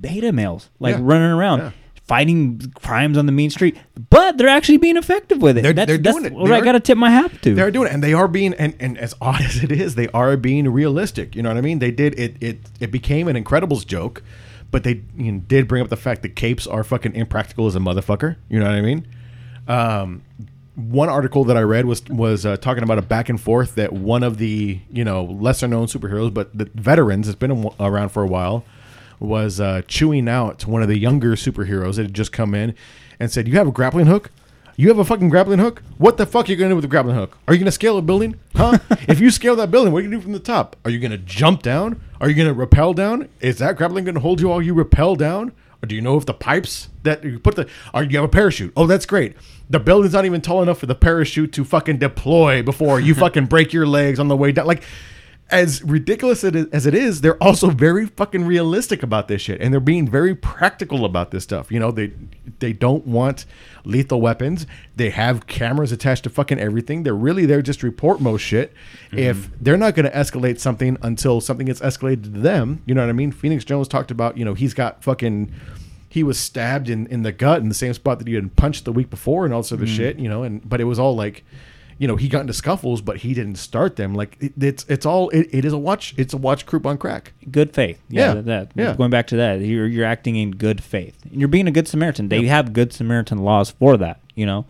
[0.00, 1.02] Beta males like Yeah.
[1.04, 1.72] running around.
[2.08, 3.76] Fighting crimes on the mean street,
[4.10, 5.62] but they're actually being effective with it.
[5.62, 6.34] They're- that's they're that's doing it.
[6.34, 7.54] what They I got to tip my hat to.
[7.54, 10.08] They're doing it, and they are being, and, and as odd as it is, they
[10.08, 11.36] are being realistic.
[11.36, 11.78] You know what I mean?
[11.78, 12.36] They did it.
[12.40, 14.22] It it became an Incredibles joke,
[14.72, 17.76] but they you know, did bring up the fact that capes are fucking impractical as
[17.76, 18.36] a motherfucker.
[18.48, 19.06] You know what I mean?
[19.68, 20.22] Um,
[20.74, 23.92] one article that I read was was uh, talking about a back and forth that
[23.92, 28.22] one of the you know lesser known superheroes, but the veterans, has been around for
[28.22, 28.64] a while,
[29.22, 32.74] was uh, chewing out one of the younger superheroes that had just come in
[33.20, 34.30] and said, "You have a grappling hook."
[34.74, 35.82] You have a fucking grappling hook?
[35.98, 37.36] What the fuck are you gonna do with a grappling hook?
[37.46, 38.36] Are you gonna scale a building?
[38.56, 38.78] Huh?
[39.06, 40.76] if you scale that building, what are you gonna do from the top?
[40.84, 42.00] Are you gonna jump down?
[42.22, 43.28] Are you gonna rappel down?
[43.40, 45.52] Is that grappling gonna hold you while you rappel down?
[45.82, 48.28] Or do you know if the pipes that you put the are you have a
[48.28, 48.72] parachute?
[48.74, 49.36] Oh, that's great.
[49.68, 53.46] The building's not even tall enough for the parachute to fucking deploy before you fucking
[53.46, 54.66] break your legs on the way down.
[54.66, 54.84] Like
[55.50, 59.80] as ridiculous as it is, they're also very fucking realistic about this shit, and they're
[59.80, 61.70] being very practical about this stuff.
[61.70, 62.12] You know, they
[62.58, 63.44] they don't want
[63.84, 64.66] lethal weapons.
[64.96, 67.02] They have cameras attached to fucking everything.
[67.02, 68.72] They're really there just to report most shit.
[69.08, 69.18] Mm-hmm.
[69.18, 73.02] If they're not going to escalate something until something gets escalated to them, you know
[73.02, 73.30] what I mean?
[73.30, 75.52] Phoenix Jones talked about, you know, he's got fucking.
[76.08, 78.84] He was stabbed in, in the gut in the same spot that he had punched
[78.84, 79.96] the week before and all this other mm-hmm.
[79.96, 81.42] shit, you know, and but it was all like
[81.98, 84.14] you know, he got into scuffles, but he didn't start them.
[84.14, 86.14] Like it, it's it's all it, it is a watch.
[86.16, 87.32] It's a watch group on crack.
[87.50, 88.00] good faith.
[88.08, 88.96] Yeah, Yeah, that, yeah.
[88.96, 91.18] Going back to that, you're you're acting in good faith.
[91.30, 92.28] And you're being a good Samaritan.
[92.28, 94.66] They have good Samaritan laws for that, you know.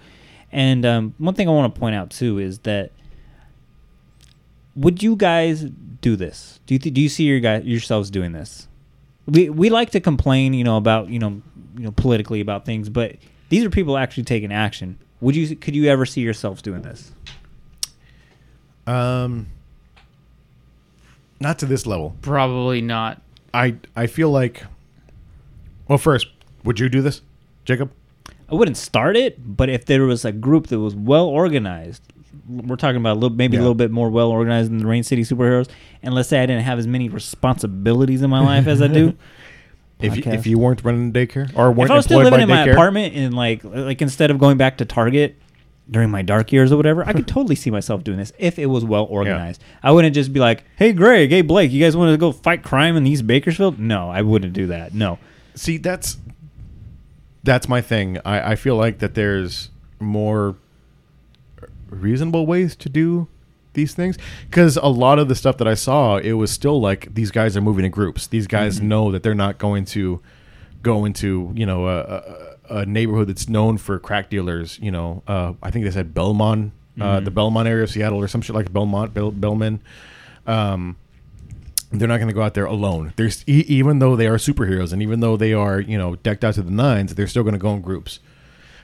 [0.50, 2.92] And um, one thing I want to point out too is that
[4.76, 5.64] would you guys
[6.00, 6.60] do this?
[6.66, 8.68] Do you th- do you see your guys yourselves doing this?
[9.26, 11.42] We we like to complain, you know, about you know
[11.76, 13.16] you know politically about things, but
[13.48, 14.98] these are people actually taking action.
[15.22, 17.12] Would you could you ever see yourselves doing this?
[18.86, 19.46] Um,
[21.40, 22.16] not to this level.
[22.20, 23.22] Probably not.
[23.54, 24.64] I I feel like.
[25.86, 26.26] Well, first,
[26.64, 27.22] would you do this,
[27.64, 27.92] Jacob?
[28.50, 32.02] I wouldn't start it, but if there was a group that was well organized,
[32.48, 35.02] we're talking about a little, maybe a little bit more well organized than the Rain
[35.04, 35.70] City superheroes.
[36.02, 39.16] And let's say I didn't have as many responsibilities in my life as I do.
[40.02, 42.32] If you, if you weren't running a daycare or weren't if I was still living
[42.32, 45.36] by in my daycare, apartment and like like instead of going back to Target
[45.90, 48.66] during my dark years or whatever, I could totally see myself doing this if it
[48.66, 49.62] was well organized.
[49.82, 52.62] I wouldn't just be like, "Hey, Greg, hey Blake, you guys want to go fight
[52.62, 54.94] crime in East Bakersfield?" No, I wouldn't do that.
[54.94, 55.18] No.
[55.54, 56.18] see that's
[57.44, 58.18] that's my thing.
[58.24, 59.70] I, I feel like that there's
[60.00, 60.56] more
[61.90, 63.28] reasonable ways to do
[63.74, 64.18] these things
[64.48, 67.56] because a lot of the stuff that I saw, it was still like these guys
[67.56, 68.26] are moving in groups.
[68.26, 70.20] These guys know that they're not going to
[70.82, 74.78] go into you know a, a, a neighborhood that's known for crack dealers.
[74.80, 78.28] You know, uh, I think they said Belmont, uh, the Belmont area of Seattle or
[78.28, 79.80] some shit like Belmont, Bel-.
[80.46, 80.96] Um,
[81.90, 83.12] they're not going to go out there alone.
[83.16, 86.44] There's e- even though they are superheroes and even though they are you know decked
[86.44, 88.18] out to the nines, they're still going to go in groups.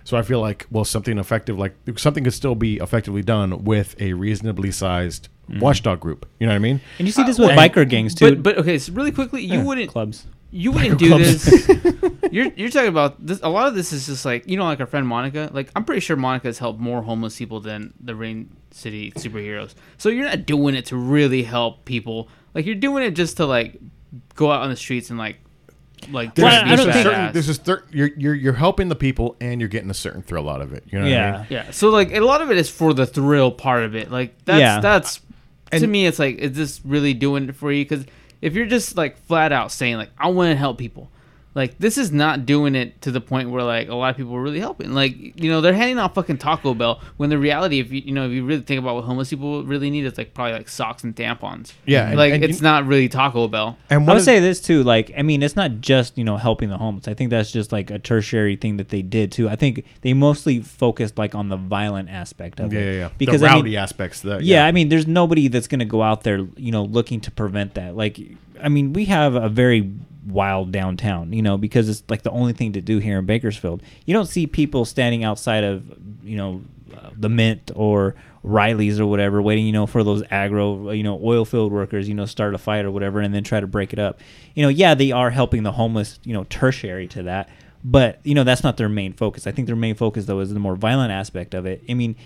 [0.09, 3.95] So I feel like well, something effective like something could still be effectively done with
[4.01, 5.29] a reasonably sized
[5.61, 6.25] watchdog group.
[6.39, 6.81] You know what I mean?
[6.99, 8.37] And you see this Uh, with well, biker gangs too.
[8.37, 9.65] But but okay, so really quickly, you Yeah.
[9.65, 10.27] wouldn't clubs.
[10.51, 11.45] you wouldn't do clubs.
[11.45, 11.69] this.
[12.33, 13.39] you're you're talking about this.
[13.43, 15.51] A lot of this is just like you know, like our friend Monica.
[15.53, 19.75] Like I'm pretty sure Monica has helped more homeless people than the Rain City superheroes.
[19.99, 22.29] So you're not doing it to really help people.
[22.55, 23.77] Like you're doing it just to like
[24.37, 25.37] go out on the streets and like
[26.11, 27.33] like Well, just I don't a think- badass.
[27.33, 30.49] There's a cer- you're, you're you're helping the people and you're getting a certain thrill
[30.49, 30.85] out of it.
[30.89, 31.37] You know what I Yeah.
[31.39, 31.47] mean?
[31.51, 31.71] Yeah.
[31.71, 34.11] So like a lot of it is for the thrill part of it.
[34.11, 34.81] Like that's Yeah.
[34.81, 35.21] that's
[35.73, 37.85] to me it's like is this really doing it for you?
[37.85, 38.05] Because
[38.41, 41.11] if you're just like flat out saying like I want to help people,
[41.55, 44.35] like this is not doing it to the point where like a lot of people
[44.37, 44.93] are really helping.
[44.93, 48.13] Like you know they're handing out fucking Taco Bell when the reality if you you
[48.13, 50.69] know if you really think about what homeless people really need it's like probably like
[50.69, 51.73] socks and tampons.
[51.87, 53.77] Yeah, and- like and it's you- not really Taco Bell.
[53.91, 54.83] And I one would of- say this too.
[54.85, 57.09] Like, I mean, it's not just you know helping the homeless.
[57.09, 59.49] I think that's just like a tertiary thing that they did too.
[59.49, 62.85] I think they mostly focused like on the violent aspect of yeah, it.
[62.85, 63.09] yeah, yeah.
[63.19, 64.21] Because the I mean, rowdy aspects.
[64.21, 67.21] That, yeah, I mean, there's nobody that's going to go out there, you know, looking
[67.23, 67.97] to prevent that.
[67.97, 68.21] Like,
[68.63, 69.91] I mean, we have a very
[70.29, 73.83] wild downtown, you know, because it's like the only thing to do here in Bakersfield.
[74.07, 75.85] You don't see people standing outside of,
[76.23, 76.63] you know,
[76.95, 81.21] uh, the Mint or Riley's or whatever, waiting, you know, for those agro, you know,
[81.23, 83.93] oil field workers, you know, start a fight or whatever, and then try to break
[83.93, 84.21] it up.
[84.55, 87.49] You know, yeah, they are helping the homeless, you know, tertiary to that,
[87.85, 89.47] but you know, that's not their main focus.
[89.47, 91.83] I think their main focus though is the more violent aspect of it.
[91.89, 92.17] I mean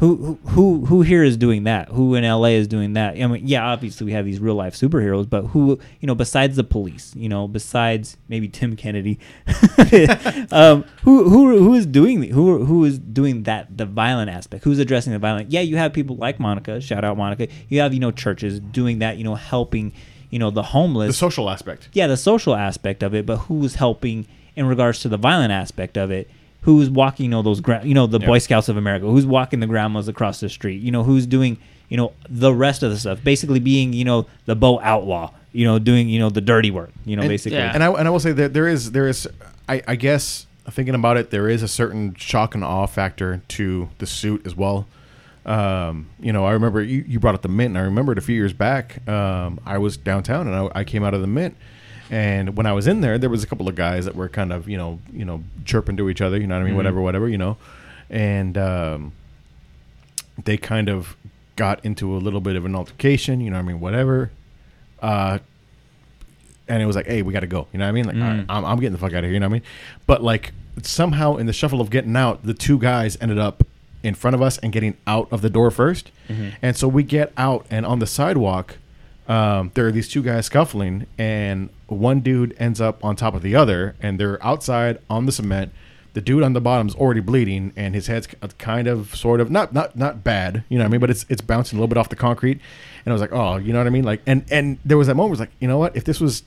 [0.00, 1.88] who who who who here is doing that?
[1.90, 3.20] Who in LA is doing that?
[3.20, 6.56] I mean, yeah, obviously we have these real life superheroes, but who you know besides
[6.56, 9.18] the police, you know, besides maybe Tim Kennedy,
[10.52, 14.64] um, who who who is doing the, who who is doing that the violent aspect?
[14.64, 15.50] Who's addressing the violent?
[15.50, 16.80] Yeah, you have people like Monica.
[16.80, 17.48] Shout out Monica.
[17.68, 19.18] You have you know churches doing that.
[19.18, 19.92] You know, helping
[20.30, 21.88] you know the homeless The social aspect.
[21.92, 25.96] yeah, the social aspect of it, but who's helping in regards to the violent aspect
[25.98, 26.30] of it?
[26.62, 28.26] Who's walking, you know, those, gra- you know, the Yeah.
[28.26, 29.06] Boy Scouts of America?
[29.06, 30.82] Who's walking the grandmas across the street?
[30.82, 31.56] You know, who's doing,
[31.88, 33.18] you know, the rest of the stuff?
[33.24, 35.32] Basically, being, you know, the boat outlaw.
[35.52, 36.90] You know, doing, you know, the dirty work.
[37.04, 37.58] You know, And- basically.
[37.58, 37.72] Yeah.
[37.74, 39.26] And I and I will say that there is there is
[39.68, 43.88] I, I guess thinking about it, there is a certain shock and awe factor to
[43.98, 44.86] the suit as well.
[45.46, 48.20] Um, you know, I remember you, you brought up the mint, and I remembered a
[48.20, 51.56] few years back, um, I was downtown and I, I came out of the mint,
[52.10, 54.52] and when I was in there, there was a couple of guys that were kind
[54.52, 56.76] of you know you know chirping to each other, you know what I mean, Mhm.
[56.76, 57.56] whatever, whatever, you know,
[58.10, 59.12] and um,
[60.44, 61.16] they kind of
[61.56, 64.30] got into a little bit of an altercation, you know what I mean, whatever.
[65.02, 65.38] Uh,
[66.68, 67.66] and it was like, hey, we got to go.
[67.72, 68.04] You know what I mean?
[68.06, 68.22] Like, Mm.
[68.38, 69.32] right, I'm, I'm getting the fuck out of here.
[69.34, 69.62] You know what I mean?
[70.06, 73.64] But like somehow in the shuffle of getting out, the two guys ended up
[74.02, 76.52] in front of us and getting out of the door 1st Mhm.
[76.62, 78.78] And so we get out, and on the sidewalk,
[79.28, 83.42] um, there are these two guys scuffling, and one dude ends up on top of
[83.42, 85.72] the other, and they're outside on the cement.
[86.12, 88.26] The dude on the bottom's already bleeding, and his head's
[88.58, 91.24] kind of, sort of, not not not bad, you know what I mean, but it's
[91.28, 92.58] it's bouncing a little bit off the concrete.
[93.04, 95.06] And I was like, oh, you know what I mean, like, and and there was
[95.06, 96.42] that moment was like, you know what, if this was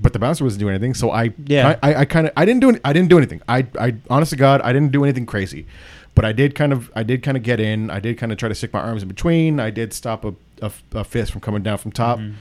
[0.00, 0.94] but the bouncer wasn't doing anything.
[0.94, 1.76] So I, Yeah.
[1.82, 3.42] I, I, kind of, I didn't do, any, I didn't do anything.
[3.48, 5.66] I, I, honest to God, I didn't do anything crazy,
[6.14, 7.90] but I did kind of, I did kind of get in.
[7.90, 9.60] I did kind of try to stick my arms in between.
[9.60, 12.18] I did stop a, a, a fist from coming down from top.
[12.18, 12.34] Mm-hmm.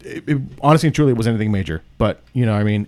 [0.00, 2.86] It, it, honestly and truly, it was anything major, but you know, what I mean,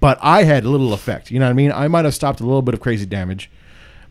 [0.00, 1.30] but I had little effect.
[1.30, 1.72] You know what I mean?
[1.72, 3.50] I might have stopped a little bit of crazy damage,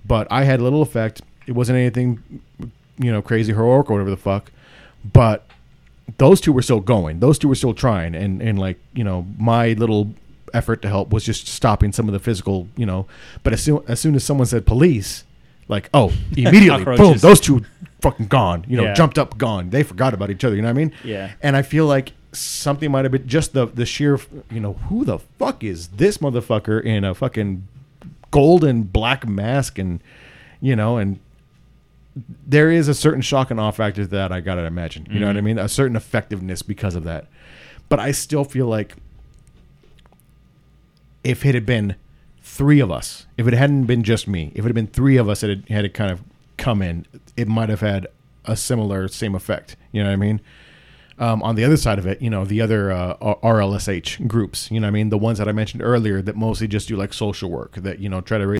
[0.05, 1.21] but I had little effect.
[1.47, 2.41] It wasn't anything,
[2.97, 4.51] you know, crazy heroic or whatever the fuck,
[5.03, 5.45] but
[6.17, 7.19] those two were still going.
[7.19, 10.13] Those two were still trying, and and like you know, my little
[10.53, 13.07] effort to help was just stopping some of the physical, you know.
[13.41, 15.23] But as soon as soon as someone said police,
[15.67, 17.65] like oh, immediately, boom, those two
[18.03, 18.65] fucking gone.
[18.67, 18.93] You know, Yeah.
[18.93, 19.71] jumped up, gone.
[19.71, 20.55] They forgot about each other.
[20.55, 20.91] You know what I mean?
[21.03, 21.31] Yeah.
[21.41, 24.19] And I feel like something might have been just the the sheer,
[24.51, 27.67] you know, who the fuck is this motherfucker in a fucking
[28.29, 30.01] golden black mask and
[30.59, 31.19] you know and
[32.47, 35.07] there is a certain shock and awe factor to that I gotta imagine.
[35.09, 35.45] You know what I mm-hmm.
[35.45, 35.59] mean?
[35.59, 37.27] A certain effectiveness because of that.
[37.89, 38.95] But I still feel like
[41.23, 41.95] if it had been
[42.41, 45.29] three of us, if it hadn't been just me, if it had been three of
[45.29, 46.21] us that had, had it kind of
[46.57, 47.05] come in,
[47.35, 48.07] it might have had
[48.45, 49.75] a similar same effect.
[49.91, 50.41] You know what I mean?
[51.19, 54.79] Um, on the other side of it, you know, the other uh, RLSH groups, you
[54.79, 55.09] know what I mean?
[55.09, 58.09] The ones that I mentioned earlier that mostly just do like social work, that, you
[58.09, 58.59] know, try to raise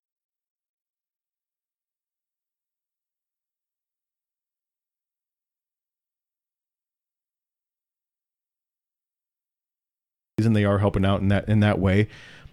[10.46, 12.08] and they are helping out in that in that way.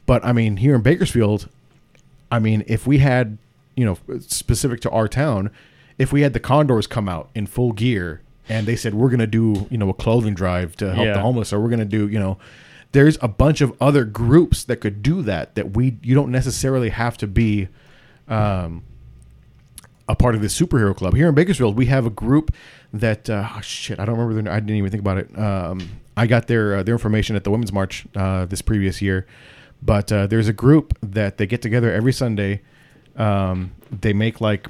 [0.07, 1.49] But I mean, here in Bakersfield,
[2.31, 3.39] I mean, if we had,
[3.77, 5.51] you know, specific to our town,
[5.99, 9.21] if we had the Condors come out in full gear and they said we're going
[9.21, 11.15] to do, you know, a clothing drive to help Yeah.
[11.15, 12.39] the homeless or we're going to do, you know,
[12.93, 16.89] there's a bunch of other groups that could do that that we you don't necessarily
[16.89, 17.69] have to be
[18.29, 18.83] um
[20.09, 21.77] a part of the superhero club here in Bakersfield.
[21.77, 22.53] We have a group
[22.93, 24.01] that uh, oh, shit.
[24.01, 24.43] I don't remember.
[24.43, 25.39] Their, I didn't even think about it.
[25.39, 29.25] Um, I got their uh, their information at the Women's March uh, this previous year,
[29.81, 32.63] but uh, there's a group that they get together every Sunday.
[33.21, 34.67] Um, they make like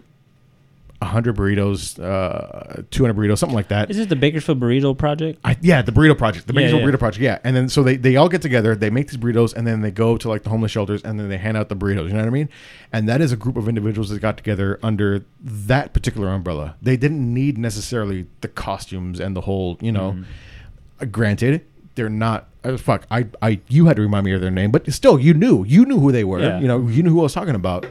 [1.03, 3.91] hundred burritos, uh, two hundred burritos, something like that.
[3.91, 5.41] Is this the Bakersfield Burrito Project?
[5.45, 6.89] I, yeah, the burrito project, the Bakersfield yeah.
[6.89, 7.23] burrito project.
[7.23, 9.81] Yeah, and then so they, they all get together, they make these burritos, and then
[9.81, 12.09] they go to like the homeless shelters, and then they hand out the burritos.
[12.09, 12.51] You know what I mean?
[12.93, 16.77] And that is a group of individuals that got together under that particular umbrella.
[16.83, 20.23] They didn't need necessarily the costumes and the whole, you know.
[21.01, 21.65] Uh, granted,
[21.95, 22.49] they're not.
[22.63, 25.33] Uh, fuck, I, I, you had to remind me of their name, but still, you
[25.33, 26.41] knew, you knew who they were.
[26.41, 26.61] Yeah.
[26.61, 27.87] You know, you knew who I was talking about.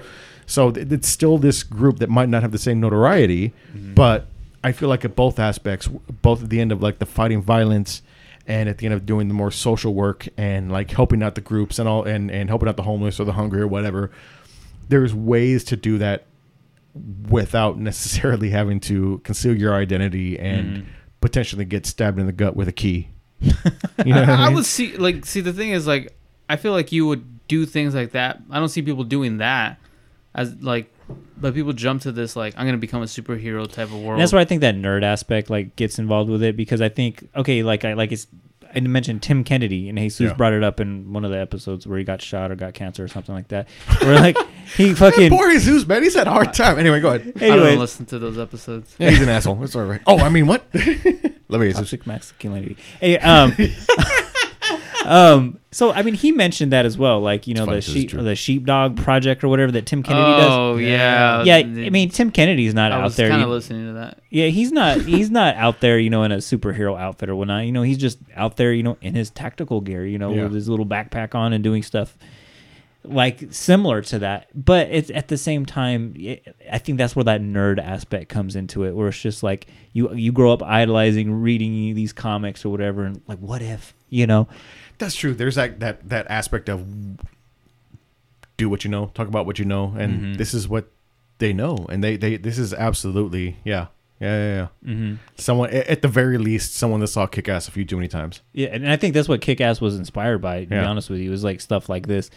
[0.49, 3.93] So th- it's still this group that might not have the same notoriety, mm-hmm.
[3.93, 4.25] but
[4.63, 8.01] I feel like at both aspects, both at the end of like the fighting violence
[8.47, 11.41] and at the end of doing the more social work and like helping out the
[11.41, 14.09] groups and all and, and helping out the homeless or the hungry or whatever,
[14.89, 16.25] there's ways to do that
[17.29, 20.89] without necessarily having to conceal your identity and mm-hmm.
[21.21, 23.09] potentially get stabbed in the gut with a key.
[24.05, 24.55] You know I, I, mean?
[24.55, 26.15] would see like see the thing is like
[26.47, 28.41] I feel like you would do things like that.
[28.49, 29.77] I don't see people doing that
[30.35, 30.93] as like,
[31.37, 34.13] but people jump to this like I'm gonna become a superhero type of world.
[34.13, 36.89] And that's why I think that nerd aspect like gets involved with it because I
[36.89, 38.27] think okay, like I like it's
[38.75, 40.33] I mentioned Tim Kennedy, and Jesus Yeah.
[40.35, 43.03] brought it up in one of the episodes where he got shot or got cancer
[43.03, 43.67] or something like that.
[44.01, 44.37] Where like
[44.77, 45.31] he fucking.
[45.31, 46.03] Poor Jesus, man.
[46.03, 46.77] He's had a hard time.
[46.77, 47.33] Anyway, go ahead.
[47.41, 48.95] I don't listen to those episodes.
[48.99, 49.63] Yeah, he's an asshole.
[49.63, 50.01] It's all right.
[50.05, 50.63] Oh, I mean, what?
[50.73, 51.77] Let me Jesus.
[51.77, 52.77] toxic masculinity.
[52.99, 53.55] Hey, um,
[55.05, 55.59] um.
[55.71, 57.93] So I mean, he mentioned that as well, like you know the the 'cause it's
[57.93, 58.23] sheep, true.
[58.23, 60.49] the sheepdog project or whatever that Tim Kennedy does.
[60.51, 63.29] oh yeah, Yeah, I mean Tim Kennedy's not I out was there.
[63.29, 64.19] kind of listening to that.
[64.31, 65.01] Yeah, he's not.
[65.01, 67.65] He's not out there, you know, in a superhero outfit or whatnot.
[67.65, 70.43] You know, he's just out there, you know, in his tactical gear, you know, Yeah.
[70.43, 72.17] with his little backpack on and doing stuff
[73.03, 74.47] like similar to that.
[74.53, 78.55] But it's at the same time, it, I think that's where that nerd aspect comes
[78.55, 82.69] into it, where it's just like you you grow up idolizing, reading these comics or
[82.69, 84.47] whatever, and like, what if, you know?
[84.99, 85.33] That's true.
[85.33, 86.85] There's that that that aspect of
[88.57, 90.37] do what you know, talk about what you know, and Mhm.
[90.37, 90.91] this is what
[91.39, 93.87] they know, and they they this is absolutely yeah
[94.19, 94.55] yeah yeah.
[94.83, 94.93] yeah.
[94.93, 95.15] Mm-hmm.
[95.37, 98.41] Someone at the very least, someone that saw Kick Ass a few too many times.
[98.51, 101.19] Yeah, and I think that's what Kick Ass was inspired by, to be honest with
[101.21, 101.29] you.
[101.29, 102.29] It was like stuff like this.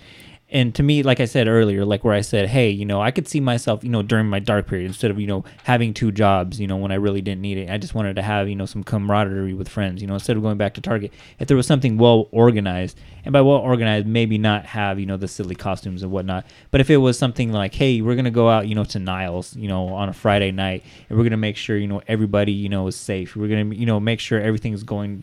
[0.52, 3.10] And to me, like I said earlier, like where I said, hey, you know, I
[3.10, 6.12] could see myself, you know, during my dark period, instead of, you know, having two
[6.12, 7.70] jobs, you know, when I really didn't need it.
[7.70, 10.42] I just wanted to have, you know, some camaraderie with friends, you know, instead of
[10.42, 11.10] going back to Target.
[11.38, 15.16] If there was something well organized, and by well organized, maybe not have, you know,
[15.16, 18.50] the silly costumes and whatnot, but if it was something like, hey, we're to go
[18.50, 21.56] out, you know, to Niles, you know, on a Friday night, and we're to make
[21.56, 23.34] sure, you know, everybody, you know, is safe.
[23.36, 25.22] We're to, you know, make sure everything's going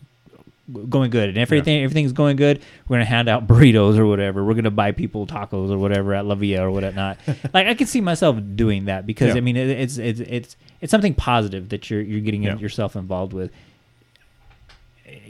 [0.88, 1.28] going good.
[1.28, 4.44] And if everything everything's going good, we're gonna hand out burritos or whatever.
[4.44, 7.18] We're gonna buy people tacos or whatever at La Villa or whatnot.
[7.54, 9.36] like I can see myself doing that because Yeah.
[9.36, 12.56] I mean it, it's it's it's it's something positive that you're you're getting Yeah.
[12.56, 13.50] yourself involved with.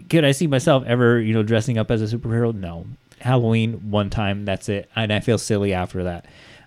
[0.09, 2.55] Could I see myself ever you know dressing up as a superhero?
[2.55, 2.87] No.
[3.21, 6.25] Halloween one time, that's it, and I feel silly after that.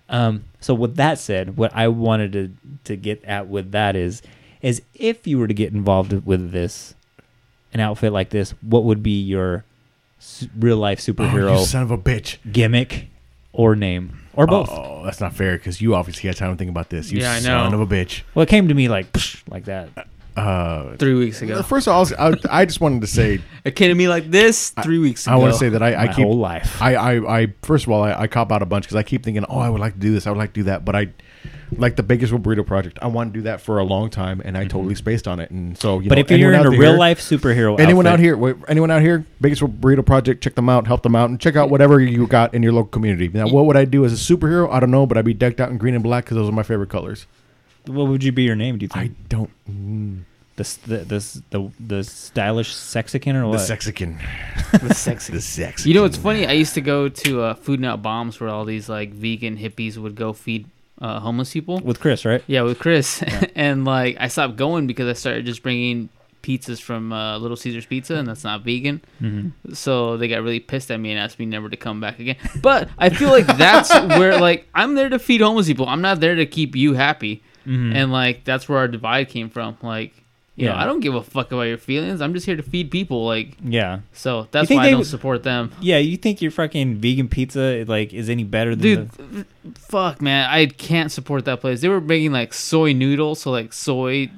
[0.08, 2.50] Um, so with that said, what I wanted to
[2.84, 4.22] to get at with that is
[4.62, 6.94] is if you were to get involved with this
[7.74, 9.64] an outfit like this, what would be your
[10.18, 12.38] s- real life Oh, superhero you son of a bitch!
[12.50, 13.08] gimmick
[13.52, 14.70] or name or both?
[14.70, 17.10] Oh, that's not fair because you obviously had time to think about this.
[17.12, 17.42] You Yeah, I know.
[17.70, 18.22] son of a bitch.
[18.34, 19.88] Well, it came to me like psh, like that.
[20.36, 21.62] Uh, Three weeks ago.
[21.62, 24.08] first of all, I, was- I, I just wanted to say It came to me
[24.08, 25.36] like this three weeks ago.
[25.36, 26.82] I want to say that I, I my keep whole life.
[26.82, 29.22] I, I, I first of all, I, I cop out a bunch because I keep
[29.22, 30.96] thinking, oh, I would like to do this, I would like to do that, but
[30.96, 31.10] I,
[31.76, 34.56] like the Bakersfield Burrito Project, I want to do that for a long time, and
[34.56, 35.50] I totally spaced on it.
[35.50, 36.08] And so, you Mm-hmm.
[36.08, 38.90] but know, if you're in a real there- life superhero, anyone out here, wait, anyone
[38.90, 42.00] out here, Bakersfield Burrito Project, check them out, help them out, and check out whatever
[42.00, 43.28] you got in your local community.
[43.28, 44.70] Now, what would I do as a superhero?
[44.70, 46.52] I don't know, but I'd be decked out in green and black because those are
[46.52, 47.26] my favorite colors.
[47.86, 48.78] what would you be your name?
[48.78, 49.10] Do you think?
[49.12, 49.50] I don't.
[49.70, 50.22] Mm,
[50.56, 53.58] the, the the the the stylish sexican or the what?
[53.60, 54.18] Sexican.
[54.86, 55.32] the sexy.
[55.32, 55.84] The sex.
[55.84, 56.46] You know what's funny?
[56.46, 59.96] I used to go to uh, Food Not Bombs where all these like vegan hippies
[59.98, 60.66] would go feed
[61.00, 61.80] uh, homeless people.
[61.80, 62.42] with Chris, right?
[62.46, 63.22] Yeah, with Chris.
[63.54, 66.08] and like I stopped going because I started just bringing
[66.44, 69.02] pizzas from uh, Little Caesars Pizza, and that's not vegan.
[69.20, 69.72] Mm-hmm.
[69.72, 72.36] So they got really pissed at me and asked me never to come back again.
[72.60, 75.88] But I feel like that's where like I'm there to feed homeless people.
[75.88, 77.42] I'm not there to keep you happy.
[77.66, 77.96] Mm-hmm.
[77.96, 79.78] And like that's where our divide came from.
[79.82, 80.12] Like,
[80.56, 80.82] you know, Yeah.
[80.82, 82.20] I don't give a fuck about your feelings.
[82.20, 83.26] I'm just here to feed people.
[83.26, 85.72] Like, yeah, so that's why I don't support them.
[85.80, 85.98] yeah.
[85.98, 90.48] You think your fucking vegan pizza like is any better than Dude, the, fuck, man,
[90.48, 91.80] I can't support that place.
[91.80, 94.30] They were making like soy noodles, so like soy,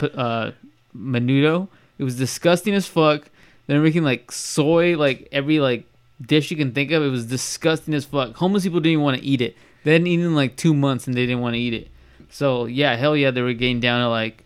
[0.00, 0.50] uh,
[0.96, 1.68] menudo.
[1.98, 3.30] It was disgusting as fuck.
[3.66, 5.86] They're making like soy, like every like
[6.20, 7.02] dish you can think of.
[7.02, 8.34] It was disgusting as fuck.
[8.36, 9.56] Homeless people didn't even want to eat it.
[9.84, 11.88] They hadn't eaten in like two months and they didn't want to eat it.
[12.30, 14.43] So yeah, hell yeah, they were getting down to like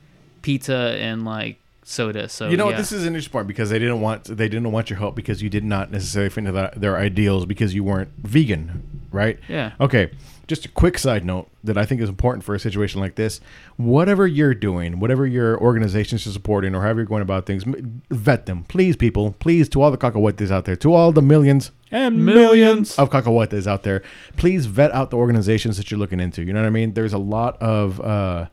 [0.48, 2.26] pizza and like soda.
[2.26, 2.78] So you know, yeah.
[2.78, 5.42] this is an interesting part because they didn't want they didn't want your help because
[5.42, 9.38] you did not necessarily fit into that, their ideals because you weren't vegan, right?
[9.46, 9.72] yeah.
[9.78, 10.10] Okay,
[10.46, 13.42] just a quick side note that I think is important for a situation like this.
[13.76, 17.64] Whatever you're doing, whatever your organizations are supporting, or however you're going about things,
[18.08, 21.72] vet them, please, people, please, to all the cacahuetes out there, to all the millions
[21.90, 22.98] and Millions.
[22.98, 24.02] of cacahuetes out there,
[24.38, 26.42] please vet out the organizations that you're looking into.
[26.42, 26.94] You know what I mean?
[26.94, 28.46] There's a lot of uh,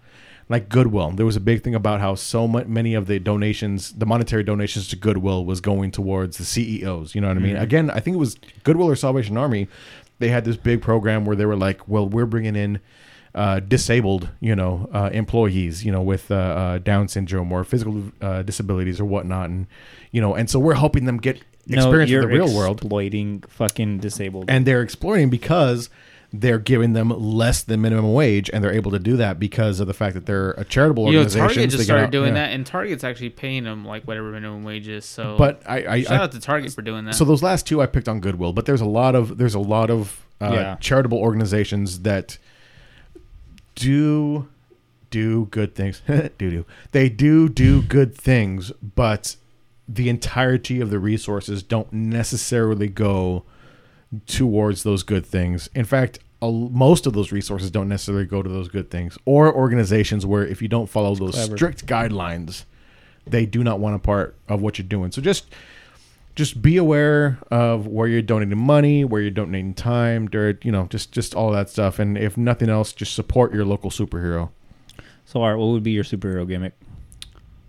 [0.47, 1.11] like Goodwill.
[1.11, 4.87] There was a big thing about how so many of the donations, the monetary donations
[4.89, 7.15] to Goodwill, was going towards the CEOs.
[7.15, 7.57] You know what I mean?
[7.57, 9.67] Again, I think it was Goodwill or Salvation Army.
[10.19, 12.79] They had this big program where they were like, "Well, we're bringing in."
[13.33, 18.01] Uh, disabled, you know, uh, employees, you know, with uh, uh, Down syndrome or physical
[18.21, 19.67] uh, disabilities or whatnot, and
[20.11, 23.43] you know, and so we're helping them get no, experience in the real world exploiting
[23.49, 24.45] fucking disabled.
[24.47, 25.89] and they're exploiting because
[26.41, 29.87] they're giving them less than minimum wage, and they're able to do that because of
[29.87, 31.47] the fact that they're a charitable You know, organization.
[31.47, 32.47] Target just started out- doing yeah.
[32.47, 35.05] that, and Target's actually paying them like whatever minimum wage is.
[35.05, 37.15] So, But I, I, shout I out to Target for doing that.
[37.15, 39.59] so those last two I picked on Goodwill, but there's a lot of there's a
[39.59, 40.75] lot of uh, Yeah.
[40.79, 42.37] charitable organizations that
[43.75, 44.47] do
[45.09, 46.01] do good things.
[46.07, 49.35] do do they do do good things, but
[49.87, 53.43] the entirety of the resources don't necessarily go
[54.27, 55.69] towards those good things.
[55.75, 60.25] In fact, most of those resources don't necessarily go to those good things or organizations
[60.25, 61.57] where if you don't follow those clever.
[61.57, 62.65] strict guidelines,
[63.25, 65.11] they do not want a part of what you're doing.
[65.11, 65.47] So just
[66.35, 70.87] just be aware of where you're donating money, where you're donating time, dirt, you know,
[70.87, 71.97] just just all that stuff.
[71.97, 74.49] And if nothing else, just support your local superhero.
[75.25, 76.73] So, Art, what would be your superhero gimmick?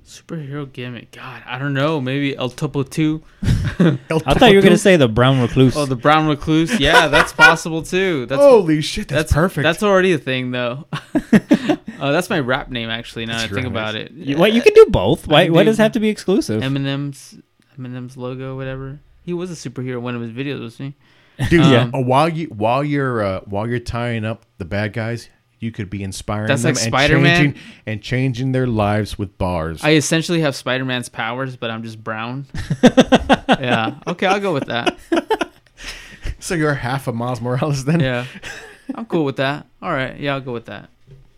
[0.07, 1.11] Superhero gimmick.
[1.11, 2.01] God, I don't know.
[2.01, 3.23] Maybe El Topo 2.
[3.43, 3.99] I
[4.35, 5.77] thought you were gonna say the brown recluse.
[5.77, 6.79] Oh, the Brown Recluse.
[6.79, 8.27] Yeah, that's possible too.
[8.27, 9.65] That's Holy shit, that's, that's perfect.
[9.65, 10.87] That's already a thing though.
[10.93, 11.19] uh,
[12.13, 13.27] that's my rap name actually.
[13.27, 14.13] Now That's that I think your about it.
[14.13, 15.27] You- what you can do both.
[15.27, 15.49] Why?
[15.49, 16.63] Why do- does it have to be exclusive?
[16.63, 17.39] Eminem's
[17.77, 19.01] Eminem's logo, whatever.
[19.25, 20.95] He was a superhero in one of his videos, wasn't
[21.51, 21.61] dude.
[21.63, 25.29] Um, uh, while you while you're uh, while you're tying up the bad guys,
[25.67, 27.37] you could be inspiring That's them like and Spider-Man?
[27.37, 29.85] changing and changing their lives with bars.
[29.85, 32.47] I essentially have Spider-Man's powers, but I'm just brown.
[32.83, 33.97] yeah.
[34.07, 34.97] Okay, I'll go with that.
[36.39, 38.01] so you're half a Miles Morales then.
[38.01, 38.25] Yeah.
[38.95, 39.67] I'm cool with that.
[39.83, 40.19] All right.
[40.19, 40.89] Yeah, I'll go with that.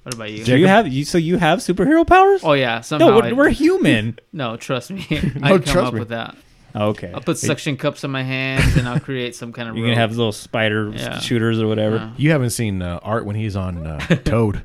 [0.03, 0.45] What about you?
[0.45, 1.05] Do you have you?
[1.05, 2.41] So you have superhero powers?
[2.43, 3.09] Oh yeah, somehow.
[3.09, 4.19] no, we're, I- we're human.
[4.33, 5.07] no, trust me.
[5.11, 6.01] No, I come trust up me.
[6.01, 6.37] with that.
[6.75, 7.11] Okay.
[7.15, 9.77] I'll put suction cups on my hands and I'll create some kind of.
[9.79, 11.19] You're gonna have little spider Yeah.
[11.19, 11.97] shooters or whatever.
[11.97, 12.13] Yeah.
[12.17, 14.65] You haven't seen uh, Art when he's on uh, Toad.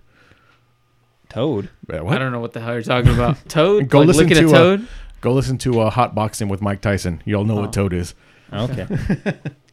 [1.30, 1.70] Toad.
[1.92, 3.38] Uh, I don't know what the hell you're talking about.
[3.50, 3.90] Toad?
[3.90, 4.88] Go like listen looking to, at uh, Toad?
[5.22, 7.22] Go listen to uh, Hot Boxing with Mike Tyson.
[7.26, 7.62] You'll know Oh.
[7.62, 8.14] what Toad is.
[8.52, 8.86] Okay.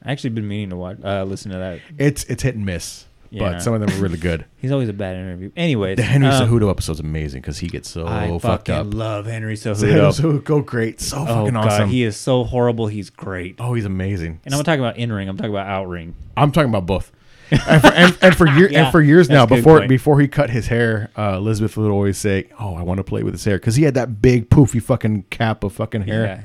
[0.03, 1.81] I actually been meaning to watch, uh, listen to that.
[1.99, 3.53] It's it's hit and miss, Yeah.
[3.53, 4.45] but some of them are really good.
[4.59, 5.51] He's always a bad interview.
[5.57, 8.95] Anyways, The Henry um, Cejudo episode's amazing because he gets so I fucked fucking up.
[8.95, 10.45] love Henry Henry Cejudo.
[10.45, 11.89] go great, so oh fucking god, awesome.
[11.89, 12.89] he is so horrible.
[12.89, 13.57] He's great.
[13.59, 14.41] oh, he's amazing.
[14.45, 15.29] And I'm not talking about in ring.
[15.29, 16.15] I'm talking about out ring.
[16.37, 17.13] I'm talking about both.
[17.51, 19.79] and, for, and, and for year, Yeah, and for years now, that's a good before
[19.79, 19.89] point.
[19.89, 23.25] before he cut his hair, uh, Elizabeth would always say, "Oh, I want to play
[23.25, 26.25] with his hair," because he had that big poofy fucking cap of fucking hair.
[26.25, 26.41] Yeah.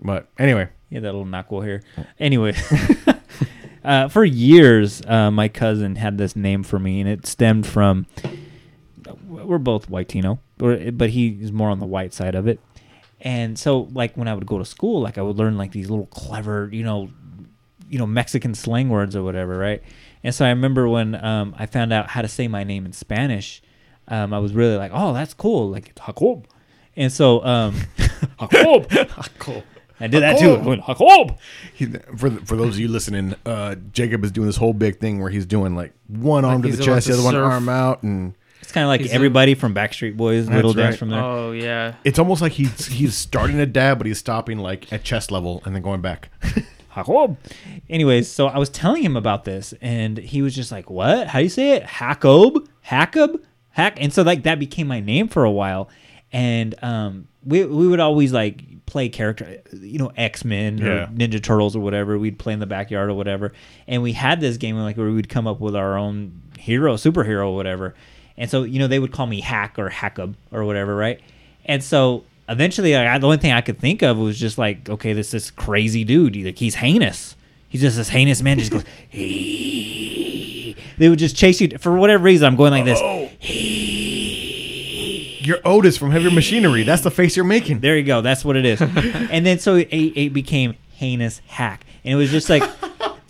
[0.00, 1.82] But anyway, Yeah, that little knuckle hair.
[2.20, 2.52] Anyway,
[3.84, 8.06] uh, for years, uh, my cousin had this name for me, and it stemmed from
[9.26, 12.60] we're both whitino, or- but he's more on the white side of it.
[13.20, 15.90] And so, like when I would go to school, like I would learn like these
[15.90, 17.10] little clever, you know,
[17.88, 19.82] you know Mexican slang words or whatever, right?
[20.22, 22.92] And so I remember when um, I found out how to say my name in
[22.92, 23.62] Spanish,
[24.08, 26.46] um, I was really like, "Oh, that's cool!" Like Jacob.
[26.96, 27.76] And so, um,
[28.50, 28.90] Jacob.
[30.04, 30.52] I did that too.
[30.52, 30.66] I Jacob.
[30.66, 31.38] went, Jacob.
[31.74, 31.86] he,
[32.16, 35.20] for the- for those of you listening, uh, Jacob is doing this whole big thing
[35.20, 38.02] where he's doing like one arm to the chest, to the other one arm out,
[38.02, 40.98] and It's kind of like He's a- everybody from Backstreet Boys, That's Little Dance right.
[40.98, 41.20] from there.
[41.22, 41.94] Oh yeah.
[42.04, 45.62] it's almost like he's he's starting to dab, but he's stopping like at chest level
[45.64, 46.28] and then going back.
[46.94, 47.36] Jacob.
[47.90, 51.26] Anyways, so I was telling him about this, and he was just like, "What?
[51.28, 51.84] How do you say it?
[51.98, 52.68] Jacob?
[52.88, 53.42] Jacob?
[53.70, 55.88] Hack?" And so like that became my name for a while,
[56.32, 60.86] and um, we we would always like play character, you know, X Men Yeah.
[60.86, 62.18] or Ninja Turtles or whatever.
[62.18, 63.52] We'd play in the backyard or whatever,
[63.88, 67.46] and we had this game like where we'd come up with our own hero, superhero,
[67.48, 67.94] or whatever.
[68.36, 71.20] And so you know they would call me Hack or Hackab or whatever, right?
[71.64, 74.88] And so eventually, like, I, the only thing I could think of was just like,
[74.90, 76.36] okay, this this crazy dude.
[76.36, 77.36] Like he's heinous.
[77.68, 78.58] He's just this heinous man.
[78.58, 78.84] Just goes.
[79.08, 82.46] "Hey." They would just chase you for whatever reason.
[82.46, 83.00] I'm going like this.
[83.02, 83.28] Oh.
[85.44, 86.82] You're Otis from Heavy Machinery.
[86.84, 87.80] That's the face you're making.
[87.80, 88.20] There you go.
[88.20, 88.80] That's what it is.
[89.30, 92.62] and then so it, it became heinous hack, and it was just like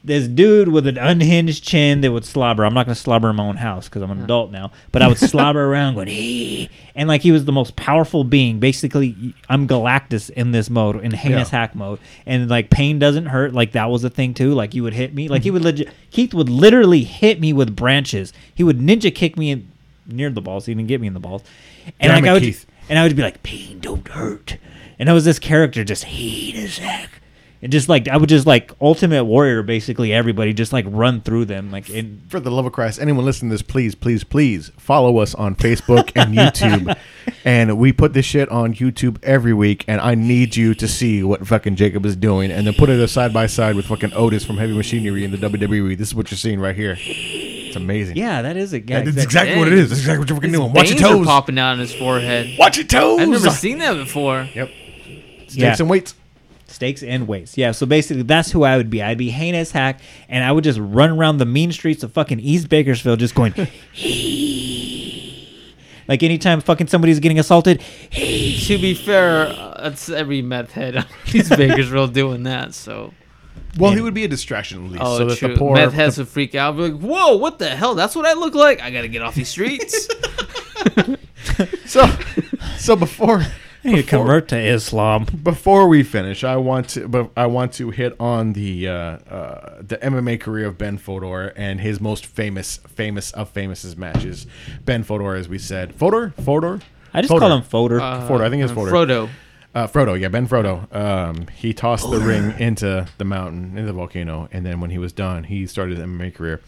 [0.05, 2.65] this dude with an unhinged chin that would slobber.
[2.67, 5.01] I'm not going to slobber in my own house because I'm an adult now, but
[5.01, 6.69] I would slobber around going, hey.
[6.95, 8.61] And like he was the most powerful being.
[8.61, 11.59] Basically, I'm Galactus in this mode, in heinous Yeah.
[11.61, 12.01] hack mode.
[12.27, 13.55] And like pain doesn't hurt.
[13.55, 14.53] Like that was a thing too.
[14.53, 15.29] Like you would hit me.
[15.29, 18.35] Like he would legit, Keith would literally hit me with branches.
[18.55, 19.73] He would ninja kick me in,
[20.07, 20.67] near the balls.
[20.67, 21.43] He didn't get me in the balls.
[22.01, 22.67] And Damn like it, I would, Keith.
[22.89, 24.59] and I would be like, pain don't hurt.
[24.99, 27.11] And I was this character just hate as heck.
[27.63, 31.47] And just like I would just like ultimate warrior basically everybody just like run through
[31.47, 34.71] them like in For the love of Christ, anyone listening to this, please, please, please
[34.77, 36.95] follow us on Facebook and YouTube.
[37.43, 41.23] and we put this shit on YouTube every week, and I need you to see
[41.23, 44.45] what fucking Jacob is doing, and then put it side by side with fucking Otis
[44.45, 45.97] from Heavy Machinery in the WWE.
[45.97, 46.97] This is what you're seeing right here.
[47.75, 48.17] It's amazing.
[48.17, 49.23] yeah that is it yeah, That's exactly.
[49.25, 49.89] exactly what it is.
[49.91, 50.73] That's exactly what you're fucking doing.
[50.73, 51.27] Watch your veins are toes.
[51.27, 52.57] popping out on his forehead.
[52.59, 53.21] Watch your toes.
[53.21, 54.49] I've never seen that before.
[54.55, 54.71] Yep.
[55.49, 55.77] Stakes Yeah.
[55.81, 56.15] and weights.
[56.67, 60.01] stakes and weights yeah so basically that's who I would be I'd be heinous hack
[60.29, 63.53] and I would just run around the mean streets of fucking East Bakersfield just going
[66.09, 67.81] like anytime fucking somebody's getting assaulted
[68.11, 72.75] To be fair, uh, that's every meth head on East Bakersfield doing that.
[72.75, 73.13] So,
[73.79, 75.49] Well, he would be a distraction at least, oh, so that true.
[75.49, 75.75] the poor.
[75.75, 76.77] meth heads would freak out.
[76.77, 77.95] Be like, "Whoa, what the hell?
[77.95, 78.81] That's what I look like.
[78.81, 80.09] I gotta get off these streets."
[81.87, 82.07] so,
[82.77, 83.41] so before,
[83.85, 85.27] I need to convert to Islam.
[85.43, 89.83] Before we finish, I want to, but I want to hit on the uh, uh,
[89.83, 94.47] the MMA career of Ben Fodor and his most famous, famous of famous matches.
[94.85, 96.81] Ben Fodor, as we said, Fodor, Fodor.
[97.13, 97.41] I just Fodor.
[97.41, 98.01] call him Fodor.
[98.01, 98.91] Uh, Frodo, I think it's Fodor.
[98.91, 99.31] Frodo.
[99.75, 99.81] Frodo.
[99.83, 100.95] Uh, Frodo, yeah, Ben Frodo.
[100.95, 104.99] Um, he tossed the ring into the mountain, into the volcano, and then when he
[104.99, 106.61] was done, he started his MMA career.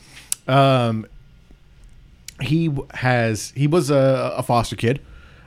[0.48, 1.06] Um,
[2.40, 5.00] he has he was a, a foster kid.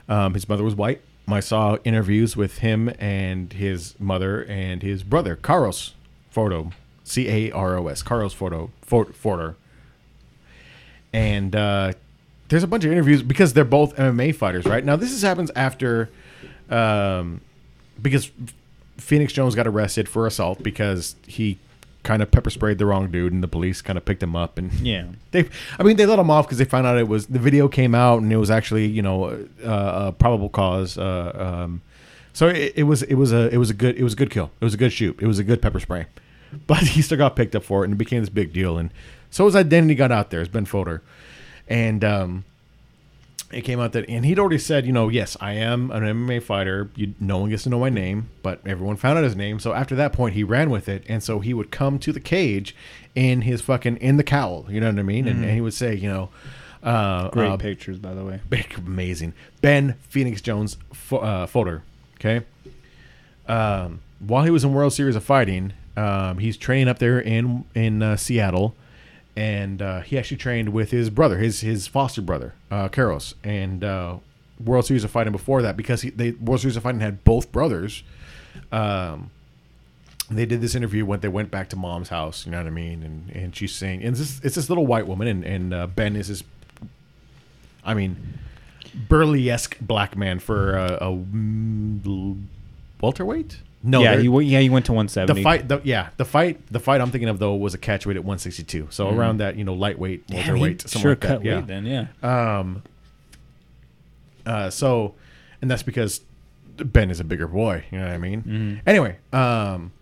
[0.08, 1.02] Um, his mother was white.
[1.28, 5.92] I saw interviews with him and his mother and his brother, Caros
[6.34, 6.72] Frodo,
[7.04, 9.54] C A R O S, Caros Frodo, For- Forder.
[11.12, 11.92] And uh,
[12.48, 14.84] there's a bunch of interviews because they're both MMA fighters, right?
[14.84, 16.10] Now this is, happens after,
[16.68, 17.40] um,
[18.00, 18.30] because
[18.96, 21.58] Phoenix Jones got arrested for assault because he
[22.02, 24.58] kind of pepper sprayed the wrong dude, and the police kind of picked him up
[24.58, 25.04] and yeah.
[25.32, 25.48] they
[25.78, 27.94] i mean they let him off because they found out it was the video came
[27.94, 29.24] out and it was actually you know
[29.64, 31.32] uh, a probable cause uh,
[31.64, 31.82] um,
[32.32, 34.30] so it, it was it was a it was a good it was a good
[34.30, 36.06] kill it was a good shoot it was a good pepper spray
[36.66, 38.90] but he still got picked up for it and it became this big deal and
[39.30, 41.02] so his identity got out there as ben Fodor.
[41.68, 42.44] and um
[43.52, 46.42] it came out that and he'd already said you know yes i am an mma
[46.42, 46.90] fighter.
[46.94, 49.58] You, no one gets to know my name but everyone found out his name.
[49.58, 51.04] So after that point he ran with it.
[51.08, 52.74] And so he would come to the cage
[53.14, 55.26] in his fucking in the cowl you know what i mean?
[55.26, 56.30] And, and he would say you know
[56.82, 58.40] uh, Great uh, pictures, by the way.
[58.48, 59.34] big, amazing.
[59.60, 61.82] Ben phoenix jones fo- uh, Fodor,
[62.14, 62.46] okay?
[63.46, 67.64] Um, while he was in world series of fighting um, he's training up there in
[67.74, 68.74] in uh, seattle
[69.40, 73.82] and uh, he actually trained with his brother, his his foster brother, uh, Karos, and
[73.82, 74.16] uh,
[74.62, 77.50] World Series of Fighting before that because he, they World Series of Fighting had both
[77.50, 78.02] brothers.
[78.70, 79.30] Um,
[80.30, 82.44] they did this interview when they went back to mom's house.
[82.44, 83.02] You know what I mean?
[83.02, 85.86] And and she's saying, and it's this, it's this little white woman, and and uh,
[85.86, 86.44] Ben is this,
[87.82, 88.38] I mean,
[89.08, 92.42] burlesque black man for a, a mm,
[93.00, 93.60] welterweight.
[93.82, 95.40] No, yeah, he yeah he went to 170.
[95.40, 98.16] the fight, the, yeah, the fight, the fight I'm thinking of though was a catchweight
[98.16, 101.28] at 162, so around that, you know, lightweight, welterweight, something sure like that.
[101.28, 101.56] cut yeah.
[101.56, 101.86] weight then.
[101.86, 102.06] Yeah.
[102.22, 102.82] Um.
[104.44, 104.68] Uh.
[104.68, 105.14] So,
[105.62, 106.20] and that's because
[106.76, 107.84] Ben is a bigger boy.
[107.90, 108.42] You know what I mean?
[108.42, 108.88] Mm-hmm.
[108.88, 109.16] Anyway.
[109.32, 109.92] Um.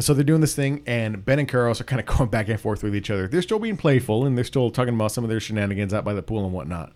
[0.00, 2.58] So they're doing this thing, and Ben and Caros are kind of going back and
[2.58, 3.28] forth with each other.
[3.28, 6.14] They're still being playful, and they're still talking about some of their shenanigans out by
[6.14, 6.92] the pool and whatnot.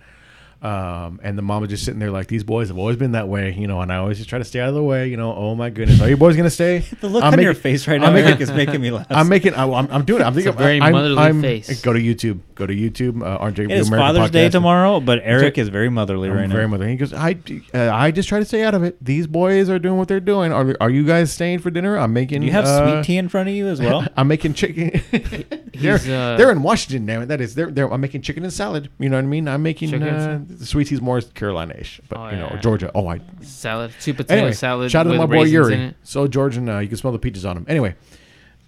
[0.62, 3.28] Um, and the mom is just sitting there like, these boys have always been that
[3.28, 5.16] way, you know, and I always just try to stay out of the way, you
[5.16, 5.32] know.
[5.34, 6.82] Oh my goodness, are you boys gonna stay?
[7.00, 9.06] The look I'm on your face right now I'm making- is making me laugh.
[9.10, 9.54] I'm making.
[9.54, 10.24] I, I'm, I'm doing it.
[10.24, 10.52] I'm thinking.
[10.54, 11.82] a very I'm, motherly I'm- face.
[11.82, 12.40] Go to YouTube.
[12.54, 13.22] Go to YouTube.
[13.22, 16.36] Uh, RJ it is Blue American Father's Day tomorrow, but Eric is very motherly I'm
[16.36, 16.68] right very now.
[16.70, 16.92] motherly.
[16.92, 17.12] He goes.
[17.12, 17.36] I.
[17.74, 18.96] Uh, I just try to stay out of it.
[19.04, 20.52] These boys are doing what they're doing.
[20.52, 21.96] Are Are you guys staying for dinner?
[21.98, 22.40] I'm making.
[22.40, 24.06] Do you have uh, sweet tea in front of you as well?
[24.16, 25.02] I'm making chicken.
[25.80, 27.26] they're, uh, they're in Washington, damn it.
[27.26, 28.90] That is, they're, they're, I'm making chicken and salad.
[28.98, 29.48] You know what I mean?
[29.48, 32.60] I'm making uh, and the sweet tea's more Carolina-ish, but Oh, you know, yeah.
[32.60, 32.90] Georgia.
[32.94, 34.90] Oh, I salad, sweet potato anyway, salad.
[34.90, 35.94] shout out to my boy Yuri.
[36.02, 37.66] So Georgian, uh, you can smell the peaches on him.
[37.68, 37.94] Anyway,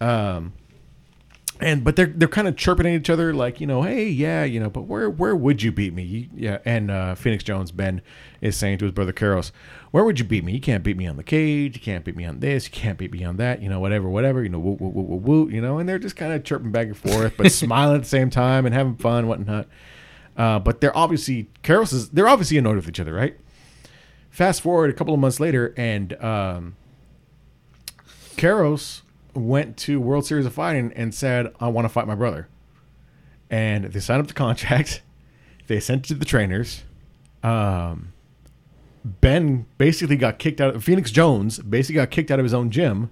[0.01, 0.53] um,
[1.61, 4.45] and but they're they're kind of chirping at each other like you know, hey, yeah,
[4.45, 6.03] you know, but where where would you beat me?
[6.05, 8.01] You, yeah, and uh, Phoenix Jones Ben
[8.41, 9.51] is saying to his brother Caros,
[9.91, 10.53] where would you beat me?
[10.53, 11.77] You can't beat me on the cage.
[11.77, 12.67] You can't beat me on this.
[12.67, 13.63] You can't beat me on that.
[13.63, 14.43] You know, whatever, whatever.
[14.43, 15.51] You know, woo woo woo woo woo.
[15.51, 18.09] You know, and they're just kind of chirping back and forth, but smiling at the
[18.09, 19.67] same time and having fun, whatnot.
[20.37, 23.37] Uh, but they're obviously Caros is they're obviously annoyed with each other, right?
[24.31, 26.77] Fast forward a couple of months later, and um,
[28.37, 29.03] Caros
[29.35, 32.49] went to World Series of Fighting and said, "I want to fight my brother."
[33.51, 35.03] And they signed up the contract.
[35.67, 36.85] They sent it to the trainers.
[37.43, 38.13] Um,
[39.21, 40.75] ben basically got kicked out.
[40.75, 43.11] Of, Phoenix Jones basically got kicked out of his own gym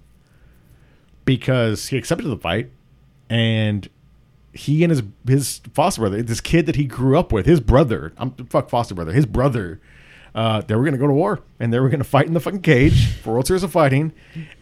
[1.24, 2.70] because he accepted the fight,
[3.28, 3.88] and
[4.52, 8.12] he and his his foster brother, this kid that he grew up with, his brother,
[8.16, 9.80] I'm fuck foster brother, his brother,
[10.34, 12.62] uh, they were gonna go to war and they were gonna fight in the fucking
[12.62, 14.12] cage for World Series of Fighting,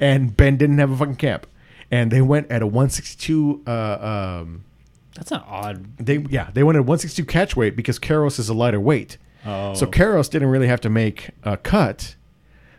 [0.01, 1.47] and Ben didn't have a fucking camp,
[1.91, 3.63] and they went at a 162.
[3.67, 4.65] Uh, um,
[5.15, 5.97] That's an odd.
[5.99, 9.75] they yeah they went at 162 catch weight because Caros is a lighter weight, Oh.
[9.75, 12.17] so Caros didn't really have to make a cut.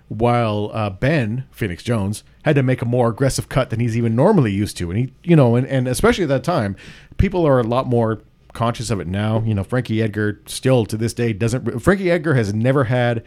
[0.07, 4.15] While uh, Ben Phoenix Jones had to make a more aggressive cut than he's even
[4.15, 6.75] normally used to, and he, you know, and, and especially at that time,
[7.17, 8.21] people are a lot more
[8.53, 9.41] conscious of it now.
[9.41, 11.79] You know, Frankie Edgar still to this day doesn't.
[11.79, 13.23] Frankie Edgar has never had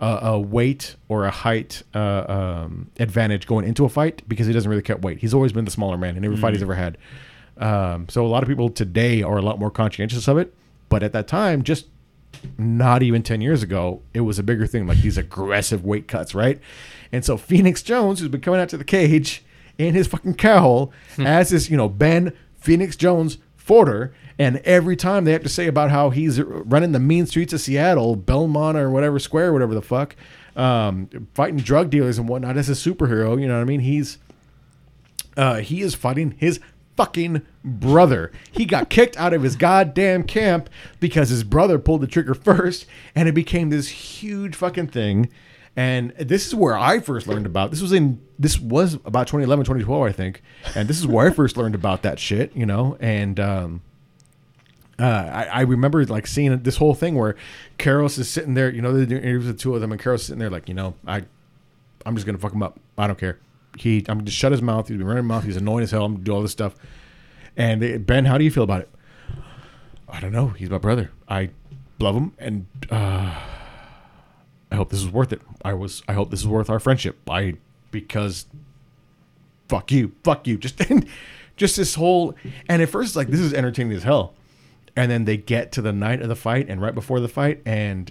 [0.00, 4.52] a, a weight or a height uh, um, advantage going into a fight because he
[4.52, 5.18] doesn't really cut weight.
[5.18, 6.98] He's always been the smaller man in every fight he's ever had.
[7.58, 10.54] Um, so a lot of people today are a lot more conscientious of it,
[10.88, 11.86] but at that time, just
[12.56, 16.34] not even 10 years ago, it was a bigger thing, like these aggressive weight cuts,
[16.34, 16.60] right?
[17.12, 19.44] And so Phoenix Jones, who's been coming out to the cage
[19.78, 25.24] in his fucking cowl, as this, you know, Ben Phoenix Jones Fodor, and every time
[25.24, 28.90] they have to say about how he's running the mean streets of Seattle, Belmont or
[28.90, 30.14] whatever square, whatever the fuck,
[30.56, 33.40] um, fighting drug dealers and whatnot as a superhero.
[33.40, 33.80] You know what I mean?
[33.80, 34.18] He's
[35.36, 36.60] uh, he is fighting his
[36.98, 38.32] fucking brother.
[38.50, 40.68] He got kicked out of his goddamn camp
[40.98, 45.30] because his brother pulled the trigger first, and it became this huge fucking thing.
[45.76, 47.70] And this is where I first learned about.
[47.70, 50.42] This was in this was about 2011, 2012, I think.
[50.74, 52.96] And this is where I first learned about that shit, you know.
[52.98, 53.82] And um,
[54.98, 57.36] uh, I, I remember like seeing this whole thing where
[57.78, 60.00] Caros is sitting there, you know, they're doing interviews with the two of them, and
[60.00, 61.22] Caros sitting there like, you know, I,
[62.04, 62.80] I'm just gonna fuck him up.
[62.96, 63.38] I don't care.
[63.76, 64.88] He, I'm going to shut his mouth.
[64.88, 65.44] He's been running his mouth.
[65.44, 66.04] He's annoying as hell.
[66.04, 66.74] I'm gonna do all this stuff.
[67.56, 68.90] And they, Ben, how do you feel about it?
[70.08, 70.48] I don't know.
[70.48, 71.10] He's my brother.
[71.28, 71.50] I
[71.98, 73.38] love him, and uh,
[74.70, 75.42] I hope this is worth it.
[75.64, 76.02] I was.
[76.08, 77.18] I hope this is worth our friendship.
[77.28, 77.56] I
[77.90, 78.46] because
[79.68, 80.56] fuck you, fuck you.
[80.58, 80.80] Just
[81.56, 82.34] just this whole.
[82.68, 84.34] And at first, it's like this is entertaining as hell.
[84.96, 87.60] And then they get to the night of the fight, and right before the fight,
[87.66, 88.10] and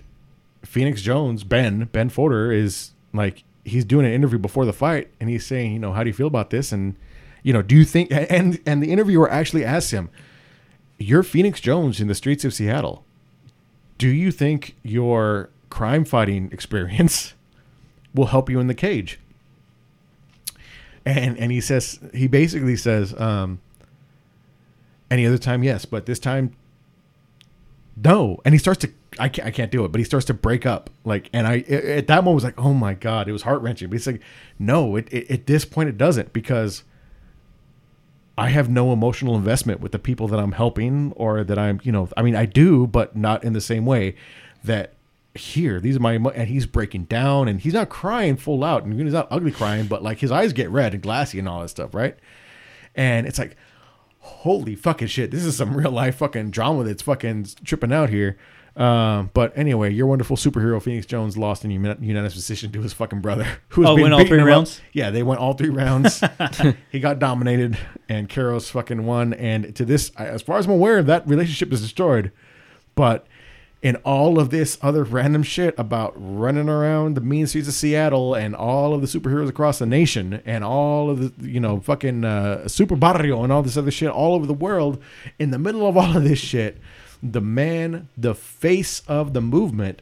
[0.64, 5.30] Phoenix Jones, Ben, Ben Fodor is like he's doing an interview before the fight, and
[5.30, 6.72] he's saying, you know, how do you feel about this?
[6.72, 6.96] And
[7.44, 8.10] you know, do you think?
[8.12, 10.10] And and the interviewer actually asks him,
[10.98, 13.06] "You're Phoenix Jones in the streets of Seattle.
[13.98, 17.34] Do you think your crime fighting experience
[18.14, 19.20] will help you in the cage?"
[21.06, 23.60] And and he says he basically says, um,
[25.12, 26.54] "Any other time, yes, but this time."
[28.00, 30.34] No, and he starts to I can't, I can't do it, but he starts to
[30.34, 30.90] break up.
[31.04, 33.90] Like, and I at that moment was like, oh my god, it was heart wrenching.
[33.90, 34.22] But he's like,
[34.60, 36.84] no, it, it, at this point it doesn't because
[38.38, 41.92] I have no emotional investment with the people that I'm helping or that I'm, you
[41.92, 44.16] know, I mean, I do, but not in the same way
[44.64, 44.94] that
[45.34, 49.00] here, these are my, and he's breaking down and he's not crying full out and
[49.00, 51.70] he's not ugly crying, but like his eyes get red and glassy and all that
[51.70, 52.16] stuff, right?
[52.94, 53.56] And it's like,
[54.20, 58.38] holy fucking shit, this is some real life fucking drama that's fucking tripping out here.
[58.78, 63.22] Um, but anyway, your wonderful superhero Phoenix Jones lost in unanimous decision to his fucking
[63.22, 63.48] brother.
[63.70, 64.48] Who was Oh, went all three him up.
[64.48, 64.82] rounds?
[64.94, 66.22] Yeah, they went all three rounds.
[66.92, 67.78] he got dominated,
[68.08, 69.34] and Caros fucking won.
[69.34, 72.32] And to this, as far as I'm aware, that relationship is destroyed.
[72.94, 73.26] But
[73.82, 78.34] in all of this other random shit about running around the mean streets of Seattle
[78.34, 82.26] and all of the superheroes across the nation and all of the you know fucking
[82.26, 85.02] uh, Superbarrio and all this other shit all over the world,
[85.40, 86.78] in the middle of all of this shit,
[87.22, 90.02] the man, the face of the movement,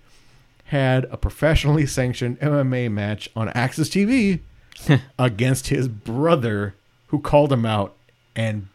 [0.66, 4.40] had a professionally sanctioned MMA match on AXS
[4.88, 6.76] TV against his brother,
[7.08, 7.96] who called him out
[8.36, 8.68] and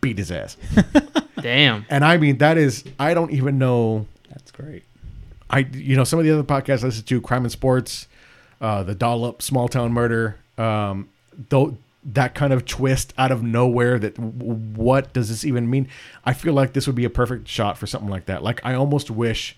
[0.00, 0.56] beat his ass.
[1.40, 1.84] Damn.
[1.88, 4.06] And I mean, that is, I don't even know.
[4.30, 4.84] That's great.
[5.50, 8.06] I, you know, some of the other podcasts I listen to, Crime in Sports,
[8.60, 11.08] uh, The Dollop, Small Town Murder, um,
[11.48, 15.88] though that kind of twist out of nowhere that what does this even mean?
[16.24, 18.42] I feel like this would be a perfect shot for something like that.
[18.42, 19.56] Like, I almost wish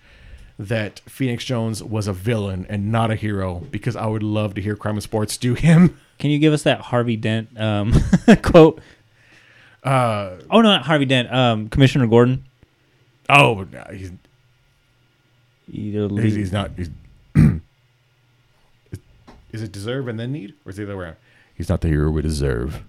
[0.59, 4.61] that Phoenix Jones was a villain and not a hero because I would love to
[4.61, 5.99] hear Crime in Sports do him.
[6.19, 7.93] Can you give us that Harvey Dent um,
[8.43, 8.81] quote?
[9.83, 11.33] Uh, Oh no, not Harvey Dent.
[11.33, 12.45] Um, Commissioner Gordon.
[13.29, 14.13] oh, no, he's,
[15.71, 16.71] he's, he's not.
[16.77, 16.91] He's,
[17.35, 18.99] is,
[19.53, 21.17] is it deserve and then need, or is it the other way around?
[21.55, 22.83] He's not the hero we deserve.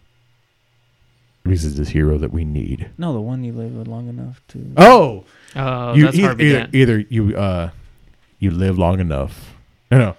[1.46, 2.90] He's the hero that we need.
[2.98, 4.74] no, the one you live with long enough to.
[4.78, 5.24] Oh,
[5.56, 6.76] Oh, you that's e- Harvey either, Dent.
[6.76, 7.70] either you uh,
[8.40, 9.54] you live long enough.
[9.92, 10.16] No, no.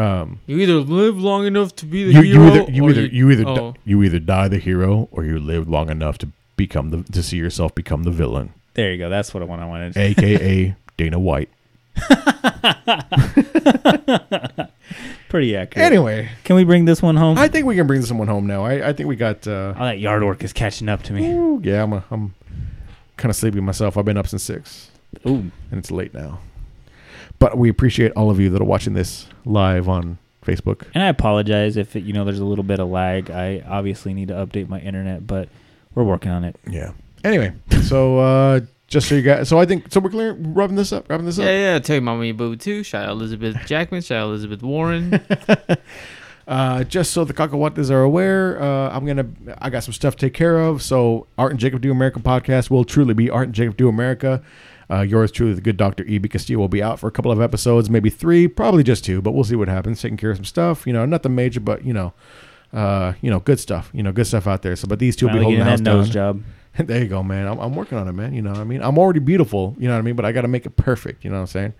[0.00, 2.90] Um, You either live long enough to be the you, hero, you either you or
[2.90, 3.72] either you either oh.
[3.72, 7.22] di- you either die the hero or you live long enough to become the to
[7.22, 9.10] see yourself become the villain, There you go.
[9.10, 9.60] That's what I want.
[9.62, 9.96] I wanted.
[9.96, 11.50] aka Dana White.
[15.28, 15.84] Pretty accurate.
[15.86, 17.38] Anyway, Can we bring this one home?
[17.38, 18.64] I think we can bring someone home now.
[18.64, 19.46] I, I think we got.
[19.46, 21.26] Uh, All that yard work is catching up to me.
[21.30, 22.34] ooh, yeah, I'm a, I'm
[23.16, 23.96] kind of sleepy myself.
[23.96, 24.90] I've been up since six,
[25.26, 26.40] Ooh, and it's late now.
[27.38, 30.82] But we appreciate all of you that are watching this live on Facebook.
[30.94, 33.30] and I apologize if it, you know there's a little bit of lag.
[33.30, 35.48] I obviously need to update my internet, but
[35.94, 36.56] we're working on it.
[36.68, 36.92] Yeah.
[37.24, 37.52] Anyway,
[37.82, 38.60] so uh,
[38.92, 41.38] just so you guys, so I think so we're clear, wrapping this up, wrapping this
[41.38, 41.46] up.
[41.46, 41.78] Yeah, yeah.
[41.78, 42.82] Tell your mommy boo too.
[42.82, 44.02] Shout out Elizabeth Jackman.
[44.02, 45.20] Shout out Elizabeth Warren.
[46.44, 49.26] Uh, just so the cacahuates are aware, uh, I'm gonna
[49.58, 50.82] I got some stuff to take care of.
[50.82, 54.42] So Art and Jacob Do America podcast will truly be Art and Jacob Do America.
[54.90, 56.18] Uh, yours truly, the good Doctor E.
[56.18, 56.28] B.
[56.28, 59.30] Castillo, will be out for a couple of episodes, maybe three, probably just two, but
[59.32, 60.02] we'll see what happens.
[60.02, 62.12] Taking care of some stuff, you know, nothing major, but you know,
[62.72, 64.74] uh, you know, good stuff, you know, good stuff out there.
[64.74, 66.12] So, but these two will be Finally holding the house that nose down.
[66.38, 66.44] job.
[66.78, 67.46] there you go, man.
[67.46, 68.32] I'm, I'm working on it, man.
[68.34, 68.82] You know what I mean?
[68.82, 70.16] I'm already beautiful, you know what I mean?
[70.16, 71.74] But I got to make it perfect, you know what I'm saying?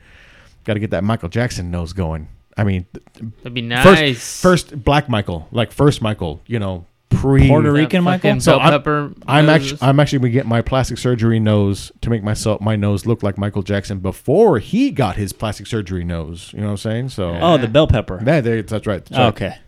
[0.64, 2.28] Got to get that Michael Jackson nose going.
[2.56, 4.40] I mean, That'd be First- nice.
[4.42, 8.40] first Black Michael, like first Michael, you know, pre Puerto Rican Michael.
[8.40, 12.10] So bell I'm- pepper I'm actually I'm actually gonna get my plastic surgery nose to
[12.10, 16.52] make myself my nose look like Michael Jackson before he got his plastic surgery nose.
[16.52, 17.08] You know what I'm saying?
[17.10, 18.18] So oh, the bell pepper.
[18.24, 19.04] that, there- that's right.
[19.04, 19.58] that's right.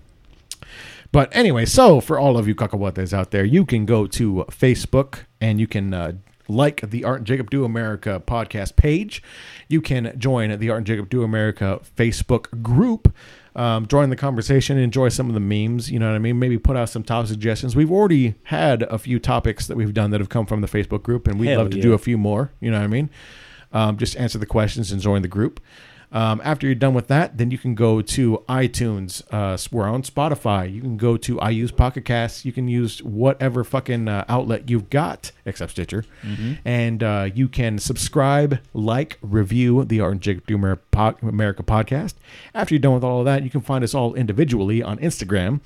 [1.15, 5.27] But anyway, so for all of you cacahuates out there, you can go to Facebook
[5.41, 6.15] and you can uh,
[6.49, 9.23] like the Art and Jacob Do America podcast page.
[9.69, 13.15] You can join the Art and Jacob Do America Facebook group.
[13.55, 15.89] Um, join the conversation, enjoy some of the memes.
[15.89, 16.41] You know what I mean?
[16.41, 17.77] Maybe put out some topic suggestions.
[17.77, 21.05] We've already had a few topics that we've done that have come from the Facebook
[21.05, 21.83] group, and we'd Hell love to yeah.
[21.85, 22.51] do a few more.
[22.59, 23.09] You know what I mean?
[23.73, 25.61] Um, just answer the questions and join the group.
[26.15, 29.23] Um, after you're done with that, then you can go to iTunes.
[29.33, 30.73] Uh, we're on Spotify.
[30.73, 32.45] You can go to I use Pocket Casts.
[32.45, 36.05] You can use whatever fucking uh, outlet you've got, except Stitcher,
[36.65, 42.15] and uh, you can subscribe, like, review the Art and Jacob Doomer Po- America podcast.
[42.55, 45.61] After you're done with all of that, you can find us all individually on Instagram.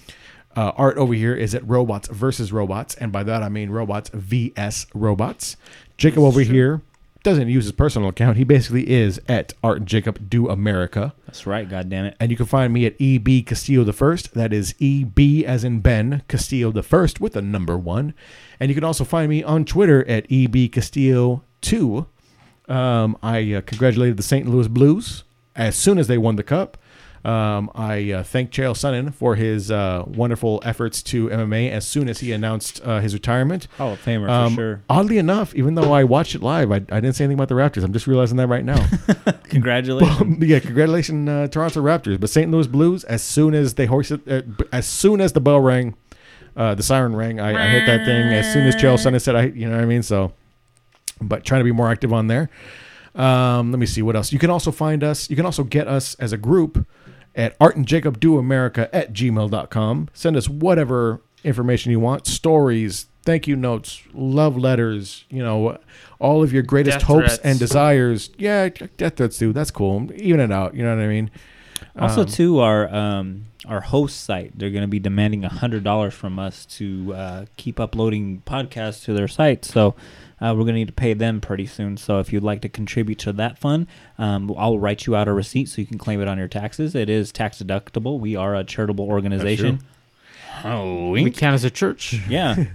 [0.56, 4.10] Uh, art over here is at robots versus robots, and by that I mean robots
[4.14, 5.56] vs robots.
[5.98, 6.80] Jacob over here
[7.28, 8.36] doesn't use his personal account.
[8.38, 11.68] He basically is at Art and Jacob Do America, That's right.
[11.68, 12.16] God damn it.
[12.18, 14.34] and you can find me at EB Castillo the First.
[14.34, 18.14] That is EB as in Ben Castillo the First with the number one,
[18.58, 22.06] and you can also find me on Twitter at EB Castillo Two.
[22.68, 24.46] Um, I uh, congratulated the St.
[24.48, 25.24] Louis Blues
[25.56, 26.76] as soon as they won the cup.
[27.28, 32.08] Um, I uh, thank Chael Sonnen for his uh, wonderful efforts to MMA as soon
[32.08, 33.68] as he announced uh, his retirement.
[33.76, 34.82] Hall of Famer Um, for sure.
[34.88, 37.54] Oddly enough, even though I watched it live, I, I didn't say anything about the
[37.54, 37.84] Raptors.
[37.84, 38.82] I'm just realizing that right now.
[39.44, 40.42] Congratulations.
[40.42, 42.18] yeah, congratulations, uh, Toronto Raptors.
[42.18, 42.50] But St.
[42.50, 44.40] Louis Blues, as soon as they hoisted, uh,
[44.72, 45.96] as soon as the bell rang,
[46.56, 48.32] uh, the siren rang, I, I hit that thing.
[48.32, 50.02] As soon as Chael Sonnen said, I, you know what I mean.
[50.02, 50.32] So,
[51.20, 52.48] but trying to be more active on there.
[53.14, 54.32] Um, let me see what else.
[54.32, 55.28] You can also find us.
[55.28, 56.86] You can also get us as a group
[57.38, 60.08] at Art and Jacob Do America at gmail.com.
[60.12, 65.78] Send us whatever information you want, stories, thank you notes, love letters, you know,
[66.18, 67.38] all of your greatest Death hopes threats.
[67.44, 68.30] and desires.
[68.36, 69.52] Yeah, death threats too.
[69.52, 70.10] That's cool.
[70.16, 70.74] Even it out.
[70.74, 71.30] You know what I mean?
[71.96, 75.84] Also, Um, too, our um, our host site, they're going to be demanding a hundred
[75.84, 79.64] dollars from us to uh, keep uploading podcasts to their site.
[79.64, 79.94] So
[80.40, 81.96] uh, we're going to need to pay them pretty soon.
[81.96, 83.86] So if you'd like to contribute to that fund,
[84.18, 86.94] um, I'll write you out a receipt so you can claim it on your taxes.
[86.94, 88.18] It is tax deductible.
[88.18, 89.80] We are a charitable organization.
[90.64, 92.14] Oh, we count as a church.
[92.28, 92.64] yeah.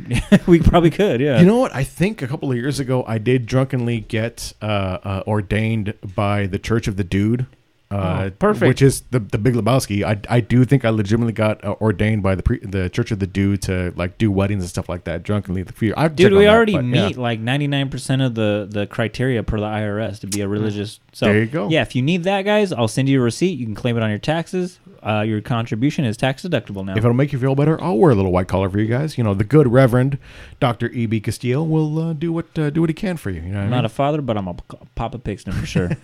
[0.46, 1.20] we probably could.
[1.20, 1.40] Yeah.
[1.40, 1.74] You know what?
[1.74, 6.46] I think a couple of years ago I did drunkenly get uh, uh, ordained by
[6.46, 7.46] the Church of the Dude.
[7.92, 8.68] Uh, Oh, perfect.
[8.68, 10.04] Which is the the Big Lebowski.
[10.04, 13.18] I, I do think I legitimately got uh, ordained by the pre, the Church of
[13.18, 15.62] the Dude to like do weddings and stuff like that drunkenly.
[15.62, 19.42] The few, I Dude, we already meet like ninety nine percent of the the criteria
[19.42, 21.00] per the IRS to be a religious.
[21.12, 21.68] So There you go.
[21.68, 23.58] Yeah, if you need that, guys, I'll send you a receipt.
[23.58, 24.78] You can claim it on your taxes.
[25.04, 26.92] Uh, your contribution is tax deductible now.
[26.92, 29.18] If it'll make you feel better, I'll wear a little white collar for you guys.
[29.18, 30.18] You know, the good Reverend
[30.60, 31.06] Doctor E.
[31.06, 31.20] B.
[31.20, 33.40] Castillo will uh, do what uh, do what he can for you.
[33.40, 33.70] You know, I'm mean?
[33.70, 34.54] not a father, but I'm a
[34.94, 35.90] Papa Pixton for sure.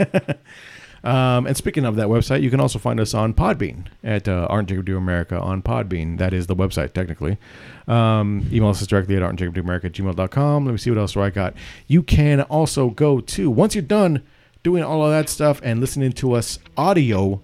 [1.05, 4.47] Um, and speaking of that website, you can also find us on Podbean at uh,
[4.51, 6.19] Art and Jacob Do America on Podbean.
[6.19, 7.39] That is the website, technically.
[7.87, 10.65] Um, email us directly at Art and Jacob Do America at gmail.com.
[10.67, 11.55] Let me see what else do I got.
[11.87, 14.23] You can also go to, once you're done
[14.65, 17.41] doing all of that stuff and listening to us audioly,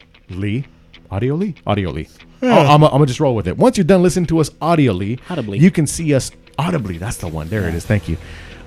[1.10, 1.54] audioly?
[1.64, 2.08] Audioly.
[2.42, 3.56] I'll- I'm going to just roll with it.
[3.56, 5.58] Once you're done listening to us audibly, Audibly.
[5.58, 6.98] you can see us audibly.
[6.98, 7.48] That's the one.
[7.48, 7.86] There it is.
[7.86, 8.16] Thank you.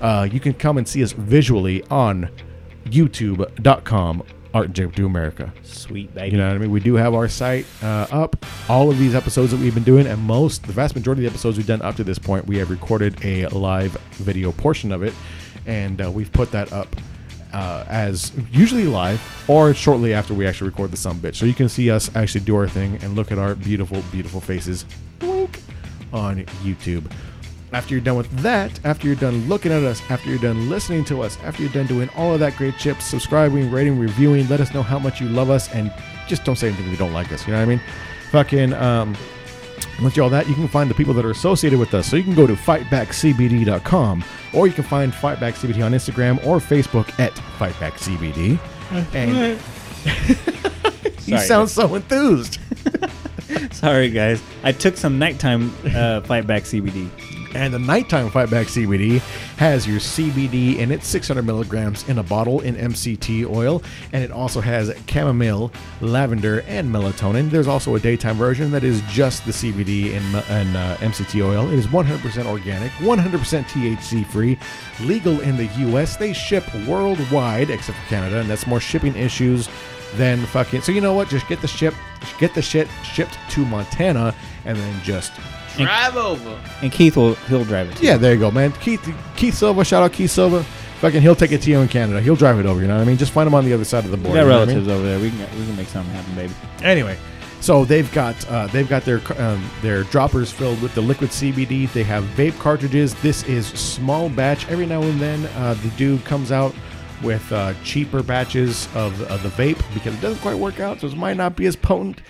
[0.01, 2.29] Uh, you can come and see us visually on
[2.85, 4.23] youtube.com
[4.57, 5.53] art and jacob do america.
[5.63, 6.31] Sweet baby.
[6.31, 6.71] you know what i mean?
[6.71, 8.45] We do have our site uh, up.
[8.67, 11.35] All of these episodes that we've been doing and most the vast majority of the
[11.35, 15.03] episodes we've done up to this point we have recorded a live video portion of
[15.03, 15.13] it.
[15.65, 16.87] And uh, we've put that up
[17.53, 21.53] uh, as usually live or shortly after we actually record the some bitch so you
[21.53, 24.85] can see us actually do our thing and look at our beautiful beautiful faces.
[25.21, 25.61] Wink.
[26.13, 27.11] on youtube
[27.73, 31.03] after you're done with that, after you're done looking at us, after you're done listening
[31.05, 34.61] to us, after you're done doing all of that great shit, subscribing, rating, reviewing, let
[34.61, 35.91] us know how much you love us, and
[36.27, 37.45] just don't say anything if you don't like us.
[37.45, 37.81] You know what I mean?
[38.31, 39.15] Fucking, um,
[40.01, 42.07] once you're all that, you can find the people that are associated with us.
[42.07, 44.23] So you can go to fightbackcbd.com,
[44.53, 48.59] or you can find Fightback CBD on Instagram or Facebook at FightbackCBD.
[49.13, 49.59] And
[51.25, 51.41] you Sorry.
[51.45, 52.59] sound so enthused.
[53.71, 54.41] Sorry, guys.
[54.63, 57.09] I took some nighttime uh, fight back CBD.
[57.57, 59.19] And the nighttime Fightback CBD
[59.57, 63.81] has your CBD in it, 600 milligrams in a bottle in MCT oil,
[64.13, 67.49] and it also has chamomile, lavender, and melatonin.
[67.49, 71.67] There's also a daytime version that is just the CBD and uh, MCT oil.
[71.69, 74.59] It is 100% organic, 100% THC free,
[75.01, 76.15] legal in the U.S.
[76.15, 79.67] They ship worldwide except for Canada, and that's more shipping issues
[80.13, 80.81] than fucking.
[80.81, 81.27] So you know what?
[81.27, 81.95] Just get the ship,
[82.37, 84.35] get the shit shipped to Montana,
[84.65, 85.31] and then just
[85.85, 86.59] Drive over.
[86.81, 87.95] And Keith will he'll drive it.
[87.97, 88.17] To Yeah, you.
[88.19, 88.71] there you go, man.
[88.73, 90.63] Keith Keith Silva, shout out Keith Silva.
[91.01, 92.19] Fucking, he'll take it to you in Canada.
[92.21, 92.81] He'll drive it over.
[92.81, 93.17] You know what I mean?
[93.17, 94.39] Just find him on the other side of the we border.
[94.39, 94.87] got you know what I mean?
[94.87, 95.19] relatives over there.
[95.19, 96.53] We can we can make something happen, baby.
[96.83, 97.17] Anyway,
[97.61, 101.91] so they've got uh, they've got their um, their droppers filled with the liquid CBD.
[101.93, 103.13] They have vape cartridges.
[103.21, 104.67] This is small batch.
[104.69, 106.73] Every now and then, uh, the dude comes out
[107.23, 111.07] with uh, cheaper batches of, of the vape because it doesn't quite work out, so
[111.07, 112.21] it might not be as potent,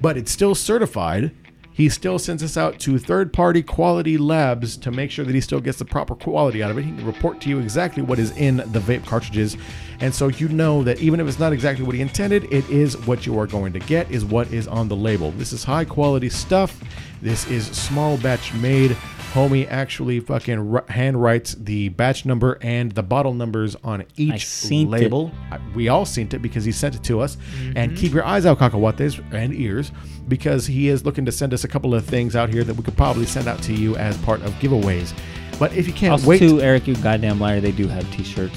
[0.00, 1.30] but it's still certified.
[1.74, 5.40] He still sends us out to third party quality labs to make sure that he
[5.40, 6.84] still gets the proper quality out of it.
[6.84, 9.56] He can report to you exactly what is in the vape cartridges.
[10.00, 12.96] And so you know that even if it's not exactly what he intended, it is
[13.06, 15.30] what you are going to get, is what is on the label.
[15.32, 16.82] This is high quality stuff.
[17.22, 18.96] This is small batch made.
[19.32, 24.46] Homie actually fucking ri- hand writes the batch number and the bottle numbers on each
[24.46, 24.90] seen it.
[24.90, 25.32] label.
[25.50, 27.38] I- We all seen it because he sent it to us.
[27.74, 27.94] And mm-hmm.
[27.96, 29.90] keep your eyes out, cacahuates and ears,
[30.28, 32.82] because he is looking to send us a couple of things out here that we
[32.82, 35.14] could probably send out to you as part of giveaways.
[35.58, 37.60] But if you can't Also, wait, too, Eric, you goddamn liar.
[37.60, 38.54] They do have T-shirts.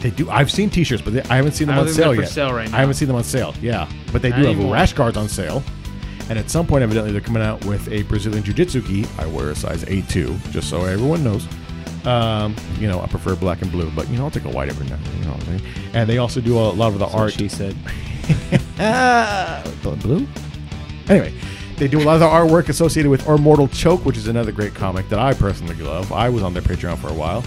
[0.00, 0.30] they do.
[0.30, 2.22] I've seen T-shirts, but they, I haven't seen them I on think sale they're for
[2.22, 2.30] yet.
[2.30, 2.76] sale right now.
[2.78, 3.52] I haven't seen them on sale.
[3.60, 4.72] Yeah, but they do Not have anymore.
[4.72, 5.62] rash guards on sale.
[6.28, 9.06] And at some point, evidently, they're coming out with a Brazilian Jiu-Jitsu gi.
[9.18, 11.46] I wear a size A2, just so everyone knows.
[12.04, 14.68] Um, you know, I prefer black and blue, but you know, I'll take a white
[14.68, 15.18] every now and then.
[15.18, 15.74] You know what I'm saying?
[15.94, 17.32] And they also do a lot of the what art.
[17.32, 17.76] she said.
[20.02, 20.26] Blue.
[21.08, 21.32] Anyway,
[21.76, 24.74] they do a lot of the artwork associated with Immortal Choke, which is another great
[24.74, 26.12] comic that I personally love.
[26.12, 27.42] I was on their Patreon for a while.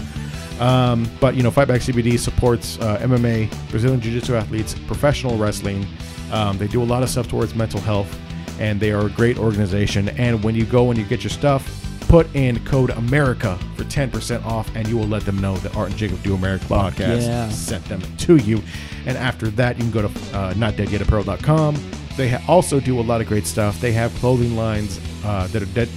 [0.60, 5.86] Um, but you know, Fightback CBD supports uh, MMA, Brazilian Jiu-Jitsu athletes, professional wrestling.
[6.30, 8.18] Um, they do a lot of stuff towards mental health,
[8.62, 10.08] and they are a great organization.
[10.10, 11.68] And when you go and you get your stuff,
[12.02, 15.76] put in code America for ten percent off, and you will let them know that
[15.76, 17.48] Art and Jacob Do America podcast yeah.
[17.48, 18.62] sent them to you.
[19.04, 21.76] And after that, you can go to uh, notdeadyetapparel.com.
[22.16, 23.80] They ha- also do a lot of great stuff.
[23.80, 25.88] They have clothing lines uh, that are dead,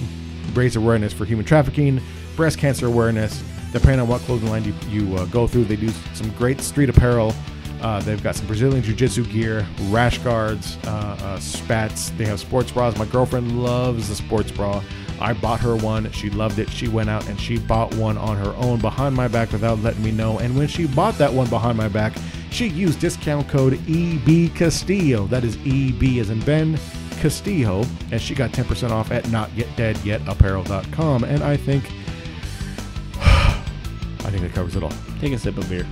[0.54, 2.02] raise awareness for human trafficking,
[2.34, 3.44] breast cancer awareness.
[3.72, 6.88] Depending on what clothing line you, you uh, go through, they do some great street
[6.88, 7.32] apparel.
[7.80, 12.10] Uh, they've got some Brazilian Jiu Jitsu gear, rash guards, uh, uh, spats.
[12.10, 12.96] They have sports bras.
[12.96, 14.82] My girlfriend loves the sports bra.
[15.20, 16.10] I bought her one.
[16.12, 16.68] She loved it.
[16.70, 20.02] She went out and she bought one on her own behind my back without letting
[20.02, 20.38] me know.
[20.38, 22.12] And when she bought that one behind my back,
[22.50, 25.26] she used discount code EB Castillo.
[25.26, 26.78] That is EB as in Ben
[27.20, 27.84] Castillo.
[28.12, 31.24] And she got 10% off at notyetdeadyetapparel.com.
[31.24, 31.84] And I think,
[33.16, 34.92] I think that covers it all.
[35.20, 35.86] Take a sip of beer.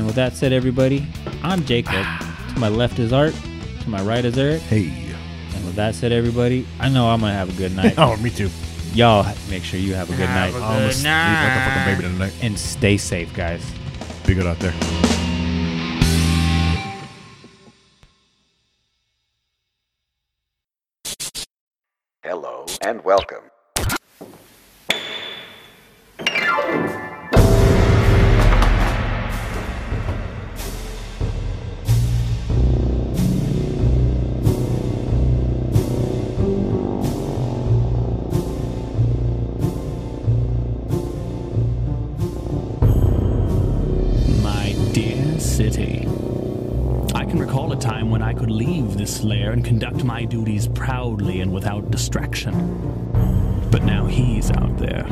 [0.00, 1.06] And with that said, everybody,
[1.42, 1.92] I'm Jacob.
[2.54, 3.34] to my left is Art.
[3.82, 4.62] To my right is Eric.
[4.62, 4.86] Hey.
[5.54, 7.92] And with that said, everybody, I know I'm gonna have a good night.
[7.98, 8.48] Oh, me too.
[8.94, 11.52] Y'all make sure you have a good Have night a I'm gonna Good sleep like
[11.52, 12.32] a fucking baby tonight.
[12.42, 13.62] and stay safe, guys.
[14.26, 15.09] Be good out there.
[49.24, 52.54] Lair and conduct my duties proudly and without distraction.
[53.70, 55.06] But now he's out there.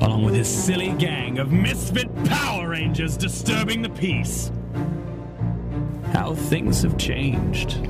[0.00, 4.50] Along with his silly gang of misfit Power Rangers disturbing the peace.
[6.12, 7.80] How things have changed.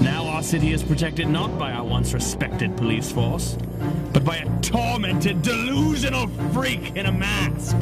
[0.00, 3.56] Now our city is protected not by our once respected police force,
[4.12, 7.76] but by a tormented, delusional freak in a mask.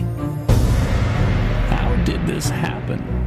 [1.70, 3.19] How did this happen?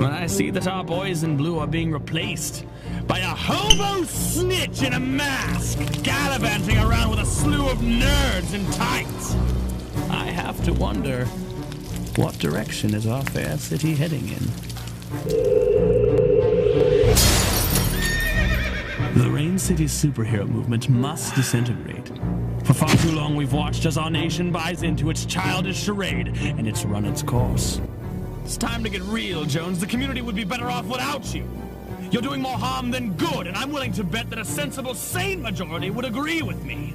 [0.00, 2.64] When I see that our boys in blue are being replaced
[3.06, 8.64] by a hobo snitch in a mask, gallivanting around with a slew of nerds in
[8.72, 9.34] tights,
[10.08, 11.26] I have to wonder
[12.16, 14.46] what direction is our fair city heading in?
[19.18, 22.10] The Rain City superhero movement must disintegrate.
[22.64, 26.66] For far too long, we've watched as our nation buys into its childish charade, and
[26.66, 27.82] it's run its course.
[28.44, 29.78] It's time to get real, Jones.
[29.78, 31.48] The community would be better off without you.
[32.10, 35.40] You're doing more harm than good, and I'm willing to bet that a sensible, sane
[35.40, 36.94] majority would agree with me.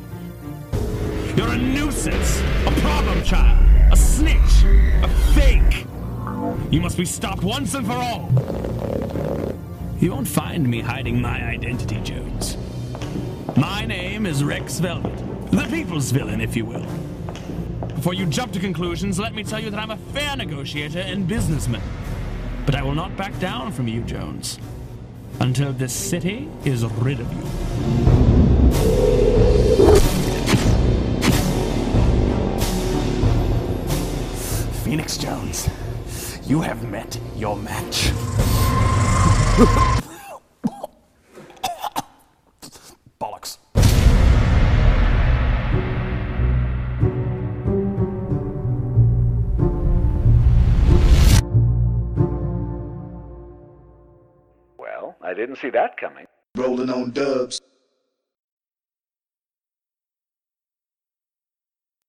[1.37, 4.63] You're a nuisance, a problem child, a snitch,
[5.03, 5.85] a fake.
[6.71, 8.29] You must be stopped once and for all.
[9.99, 12.57] You won't find me hiding my identity, Jones.
[13.55, 15.17] My name is Rex Velvet,
[15.51, 16.85] the people's villain, if you will.
[18.05, 21.27] Before you jump to conclusions, let me tell you that I'm a fair negotiator and
[21.27, 21.81] businessman.
[22.63, 24.59] But I will not back down from you, Jones.
[25.39, 27.41] until this city is rid of you.
[34.83, 35.67] Phoenix Jones,
[36.45, 38.11] you have met your match.
[55.45, 56.25] didn't see that coming.
[56.57, 57.61] Rolling on dubs.